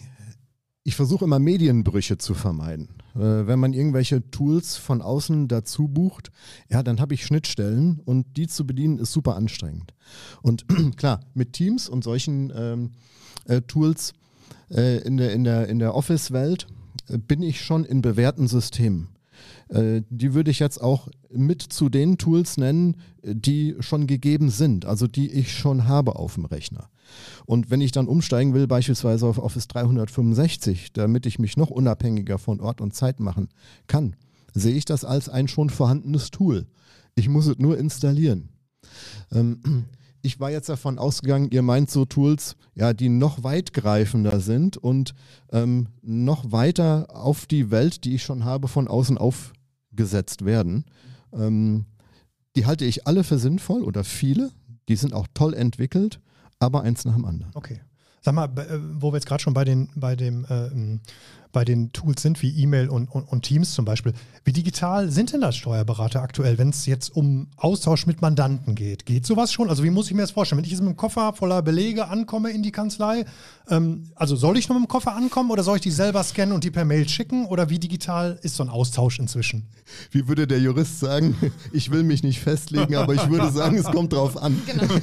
ich 0.88 0.96
versuche 0.96 1.26
immer 1.26 1.40
Medienbrüche 1.40 2.20
zu 2.20 2.36
vermeiden. 2.36 2.90
Äh, 3.16 3.48
wenn 3.48 3.60
man 3.60 3.74
irgendwelche 3.74 4.30
Tools 4.30 4.78
von 4.78 5.02
außen 5.02 5.48
dazu 5.48 5.88
bucht, 5.88 6.32
ja, 6.70 6.84
dann 6.84 7.02
habe 7.02 7.16
ich 7.16 7.26
Schnittstellen 7.26 8.00
und 8.06 8.38
die 8.38 8.48
zu 8.48 8.68
bedienen 8.68 9.00
ist 9.00 9.12
super 9.12 9.36
anstrengend. 9.36 9.96
Und 10.44 10.66
klar, 10.96 11.22
mit 11.34 11.54
Teams 11.54 11.90
und 11.90 12.04
solchen 12.04 12.54
ähm, 12.56 12.92
äh, 13.46 13.62
Tools 13.62 14.14
äh, 14.70 15.00
in 15.00 15.18
der, 15.18 15.34
in 15.34 15.44
der, 15.44 15.68
in 15.68 15.80
der 15.80 15.96
Office-Welt 15.96 16.68
äh, 17.10 17.18
bin 17.18 17.42
ich 17.42 17.62
schon 17.62 17.84
in 17.84 18.04
bewährten 18.04 18.48
Systemen. 18.48 19.08
Äh, 19.70 20.04
die 20.12 20.36
würde 20.36 20.52
ich 20.52 20.60
jetzt 20.60 20.80
auch 20.80 21.10
mit 21.32 21.64
zu 21.64 21.90
den 21.90 22.20
Tools 22.20 22.58
nennen, 22.58 22.98
äh, 23.24 23.34
die 23.34 23.76
schon 23.80 24.06
gegeben 24.06 24.52
sind, 24.52 24.86
also 24.86 25.08
die 25.08 25.32
ich 25.32 25.52
schon 25.52 25.88
habe 25.88 26.16
auf 26.16 26.36
dem 26.36 26.46
Rechner. 26.46 26.90
Und 27.46 27.70
wenn 27.70 27.82
ich 27.82 27.92
dann 27.92 28.08
umsteigen 28.08 28.54
will, 28.54 28.68
beispielsweise 28.68 29.28
auf 29.28 29.38
Office 29.38 29.68
365, 29.68 30.94
damit 30.94 31.26
ich 31.26 31.40
mich 31.40 31.58
noch 31.58 31.70
unabhängiger 31.70 32.38
von 32.38 32.62
Ort 32.62 32.82
und 32.82 32.94
Zeit 32.94 33.20
machen 33.20 33.50
kann, 33.88 34.16
sehe 34.54 34.76
ich 34.76 34.86
das 34.86 35.06
als 35.06 35.30
ein 35.30 35.48
schon 35.48 35.70
vorhandenes 35.70 36.32
Tool. 36.32 36.66
Ich 37.16 37.30
muss 37.30 37.48
es 37.48 37.58
nur 37.58 37.78
installieren. 37.78 38.50
Ähm, 39.32 39.60
ich 40.22 40.40
war 40.40 40.50
jetzt 40.50 40.70
davon 40.70 40.98
ausgegangen, 40.98 41.50
ihr 41.52 41.62
meint 41.62 41.92
so 41.92 42.06
Tools, 42.06 42.56
ja, 42.74 42.94
die 42.94 43.10
noch 43.10 43.44
weitgreifender 43.44 44.40
sind 44.40 44.78
und 44.78 45.14
ähm, 45.52 45.88
noch 46.02 46.52
weiter 46.52 47.08
auf 47.16 47.46
die 47.46 47.70
Welt, 47.70 48.04
die 48.06 48.16
ich 48.16 48.24
schon 48.24 48.44
habe, 48.44 48.68
von 48.68 48.88
außen 48.88 49.18
aufgesetzt 49.18 50.46
werden. 50.46 50.86
Ähm, 51.32 51.86
die 52.56 52.66
halte 52.66 52.86
ich 52.86 53.06
alle 53.06 53.24
für 53.24 53.38
sinnvoll 53.38 53.84
oder 53.84 54.04
viele. 54.04 54.52
Die 54.88 54.96
sind 54.96 55.14
auch 55.14 55.28
toll 55.34 55.54
entwickelt, 55.54 56.20
aber 56.66 56.82
eins 56.82 57.06
nach 57.06 57.14
dem 57.16 57.26
anderen. 57.26 57.52
Okay. 57.56 57.82
Sag 58.26 58.34
mal, 58.34 58.46
äh, 58.46 58.80
wo 59.00 59.12
wir 59.12 59.18
jetzt 59.18 59.28
gerade 59.28 59.44
schon 59.44 59.54
bei 59.54 59.64
den, 59.64 59.88
bei, 59.94 60.16
dem, 60.16 60.46
äh, 60.46 60.66
m, 60.66 61.00
bei 61.52 61.64
den 61.64 61.94
Tools 61.94 62.24
sind, 62.24 62.42
wie 62.42 62.50
E-Mail 62.60 62.90
und, 62.90 63.08
und, 63.08 63.22
und 63.22 63.44
Teams 63.44 63.76
zum 63.76 63.86
Beispiel, 63.86 64.14
wie 64.44 64.52
digital 64.52 65.12
sind 65.12 65.32
denn 65.32 65.42
das 65.42 65.56
Steuerberater 65.56 66.24
aktuell, 66.24 66.58
wenn 66.58 66.70
es 66.70 66.88
jetzt 66.88 67.16
um 67.16 67.50
Austausch 67.56 68.08
mit 68.08 68.24
Mandanten 68.24 68.74
geht? 68.74 69.06
Geht 69.06 69.28
sowas 69.28 69.54
schon? 69.54 69.70
Also 69.70 69.84
wie 69.84 69.92
muss 69.92 70.08
ich 70.08 70.16
mir 70.16 70.24
das 70.24 70.32
vorstellen? 70.32 70.58
Wenn 70.58 70.66
ich 70.66 70.72
jetzt 70.72 70.80
mit 70.80 70.88
einem 70.88 70.98
Koffer 70.98 71.34
voller 71.34 71.62
Belege 71.62 72.08
ankomme 72.08 72.50
in 72.50 72.64
die 72.64 72.72
Kanzlei, 72.72 73.26
ähm, 73.70 74.10
also 74.16 74.36
soll 74.36 74.58
ich 74.58 74.70
nur 74.70 74.80
mit 74.80 74.88
dem 74.88 74.92
Koffer 74.92 75.16
ankommen 75.16 75.52
oder 75.52 75.62
soll 75.62 75.76
ich 75.76 75.84
die 75.84 75.92
selber 75.92 76.24
scannen 76.24 76.56
und 76.56 76.64
die 76.64 76.72
per 76.72 76.84
Mail 76.84 77.08
schicken? 77.08 77.46
Oder 77.46 77.70
wie 77.70 77.78
digital 77.78 78.40
ist 78.42 78.56
so 78.56 78.64
ein 78.64 78.70
Austausch 78.70 79.20
inzwischen? 79.20 79.68
Wie 80.10 80.28
würde 80.28 80.48
der 80.48 80.60
Jurist 80.60 81.00
sagen? 81.00 81.36
Ich 81.72 81.92
will 81.92 82.02
mich 82.02 82.24
nicht 82.24 82.40
festlegen, 82.40 82.96
aber 82.96 83.14
ich 83.14 83.30
würde 83.30 83.52
sagen, 83.52 83.78
es 83.78 83.86
kommt 83.86 84.14
drauf 84.14 84.36
an. 84.42 84.60
Genau. 84.66 84.86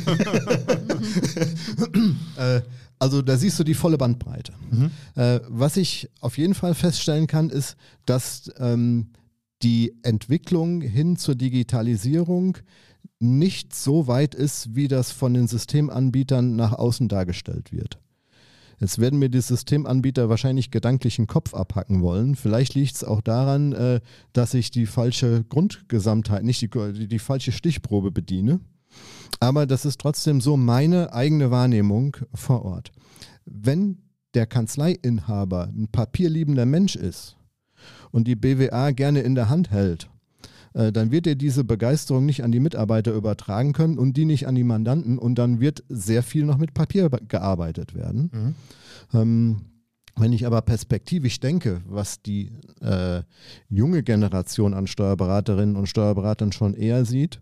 Äh, 2.36 2.62
also 3.02 3.20
da 3.20 3.36
siehst 3.36 3.58
du 3.58 3.64
die 3.64 3.74
volle 3.74 3.98
Bandbreite. 3.98 4.52
Äh, 5.16 5.40
was 5.48 5.76
ich 5.76 6.08
auf 6.20 6.38
jeden 6.38 6.54
Fall 6.54 6.72
feststellen 6.72 7.26
kann, 7.26 7.50
ist, 7.50 7.74
dass 8.06 8.48
ähm, 8.58 9.08
die 9.64 9.92
Entwicklung 10.04 10.82
hin 10.82 11.16
zur 11.16 11.34
Digitalisierung 11.34 12.58
nicht 13.18 13.74
so 13.74 14.06
weit 14.06 14.36
ist, 14.36 14.76
wie 14.76 14.86
das 14.86 15.10
von 15.10 15.34
den 15.34 15.48
Systemanbietern 15.48 16.54
nach 16.54 16.74
außen 16.74 17.08
dargestellt 17.08 17.72
wird. 17.72 17.98
Jetzt 18.78 19.00
werden 19.00 19.18
mir 19.18 19.30
die 19.30 19.40
Systemanbieter 19.40 20.28
wahrscheinlich 20.28 20.70
gedanklich 20.70 21.16
den 21.16 21.26
Kopf 21.26 21.54
abhacken 21.54 22.02
wollen. 22.02 22.36
Vielleicht 22.36 22.74
liegt 22.74 22.94
es 22.94 23.02
auch 23.02 23.20
daran, 23.20 23.72
äh, 23.72 24.00
dass 24.32 24.54
ich 24.54 24.70
die 24.70 24.86
falsche 24.86 25.42
Grundgesamtheit, 25.48 26.44
nicht 26.44 26.62
die, 26.62 26.70
die, 26.92 27.08
die 27.08 27.18
falsche 27.18 27.50
Stichprobe 27.50 28.12
bediene. 28.12 28.60
Aber 29.40 29.66
das 29.66 29.84
ist 29.84 30.00
trotzdem 30.00 30.40
so 30.40 30.56
meine 30.56 31.12
eigene 31.12 31.50
Wahrnehmung 31.50 32.16
vor 32.32 32.64
Ort. 32.64 32.92
Wenn 33.44 33.98
der 34.34 34.46
Kanzleiinhaber 34.46 35.68
ein 35.68 35.88
papierliebender 35.88 36.64
Mensch 36.64 36.96
ist 36.96 37.36
und 38.12 38.28
die 38.28 38.36
BWA 38.36 38.92
gerne 38.92 39.20
in 39.20 39.34
der 39.34 39.48
Hand 39.48 39.70
hält, 39.70 40.08
äh, 40.74 40.92
dann 40.92 41.10
wird 41.10 41.26
er 41.26 41.34
diese 41.34 41.64
Begeisterung 41.64 42.24
nicht 42.24 42.42
an 42.44 42.52
die 42.52 42.60
Mitarbeiter 42.60 43.12
übertragen 43.12 43.72
können 43.72 43.98
und 43.98 44.16
die 44.16 44.24
nicht 44.24 44.46
an 44.46 44.54
die 44.54 44.64
Mandanten 44.64 45.18
und 45.18 45.34
dann 45.34 45.60
wird 45.60 45.82
sehr 45.88 46.22
viel 46.22 46.44
noch 46.44 46.56
mit 46.58 46.72
Papier 46.72 47.10
be- 47.10 47.20
gearbeitet 47.26 47.94
werden. 47.94 48.54
Ähm, 49.12 49.62
wenn 50.16 50.32
ich 50.32 50.46
aber 50.46 50.60
perspektivisch 50.62 51.40
denke, 51.40 51.80
was 51.86 52.22
die 52.22 52.52
äh, 52.80 53.22
junge 53.68 54.02
Generation 54.02 54.72
an 54.74 54.86
Steuerberaterinnen 54.86 55.74
und 55.76 55.88
Steuerberatern 55.88 56.52
schon 56.52 56.74
eher 56.74 57.04
sieht, 57.04 57.40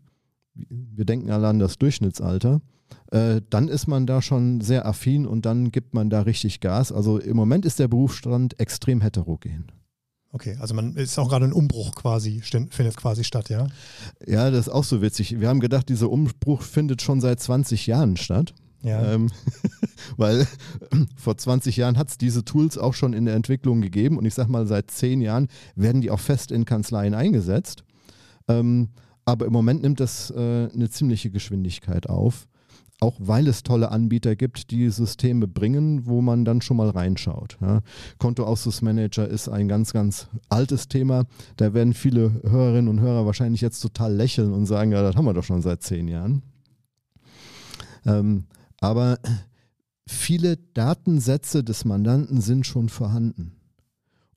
wir 0.55 1.05
denken 1.05 1.31
alle 1.31 1.49
an 1.49 1.59
das 1.59 1.79
Durchschnittsalter, 1.79 2.61
äh, 3.11 3.41
dann 3.51 3.69
ist 3.69 3.87
man 3.87 4.07
da 4.07 4.23
schon 4.23 4.61
sehr 4.61 4.87
affin 4.87 5.27
und 5.27 5.47
dann 5.47 5.71
gibt 5.71 5.95
man 5.95 6.11
da 6.11 6.23
richtig 6.23 6.61
Gas. 6.61 6.93
Also 6.93 7.19
im 7.19 7.37
Moment 7.37 7.65
ist 7.65 7.79
der 7.79 7.89
Berufsstand 7.89 8.59
extrem 8.59 9.01
heterogen. 9.01 9.73
Okay, 10.33 10.57
also 10.61 10.75
man 10.75 10.95
ist 10.95 11.19
auch 11.19 11.29
gerade 11.29 11.47
ein 11.47 11.53
Umbruch 11.53 11.93
quasi, 11.97 12.41
findet 12.41 12.97
quasi 12.97 13.25
statt, 13.25 13.49
ja? 13.49 13.67
Ja, 14.25 14.51
das 14.51 14.69
ist 14.69 14.73
auch 14.73 14.85
so 14.85 15.03
witzig. 15.03 15.41
Wir 15.41 15.49
haben 15.49 15.59
gedacht, 15.59 15.89
dieser 15.89 16.09
Umbruch 16.09 16.63
findet 16.63 17.03
schon 17.03 17.21
seit 17.21 17.41
20 17.41 17.89
Jahren 17.89 18.17
statt. 18.17 18.55
Ja. 18.83 19.13
Ähm, 19.13 19.31
weil 20.17 20.47
vor 21.17 21.37
20 21.37 21.77
Jahren 21.77 21.99
hat 21.99 22.11
es 22.11 22.19
diese 22.19 22.45
Tools 22.45 22.79
auch 22.79 22.95
schon 22.95 23.13
in 23.13 23.25
der 23.25 23.35
Entwicklung 23.35 23.81
gegeben 23.81 24.19
und 24.19 24.25
ich 24.25 24.35
sag 24.35 24.49
mal, 24.49 24.67
seit 24.69 24.91
10 24.93 25.21
Jahren 25.21 25.49
werden 25.75 26.01
die 26.01 26.11
auch 26.11 26.21
fest 26.21 26.53
in 26.53 26.65
Kanzleien 26.65 27.15
eingesetzt. 27.15 27.83
Ähm, 28.47 28.91
aber 29.31 29.47
im 29.47 29.53
Moment 29.53 29.83
nimmt 29.83 30.01
das 30.01 30.31
äh, 30.31 30.69
eine 30.73 30.91
ziemliche 30.91 31.31
Geschwindigkeit 31.31 32.09
auf, 32.09 32.49
auch 32.99 33.17
weil 33.21 33.47
es 33.47 33.63
tolle 33.63 33.93
Anbieter 33.93 34.35
gibt, 34.35 34.73
die 34.73 34.91
Systeme 34.91 35.47
bringen, 35.47 36.07
wo 36.07 36.21
man 36.21 36.45
dann 36.45 36.61
schon 36.61 36.77
mal 36.77 36.91
reinschaut. 36.91 37.57
Ja. 37.61 37.81
Kontoauszusmanager 38.19 39.29
ist 39.29 39.49
ein 39.49 39.69
ganz, 39.69 39.93
ganz 39.93 40.29
altes 40.49 40.89
Thema. 40.89 41.27
Da 41.57 41.73
werden 41.75 41.95
viele 41.95 42.43
Hörerinnen 42.43 42.89
und 42.89 43.01
Hörer 43.01 43.25
wahrscheinlich 43.25 43.61
jetzt 43.61 43.81
total 43.81 44.15
lächeln 44.15 44.53
und 44.53 44.67
sagen, 44.67 44.91
ja, 44.91 45.01
das 45.01 45.15
haben 45.15 45.25
wir 45.25 45.33
doch 45.33 45.45
schon 45.45 45.63
seit 45.63 45.83
10 45.83 46.09
Jahren. 46.09 46.43
Ähm, 48.05 48.47
aber 48.81 49.19
viele 50.09 50.57
Datensätze 50.57 51.63
des 51.63 51.85
Mandanten 51.85 52.41
sind 52.41 52.67
schon 52.67 52.89
vorhanden. 52.89 53.53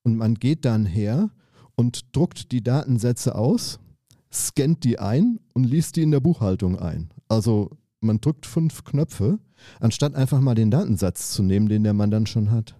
Und 0.04 0.18
man 0.18 0.36
geht 0.36 0.66
dann 0.66 0.86
her 0.86 1.32
und 1.76 2.16
druckt 2.16 2.52
die 2.52 2.64
Datensätze 2.64 3.34
aus, 3.36 3.80
scannt 4.34 4.84
die 4.84 5.00
ein 5.00 5.40
und 5.54 5.64
liest 5.64 5.96
die 5.96 6.02
in 6.02 6.12
der 6.12 6.20
Buchhaltung 6.20 6.78
ein. 6.80 7.10
Also 7.28 7.72
man 8.02 8.20
drückt 8.20 8.46
fünf 8.46 8.84
Knöpfe, 8.84 9.40
anstatt 9.80 10.16
einfach 10.16 10.42
mal 10.42 10.56
den 10.56 10.72
Datensatz 10.72 11.32
zu 11.32 11.44
nehmen, 11.44 11.70
den 11.70 11.84
der 11.84 11.94
Mandant 11.94 12.30
schon 12.30 12.52
hat. 12.52 12.76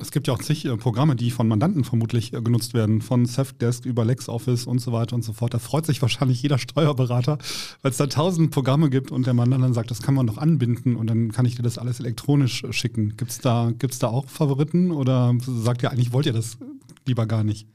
Es 0.00 0.12
gibt 0.12 0.28
ja 0.28 0.34
auch 0.34 0.38
zig 0.38 0.64
äh, 0.64 0.76
Programme, 0.76 1.16
die 1.16 1.32
von 1.32 1.48
Mandanten 1.48 1.82
vermutlich 1.82 2.32
äh, 2.32 2.40
genutzt 2.40 2.72
werden, 2.72 3.02
von 3.02 3.26
Safdesk 3.26 3.84
über 3.84 4.04
LexOffice 4.04 4.64
und 4.64 4.78
so 4.78 4.92
weiter 4.92 5.16
und 5.16 5.22
so 5.22 5.32
fort. 5.32 5.54
Da 5.54 5.58
freut 5.58 5.86
sich 5.86 6.00
wahrscheinlich 6.02 6.40
jeder 6.40 6.58
Steuerberater, 6.58 7.38
weil 7.82 7.90
es 7.90 7.96
da 7.96 8.06
tausend 8.06 8.52
Programme 8.52 8.90
gibt 8.90 9.10
und 9.10 9.26
der 9.26 9.34
Mandant 9.34 9.64
dann 9.64 9.74
sagt, 9.74 9.90
das 9.90 10.00
kann 10.00 10.14
man 10.14 10.28
doch 10.28 10.38
anbinden 10.38 10.94
und 10.94 11.10
dann 11.10 11.32
kann 11.32 11.46
ich 11.46 11.56
dir 11.56 11.62
das 11.62 11.78
alles 11.78 11.98
elektronisch 11.98 12.62
äh, 12.62 12.72
schicken. 12.72 13.16
Gibt 13.16 13.32
es 13.32 13.38
da, 13.38 13.72
gibt's 13.76 13.98
da 13.98 14.06
auch 14.06 14.28
Favoriten 14.28 14.92
oder 14.92 15.34
sagt 15.40 15.82
ihr 15.82 15.90
eigentlich, 15.90 16.12
wollt 16.12 16.26
ihr 16.26 16.32
das 16.32 16.58
lieber 17.04 17.26
gar 17.26 17.42
nicht? 17.42 17.66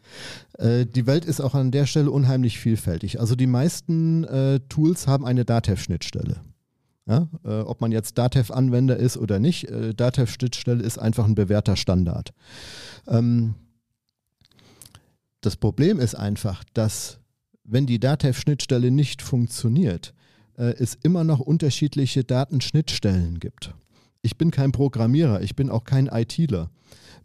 Äh, 0.58 0.86
die 0.86 1.06
Welt 1.06 1.26
ist 1.26 1.42
auch 1.42 1.56
an 1.56 1.72
der 1.72 1.88
Stelle 1.88 2.10
unheimlich 2.10 2.58
vielfältig. 2.58 3.20
Also 3.20 3.36
die 3.36 3.48
meisten 3.48 4.26
Tools 4.70 5.08
haben 5.08 5.26
eine 5.26 5.44
Datev-Schnittstelle. 5.44 6.42
Ja, 7.06 7.28
äh, 7.44 7.60
ob 7.62 7.82
man 7.82 7.92
jetzt 7.92 8.18
Datev-Anwender 8.18 8.96
ist 8.96 9.18
oder 9.18 9.40
nicht, 9.40 9.66
äh, 9.66 9.94
Datev-Schnittstelle 9.94 10.82
ist 10.82 10.98
einfach 10.98 11.26
ein 11.26 11.36
bewährter 11.36 11.76
Standard. 11.76 12.34
Ähm, 13.08 13.56
das 15.42 15.58
Problem 15.58 16.00
ist 16.00 16.16
einfach, 16.16 16.64
dass 16.74 17.20
wenn 17.66 17.86
die 17.86 18.00
DATEV-Schnittstelle 18.00 18.92
nicht 18.92 19.22
funktioniert, 19.22 20.14
äh, 20.58 20.74
es 20.78 20.96
immer 20.96 21.24
noch 21.24 21.40
unterschiedliche 21.40 22.24
Datenschnittstellen 22.24 23.40
gibt. 23.40 23.74
Ich 24.22 24.38
bin 24.38 24.52
kein 24.52 24.72
Programmierer, 24.72 25.42
ich 25.42 25.56
bin 25.56 25.70
auch 25.70 25.84
kein 25.84 26.08
ITler. 26.08 26.70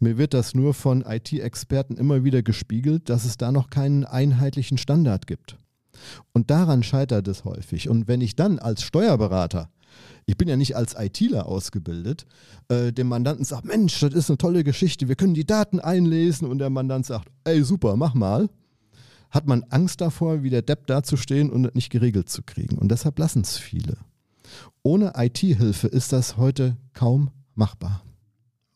Mir 0.01 0.18
wird 0.18 0.35
das 0.35 0.55
nur 0.55 0.74
von 0.74 1.03
IT-Experten 1.03 1.97
immer 1.97 2.24
wieder 2.24 2.43
gespiegelt, 2.43 3.09
dass 3.09 3.24
es 3.24 3.37
da 3.37 3.53
noch 3.53 3.70
keinen 3.70 4.05
einheitlichen 4.05 4.79
Standard 4.79 5.26
gibt. 5.26 5.57
Und 6.32 6.51
daran 6.51 6.82
scheitert 6.82 7.28
es 7.28 7.44
häufig. 7.44 7.88
Und 7.88 8.09
wenn 8.09 8.20
ich 8.20 8.36
dann 8.36 8.59
als 8.59 8.82
Steuerberater, 8.82 9.70
ich 10.26 10.36
bin 10.36 10.49
ja 10.49 10.57
nicht 10.57 10.76
als 10.76 10.94
ITler 10.99 11.46
ausgebildet, 11.46 12.26
äh, 12.68 12.92
dem 12.92 13.09
Mandanten 13.09 13.44
sage, 13.44 13.66
Mensch, 13.66 14.01
das 14.01 14.12
ist 14.12 14.30
eine 14.30 14.38
tolle 14.38 14.64
Geschichte, 14.64 15.09
wir 15.09 15.16
können 15.16 15.34
die 15.34 15.46
Daten 15.46 15.80
einlesen 15.80 16.46
und 16.46 16.59
der 16.59 16.70
Mandant 16.70 17.07
sagt, 17.07 17.28
ey 17.44 17.62
super, 17.62 17.96
mach 17.96 18.14
mal, 18.14 18.49
hat 19.30 19.46
man 19.46 19.64
Angst 19.70 20.01
davor, 20.01 20.42
wie 20.42 20.51
der 20.51 20.62
Depp 20.62 20.86
dazustehen 20.86 21.51
und 21.51 21.64
es 21.64 21.74
nicht 21.74 21.90
geregelt 21.90 22.28
zu 22.28 22.42
kriegen. 22.42 22.78
Und 22.78 22.90
deshalb 22.90 23.18
lassen 23.18 23.42
es 23.42 23.57
viele. 23.57 23.96
Ohne 24.82 25.12
IT-Hilfe 25.16 25.88
ist 25.88 26.12
das 26.12 26.36
heute 26.36 26.76
kaum 26.94 27.30
machbar. 27.55 28.03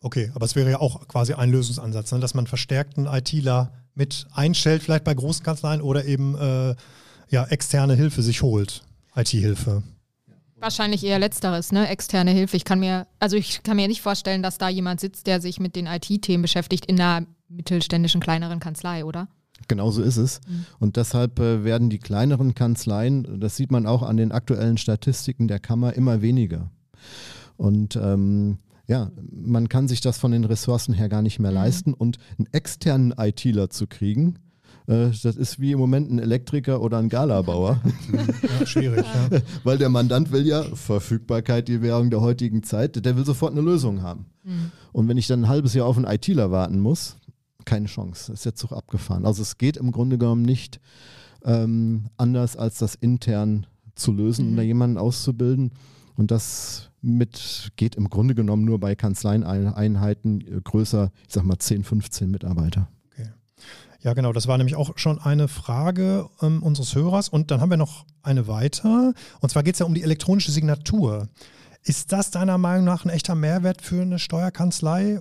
Okay, 0.00 0.32
aber 0.34 0.44
es 0.44 0.56
wäre 0.56 0.70
ja 0.70 0.80
auch 0.80 1.06
quasi 1.06 1.34
ein 1.34 1.50
Lösungsansatz, 1.50 2.12
ne? 2.12 2.20
dass 2.20 2.34
man 2.34 2.46
verstärkten 2.46 3.06
ITler 3.06 3.72
mit 3.94 4.26
einstellt, 4.32 4.82
vielleicht 4.82 5.04
bei 5.04 5.14
großen 5.14 5.44
Kanzleien 5.44 5.80
oder 5.80 6.04
eben 6.04 6.34
äh, 6.34 6.74
ja, 7.32 7.44
externe 7.46 7.94
Hilfe 7.94 8.22
sich 8.22 8.42
holt. 8.42 8.82
IT-Hilfe. 9.16 9.82
Wahrscheinlich 10.60 11.02
eher 11.02 11.18
letzteres, 11.18 11.72
ne? 11.72 11.88
Externe 11.88 12.30
Hilfe. 12.30 12.56
Ich 12.56 12.64
kann 12.64 12.78
mir, 12.78 13.08
also 13.18 13.36
ich 13.36 13.64
kann 13.64 13.76
mir 13.76 13.88
nicht 13.88 14.02
vorstellen, 14.02 14.44
dass 14.44 14.58
da 14.58 14.68
jemand 14.68 15.00
sitzt, 15.00 15.26
der 15.26 15.40
sich 15.40 15.58
mit 15.58 15.74
den 15.74 15.86
IT-Themen 15.86 16.42
beschäftigt 16.42 16.86
in 16.86 17.00
einer 17.00 17.26
mittelständischen, 17.48 18.20
kleineren 18.20 18.60
Kanzlei, 18.60 19.04
oder? 19.04 19.26
Genau 19.66 19.90
so 19.90 20.02
ist 20.02 20.18
es. 20.18 20.40
Mhm. 20.46 20.66
Und 20.78 20.96
deshalb 20.96 21.40
äh, 21.40 21.64
werden 21.64 21.90
die 21.90 21.98
kleineren 21.98 22.54
Kanzleien, 22.54 23.40
das 23.40 23.56
sieht 23.56 23.72
man 23.72 23.86
auch 23.86 24.02
an 24.02 24.16
den 24.16 24.30
aktuellen 24.30 24.76
Statistiken 24.76 25.48
der 25.48 25.58
Kammer, 25.58 25.94
immer 25.94 26.22
weniger. 26.22 26.70
Und 27.56 27.96
ähm, 27.96 28.58
ja, 28.86 29.10
man 29.30 29.68
kann 29.68 29.88
sich 29.88 30.00
das 30.00 30.18
von 30.18 30.32
den 30.32 30.44
Ressourcen 30.44 30.92
her 30.92 31.08
gar 31.08 31.22
nicht 31.22 31.38
mehr 31.38 31.50
mhm. 31.50 31.56
leisten. 31.56 31.94
Und 31.94 32.18
einen 32.38 32.48
externen 32.52 33.14
ITler 33.16 33.70
zu 33.70 33.86
kriegen, 33.86 34.36
äh, 34.36 34.51
das 34.92 35.36
ist 35.36 35.60
wie 35.60 35.72
im 35.72 35.78
Moment 35.78 36.10
ein 36.10 36.18
Elektriker 36.18 36.80
oder 36.80 36.98
ein 36.98 37.08
Galabauer. 37.08 37.80
Ja, 38.12 38.66
schwierig, 38.66 39.04
ja. 39.30 39.40
Weil 39.64 39.78
der 39.78 39.88
Mandant 39.88 40.32
will 40.32 40.46
ja 40.46 40.62
Verfügbarkeit, 40.62 41.68
die 41.68 41.82
Währung 41.82 42.10
der 42.10 42.20
heutigen 42.20 42.62
Zeit, 42.62 43.04
der 43.04 43.16
will 43.16 43.24
sofort 43.24 43.52
eine 43.52 43.60
Lösung 43.60 44.02
haben. 44.02 44.26
Mhm. 44.44 44.72
Und 44.92 45.08
wenn 45.08 45.16
ich 45.16 45.26
dann 45.26 45.44
ein 45.44 45.48
halbes 45.48 45.74
Jahr 45.74 45.86
auf 45.86 45.96
einen 45.96 46.06
ITler 46.06 46.50
warten 46.50 46.78
muss, 46.78 47.16
keine 47.64 47.86
Chance. 47.86 48.32
Ist 48.32 48.44
der 48.44 48.54
Zug 48.54 48.72
abgefahren. 48.72 49.24
Also 49.24 49.42
es 49.42 49.58
geht 49.58 49.76
im 49.76 49.92
Grunde 49.92 50.18
genommen 50.18 50.42
nicht 50.42 50.80
ähm, 51.44 52.06
anders, 52.16 52.56
als 52.56 52.78
das 52.78 52.94
intern 52.94 53.66
zu 53.94 54.12
lösen 54.12 54.46
mhm. 54.46 54.50
und 54.50 54.56
da 54.56 54.62
jemanden 54.62 54.98
auszubilden. 54.98 55.72
Und 56.16 56.30
das 56.30 56.90
mit 57.00 57.72
geht 57.76 57.96
im 57.96 58.08
Grunde 58.08 58.34
genommen 58.34 58.64
nur 58.64 58.78
bei 58.78 58.94
Kanzleieneinheiten 58.94 60.40
äh, 60.40 60.60
größer, 60.62 61.10
ich 61.26 61.34
sag 61.34 61.44
mal 61.44 61.58
10, 61.58 61.84
15 61.84 62.30
Mitarbeiter. 62.30 62.88
Ja, 64.02 64.14
genau, 64.14 64.32
das 64.32 64.48
war 64.48 64.58
nämlich 64.58 64.74
auch 64.74 64.98
schon 64.98 65.20
eine 65.20 65.46
Frage 65.46 66.28
ähm, 66.40 66.62
unseres 66.62 66.94
Hörers. 66.94 67.28
Und 67.28 67.50
dann 67.50 67.60
haben 67.60 67.70
wir 67.70 67.76
noch 67.76 68.04
eine 68.22 68.48
weiter. 68.48 69.14
Und 69.40 69.50
zwar 69.50 69.62
geht 69.62 69.74
es 69.74 69.78
ja 69.78 69.86
um 69.86 69.94
die 69.94 70.02
elektronische 70.02 70.50
Signatur. 70.50 71.28
Ist 71.84 72.12
das 72.12 72.30
deiner 72.30 72.58
Meinung 72.58 72.84
nach 72.84 73.04
ein 73.04 73.10
echter 73.10 73.34
Mehrwert 73.34 73.80
für 73.82 74.02
eine 74.02 74.18
Steuerkanzlei 74.18 75.20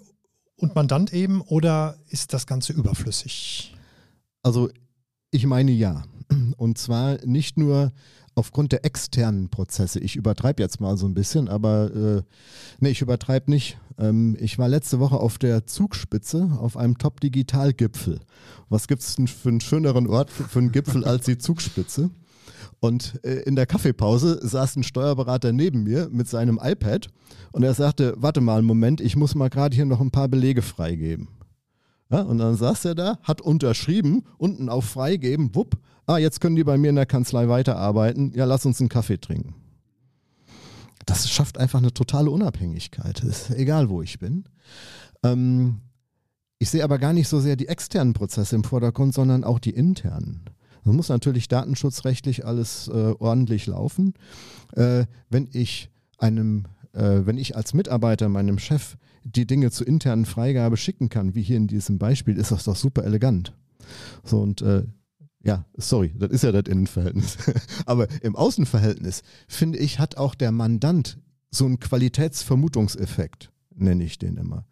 und 0.55 0.75
Mandant 0.75 1.13
eben 1.13 1.41
oder 1.41 1.97
ist 2.09 2.33
das 2.33 2.47
Ganze 2.47 2.73
überflüssig? 2.73 3.75
Also 4.43 4.69
ich 5.31 5.45
meine 5.45 5.71
ja. 5.71 6.03
Und 6.57 6.77
zwar 6.77 7.23
nicht 7.25 7.57
nur 7.57 7.91
aufgrund 8.35 8.71
der 8.71 8.85
externen 8.85 9.49
Prozesse. 9.49 9.99
Ich 9.99 10.15
übertreibe 10.15 10.61
jetzt 10.61 10.79
mal 10.79 10.97
so 10.97 11.05
ein 11.05 11.13
bisschen, 11.13 11.47
aber 11.47 11.93
äh, 11.93 12.21
nee, 12.79 12.89
ich 12.89 13.01
übertreibe 13.01 13.51
nicht. 13.51 13.77
Ähm, 13.97 14.37
ich 14.39 14.57
war 14.57 14.69
letzte 14.69 14.99
Woche 14.99 15.17
auf 15.17 15.37
der 15.37 15.65
Zugspitze 15.65 16.57
auf 16.59 16.77
einem 16.77 16.97
Top-Digital-Gipfel. 16.97 18.19
Was 18.69 18.87
gibt 18.87 19.01
es 19.01 19.15
denn 19.15 19.27
für 19.27 19.49
einen 19.49 19.61
schöneren 19.61 20.07
Ort 20.07 20.29
für, 20.29 20.59
einen 20.59 20.71
Gipfel 20.71 21.03
als 21.05 21.25
die 21.25 21.37
Zugspitze? 21.37 22.09
Und 22.79 23.19
äh, 23.23 23.41
in 23.41 23.55
der 23.55 23.65
Kaffeepause 23.65 24.39
saß 24.41 24.77
ein 24.77 24.83
Steuerberater 24.83 25.51
neben 25.51 25.83
mir 25.83 26.09
mit 26.11 26.27
seinem 26.27 26.59
iPad 26.61 27.09
und 27.51 27.63
er 27.63 27.73
sagte, 27.73 28.15
warte 28.17 28.41
mal 28.41 28.57
einen 28.57 28.67
Moment, 28.67 29.01
ich 29.01 29.15
muss 29.15 29.35
mal 29.35 29.49
gerade 29.49 29.75
hier 29.75 29.85
noch 29.85 30.01
ein 30.01 30.11
paar 30.11 30.27
Belege 30.27 30.61
freigeben. 30.61 31.27
Ja, 32.11 32.21
und 32.21 32.37
dann 32.37 32.55
saß 32.55 32.85
er 32.85 32.95
da, 32.95 33.19
hat 33.23 33.41
unterschrieben, 33.41 34.23
unten 34.37 34.69
auf 34.69 34.85
Freigeben, 34.85 35.55
wupp, 35.55 35.77
ah, 36.05 36.17
jetzt 36.17 36.41
können 36.41 36.57
die 36.57 36.63
bei 36.63 36.77
mir 36.77 36.89
in 36.89 36.97
der 36.97 37.05
Kanzlei 37.05 37.47
weiterarbeiten, 37.47 38.33
ja, 38.35 38.45
lass 38.45 38.65
uns 38.65 38.79
einen 38.79 38.89
Kaffee 38.89 39.17
trinken. 39.17 39.55
Das 41.05 41.29
schafft 41.29 41.57
einfach 41.57 41.79
eine 41.79 41.93
totale 41.93 42.29
Unabhängigkeit, 42.29 43.23
ist 43.23 43.49
egal, 43.51 43.89
wo 43.89 44.01
ich 44.01 44.19
bin. 44.19 44.43
Ähm, 45.23 45.79
ich 46.59 46.69
sehe 46.69 46.83
aber 46.83 46.99
gar 46.99 47.13
nicht 47.13 47.27
so 47.27 47.39
sehr 47.39 47.55
die 47.55 47.67
externen 47.67 48.13
Prozesse 48.13 48.55
im 48.55 48.63
Vordergrund, 48.63 49.13
sondern 49.13 49.43
auch 49.43 49.57
die 49.57 49.71
internen. 49.71 50.45
Das 50.83 50.93
muss 50.93 51.09
natürlich 51.09 51.47
datenschutzrechtlich 51.47 52.45
alles 52.45 52.87
äh, 52.87 53.13
ordentlich 53.19 53.67
laufen. 53.67 54.13
Äh, 54.75 55.05
wenn 55.29 55.47
ich 55.53 55.89
einem, 56.17 56.65
äh, 56.93 57.25
wenn 57.25 57.37
ich 57.37 57.55
als 57.55 57.73
Mitarbeiter 57.73 58.29
meinem 58.29 58.59
Chef 58.59 58.97
die 59.23 59.45
Dinge 59.45 59.71
zur 59.71 59.87
internen 59.87 60.25
Freigabe 60.25 60.77
schicken 60.77 61.09
kann, 61.09 61.35
wie 61.35 61.41
hier 61.41 61.57
in 61.57 61.67
diesem 61.67 61.97
Beispiel, 61.97 62.37
ist 62.37 62.51
das 62.51 62.63
doch 62.63 62.75
super 62.75 63.03
elegant. 63.03 63.53
So 64.23 64.41
und 64.41 64.61
äh, 64.61 64.83
ja, 65.43 65.65
sorry, 65.75 66.13
das 66.17 66.31
ist 66.31 66.43
ja 66.43 66.51
das 66.51 66.63
Innenverhältnis. 66.67 67.37
Aber 67.85 68.07
im 68.21 68.35
Außenverhältnis, 68.35 69.23
finde 69.47 69.79
ich, 69.79 69.99
hat 69.99 70.17
auch 70.17 70.35
der 70.35 70.51
Mandant 70.51 71.19
so 71.49 71.65
einen 71.65 71.79
Qualitätsvermutungseffekt, 71.79 73.51
nenne 73.75 74.03
ich 74.03 74.19
den 74.19 74.37
immer. 74.37 74.65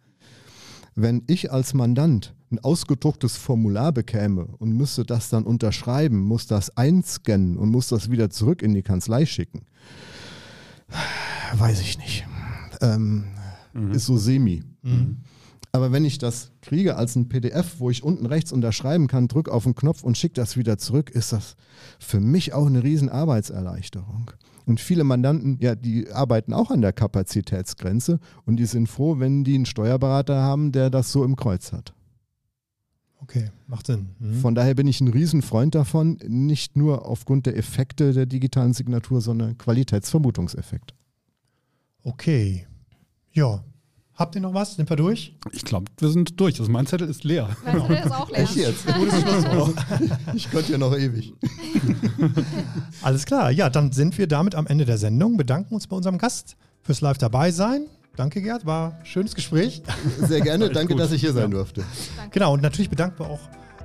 Wenn 0.94 1.22
ich 1.26 1.52
als 1.52 1.74
Mandant 1.74 2.34
ein 2.50 2.58
ausgedrucktes 2.58 3.36
Formular 3.36 3.92
bekäme 3.92 4.46
und 4.58 4.72
müsste 4.72 5.04
das 5.04 5.28
dann 5.28 5.44
unterschreiben, 5.44 6.20
muss 6.20 6.46
das 6.46 6.76
einscannen 6.76 7.56
und 7.56 7.70
muss 7.70 7.88
das 7.88 8.10
wieder 8.10 8.30
zurück 8.30 8.62
in 8.62 8.74
die 8.74 8.82
Kanzlei 8.82 9.24
schicken, 9.26 9.66
weiß 11.58 11.80
ich 11.80 11.98
nicht. 11.98 12.26
Ähm, 12.80 13.24
mhm. 13.72 13.92
Ist 13.92 14.06
so 14.06 14.16
semi. 14.16 14.62
Mhm. 14.82 15.18
Aber 15.72 15.92
wenn 15.92 16.04
ich 16.04 16.18
das 16.18 16.50
kriege 16.62 16.96
als 16.96 17.14
ein 17.14 17.28
PDF, 17.28 17.78
wo 17.78 17.90
ich 17.90 18.02
unten 18.02 18.26
rechts 18.26 18.52
unterschreiben 18.52 19.06
kann, 19.06 19.28
drück 19.28 19.48
auf 19.48 19.64
den 19.64 19.74
Knopf 19.74 20.02
und 20.02 20.18
schicke 20.18 20.34
das 20.34 20.56
wieder 20.56 20.78
zurück, 20.78 21.10
ist 21.10 21.32
das 21.32 21.56
für 21.98 22.20
mich 22.20 22.52
auch 22.52 22.66
eine 22.66 22.82
riesen 22.82 23.08
Arbeitserleichterung. 23.08 24.32
Und 24.66 24.80
viele 24.80 25.04
Mandanten, 25.04 25.58
ja, 25.60 25.74
die 25.74 26.10
arbeiten 26.10 26.52
auch 26.52 26.70
an 26.70 26.80
der 26.80 26.92
Kapazitätsgrenze 26.92 28.18
und 28.46 28.56
die 28.56 28.66
sind 28.66 28.88
froh, 28.88 29.18
wenn 29.18 29.44
die 29.44 29.54
einen 29.54 29.66
Steuerberater 29.66 30.42
haben, 30.42 30.72
der 30.72 30.90
das 30.90 31.12
so 31.12 31.24
im 31.24 31.36
Kreuz 31.36 31.72
hat. 31.72 31.94
Okay, 33.22 33.50
macht 33.66 33.86
Sinn. 33.86 34.10
Mhm. 34.18 34.34
Von 34.34 34.54
daher 34.54 34.74
bin 34.74 34.88
ich 34.88 35.00
ein 35.00 35.08
Riesenfreund 35.08 35.74
davon, 35.74 36.18
nicht 36.26 36.76
nur 36.76 37.06
aufgrund 37.06 37.46
der 37.46 37.56
Effekte 37.56 38.12
der 38.12 38.26
digitalen 38.26 38.72
Signatur, 38.72 39.20
sondern 39.20 39.58
Qualitätsvermutungseffekt. 39.58 40.94
Okay. 42.02 42.66
Ja. 43.32 43.62
Habt 44.14 44.34
ihr 44.34 44.42
noch 44.42 44.52
was? 44.52 44.74
Sind 44.74 44.90
wir 44.90 44.96
durch? 44.96 45.34
Ich 45.52 45.64
glaube, 45.64 45.86
wir 45.98 46.10
sind 46.10 46.38
durch. 46.38 46.60
Also 46.60 46.70
mein 46.70 46.86
Zettel 46.86 47.08
ist 47.08 47.24
leer. 47.24 47.48
Mein 47.64 47.80
Zettel 47.80 47.96
ist 48.04 48.12
auch 48.12 48.30
leer. 48.30 48.38
Echt 48.40 48.56
jetzt? 48.56 48.84
ich 50.34 50.50
könnte 50.50 50.72
ja 50.72 50.78
noch 50.78 50.94
ewig. 50.94 51.32
Alles 53.02 53.24
klar. 53.24 53.50
Ja, 53.50 53.70
dann 53.70 53.92
sind 53.92 54.18
wir 54.18 54.26
damit 54.26 54.54
am 54.54 54.66
Ende 54.66 54.84
der 54.84 54.98
Sendung. 54.98 55.38
Bedanken 55.38 55.74
uns 55.74 55.86
bei 55.86 55.96
unserem 55.96 56.18
Gast 56.18 56.56
fürs 56.82 57.00
Live 57.00 57.16
dabei 57.16 57.50
sein. 57.50 57.86
Danke, 58.14 58.42
Gerd. 58.42 58.66
War 58.66 58.98
ein 58.98 59.06
schönes 59.06 59.34
Gespräch. 59.34 59.82
Sehr 60.18 60.42
gerne. 60.42 60.68
Danke, 60.68 60.92
gut. 60.92 61.00
dass 61.00 61.12
ich 61.12 61.22
hier 61.22 61.32
sein 61.32 61.50
durfte. 61.50 61.82
Danke. 62.18 62.32
Genau. 62.32 62.52
Und 62.52 62.62
natürlich 62.62 62.90
bedanken 62.90 63.20
wir 63.20 63.30
auch 63.30 63.40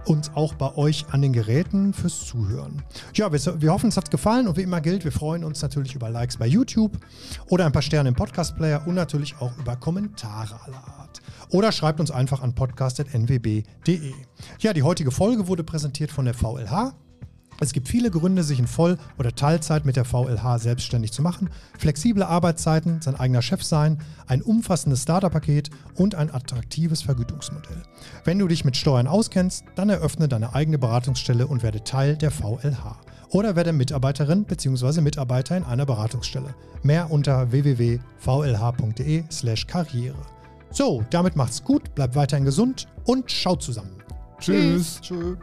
uns 0.05 0.31
auch 0.35 0.53
bei 0.53 0.75
euch 0.75 1.05
an 1.11 1.21
den 1.21 1.33
Geräten 1.33 1.93
fürs 1.93 2.25
Zuhören. 2.25 2.83
Ja, 3.13 3.31
wir, 3.31 3.61
wir 3.61 3.73
hoffen, 3.73 3.89
es 3.89 3.97
hat 3.97 4.11
gefallen 4.11 4.47
und 4.47 4.57
wie 4.57 4.61
immer 4.61 4.81
gilt, 4.81 5.03
wir 5.03 5.11
freuen 5.11 5.43
uns 5.43 5.61
natürlich 5.61 5.95
über 5.95 6.09
Likes 6.09 6.37
bei 6.37 6.47
YouTube 6.47 6.97
oder 7.49 7.65
ein 7.65 7.71
paar 7.71 7.81
Sterne 7.81 8.09
im 8.09 8.15
Podcast-Player 8.15 8.83
und 8.85 8.95
natürlich 8.95 9.35
auch 9.39 9.55
über 9.57 9.75
Kommentare 9.75 10.59
aller 10.63 10.87
Art. 10.99 11.21
Oder 11.49 11.71
schreibt 11.71 11.99
uns 11.99 12.11
einfach 12.11 12.41
an 12.41 12.53
podcast.nwb.de. 12.55 14.13
Ja, 14.59 14.73
die 14.73 14.83
heutige 14.83 15.11
Folge 15.11 15.47
wurde 15.47 15.63
präsentiert 15.63 16.11
von 16.11 16.25
der 16.25 16.33
VLH. 16.33 16.93
Es 17.59 17.73
gibt 17.73 17.87
viele 17.87 18.11
Gründe, 18.11 18.43
sich 18.43 18.59
in 18.59 18.67
Voll- 18.67 18.97
oder 19.17 19.33
Teilzeit 19.33 19.85
mit 19.85 19.95
der 19.95 20.05
VLH 20.05 20.59
selbstständig 20.59 21.11
zu 21.11 21.21
machen. 21.21 21.49
Flexible 21.77 22.23
Arbeitszeiten, 22.23 23.01
sein 23.01 23.15
eigener 23.15 23.41
Chef 23.41 23.63
sein, 23.63 23.99
ein 24.27 24.41
umfassendes 24.41 25.03
Starterpaket 25.03 25.69
und 25.95 26.15
ein 26.15 26.33
attraktives 26.33 27.01
Vergütungsmodell. 27.01 27.83
Wenn 28.23 28.39
du 28.39 28.47
dich 28.47 28.65
mit 28.65 28.75
Steuern 28.75 29.07
auskennst, 29.07 29.63
dann 29.75 29.89
eröffne 29.89 30.27
deine 30.27 30.53
eigene 30.53 30.77
Beratungsstelle 30.77 31.47
und 31.47 31.63
werde 31.63 31.83
Teil 31.83 32.17
der 32.17 32.31
VLH. 32.31 32.99
Oder 33.29 33.55
werde 33.55 33.73
Mitarbeiterin 33.73 34.45
bzw. 34.45 35.01
Mitarbeiter 35.01 35.57
in 35.57 35.63
einer 35.63 35.85
Beratungsstelle. 35.85 36.55
Mehr 36.83 37.11
unter 37.11 37.51
www.vlh.de/slash 37.51 39.67
Karriere. 39.67 40.15
So, 40.71 41.03
damit 41.09 41.35
macht's 41.35 41.61
gut, 41.63 41.93
bleibt 41.95 42.15
weiterhin 42.15 42.45
gesund 42.45 42.87
und 43.05 43.31
schaut 43.31 43.63
zusammen. 43.63 43.97
Tschüss. 44.39 44.99
Tschüss. 45.01 45.37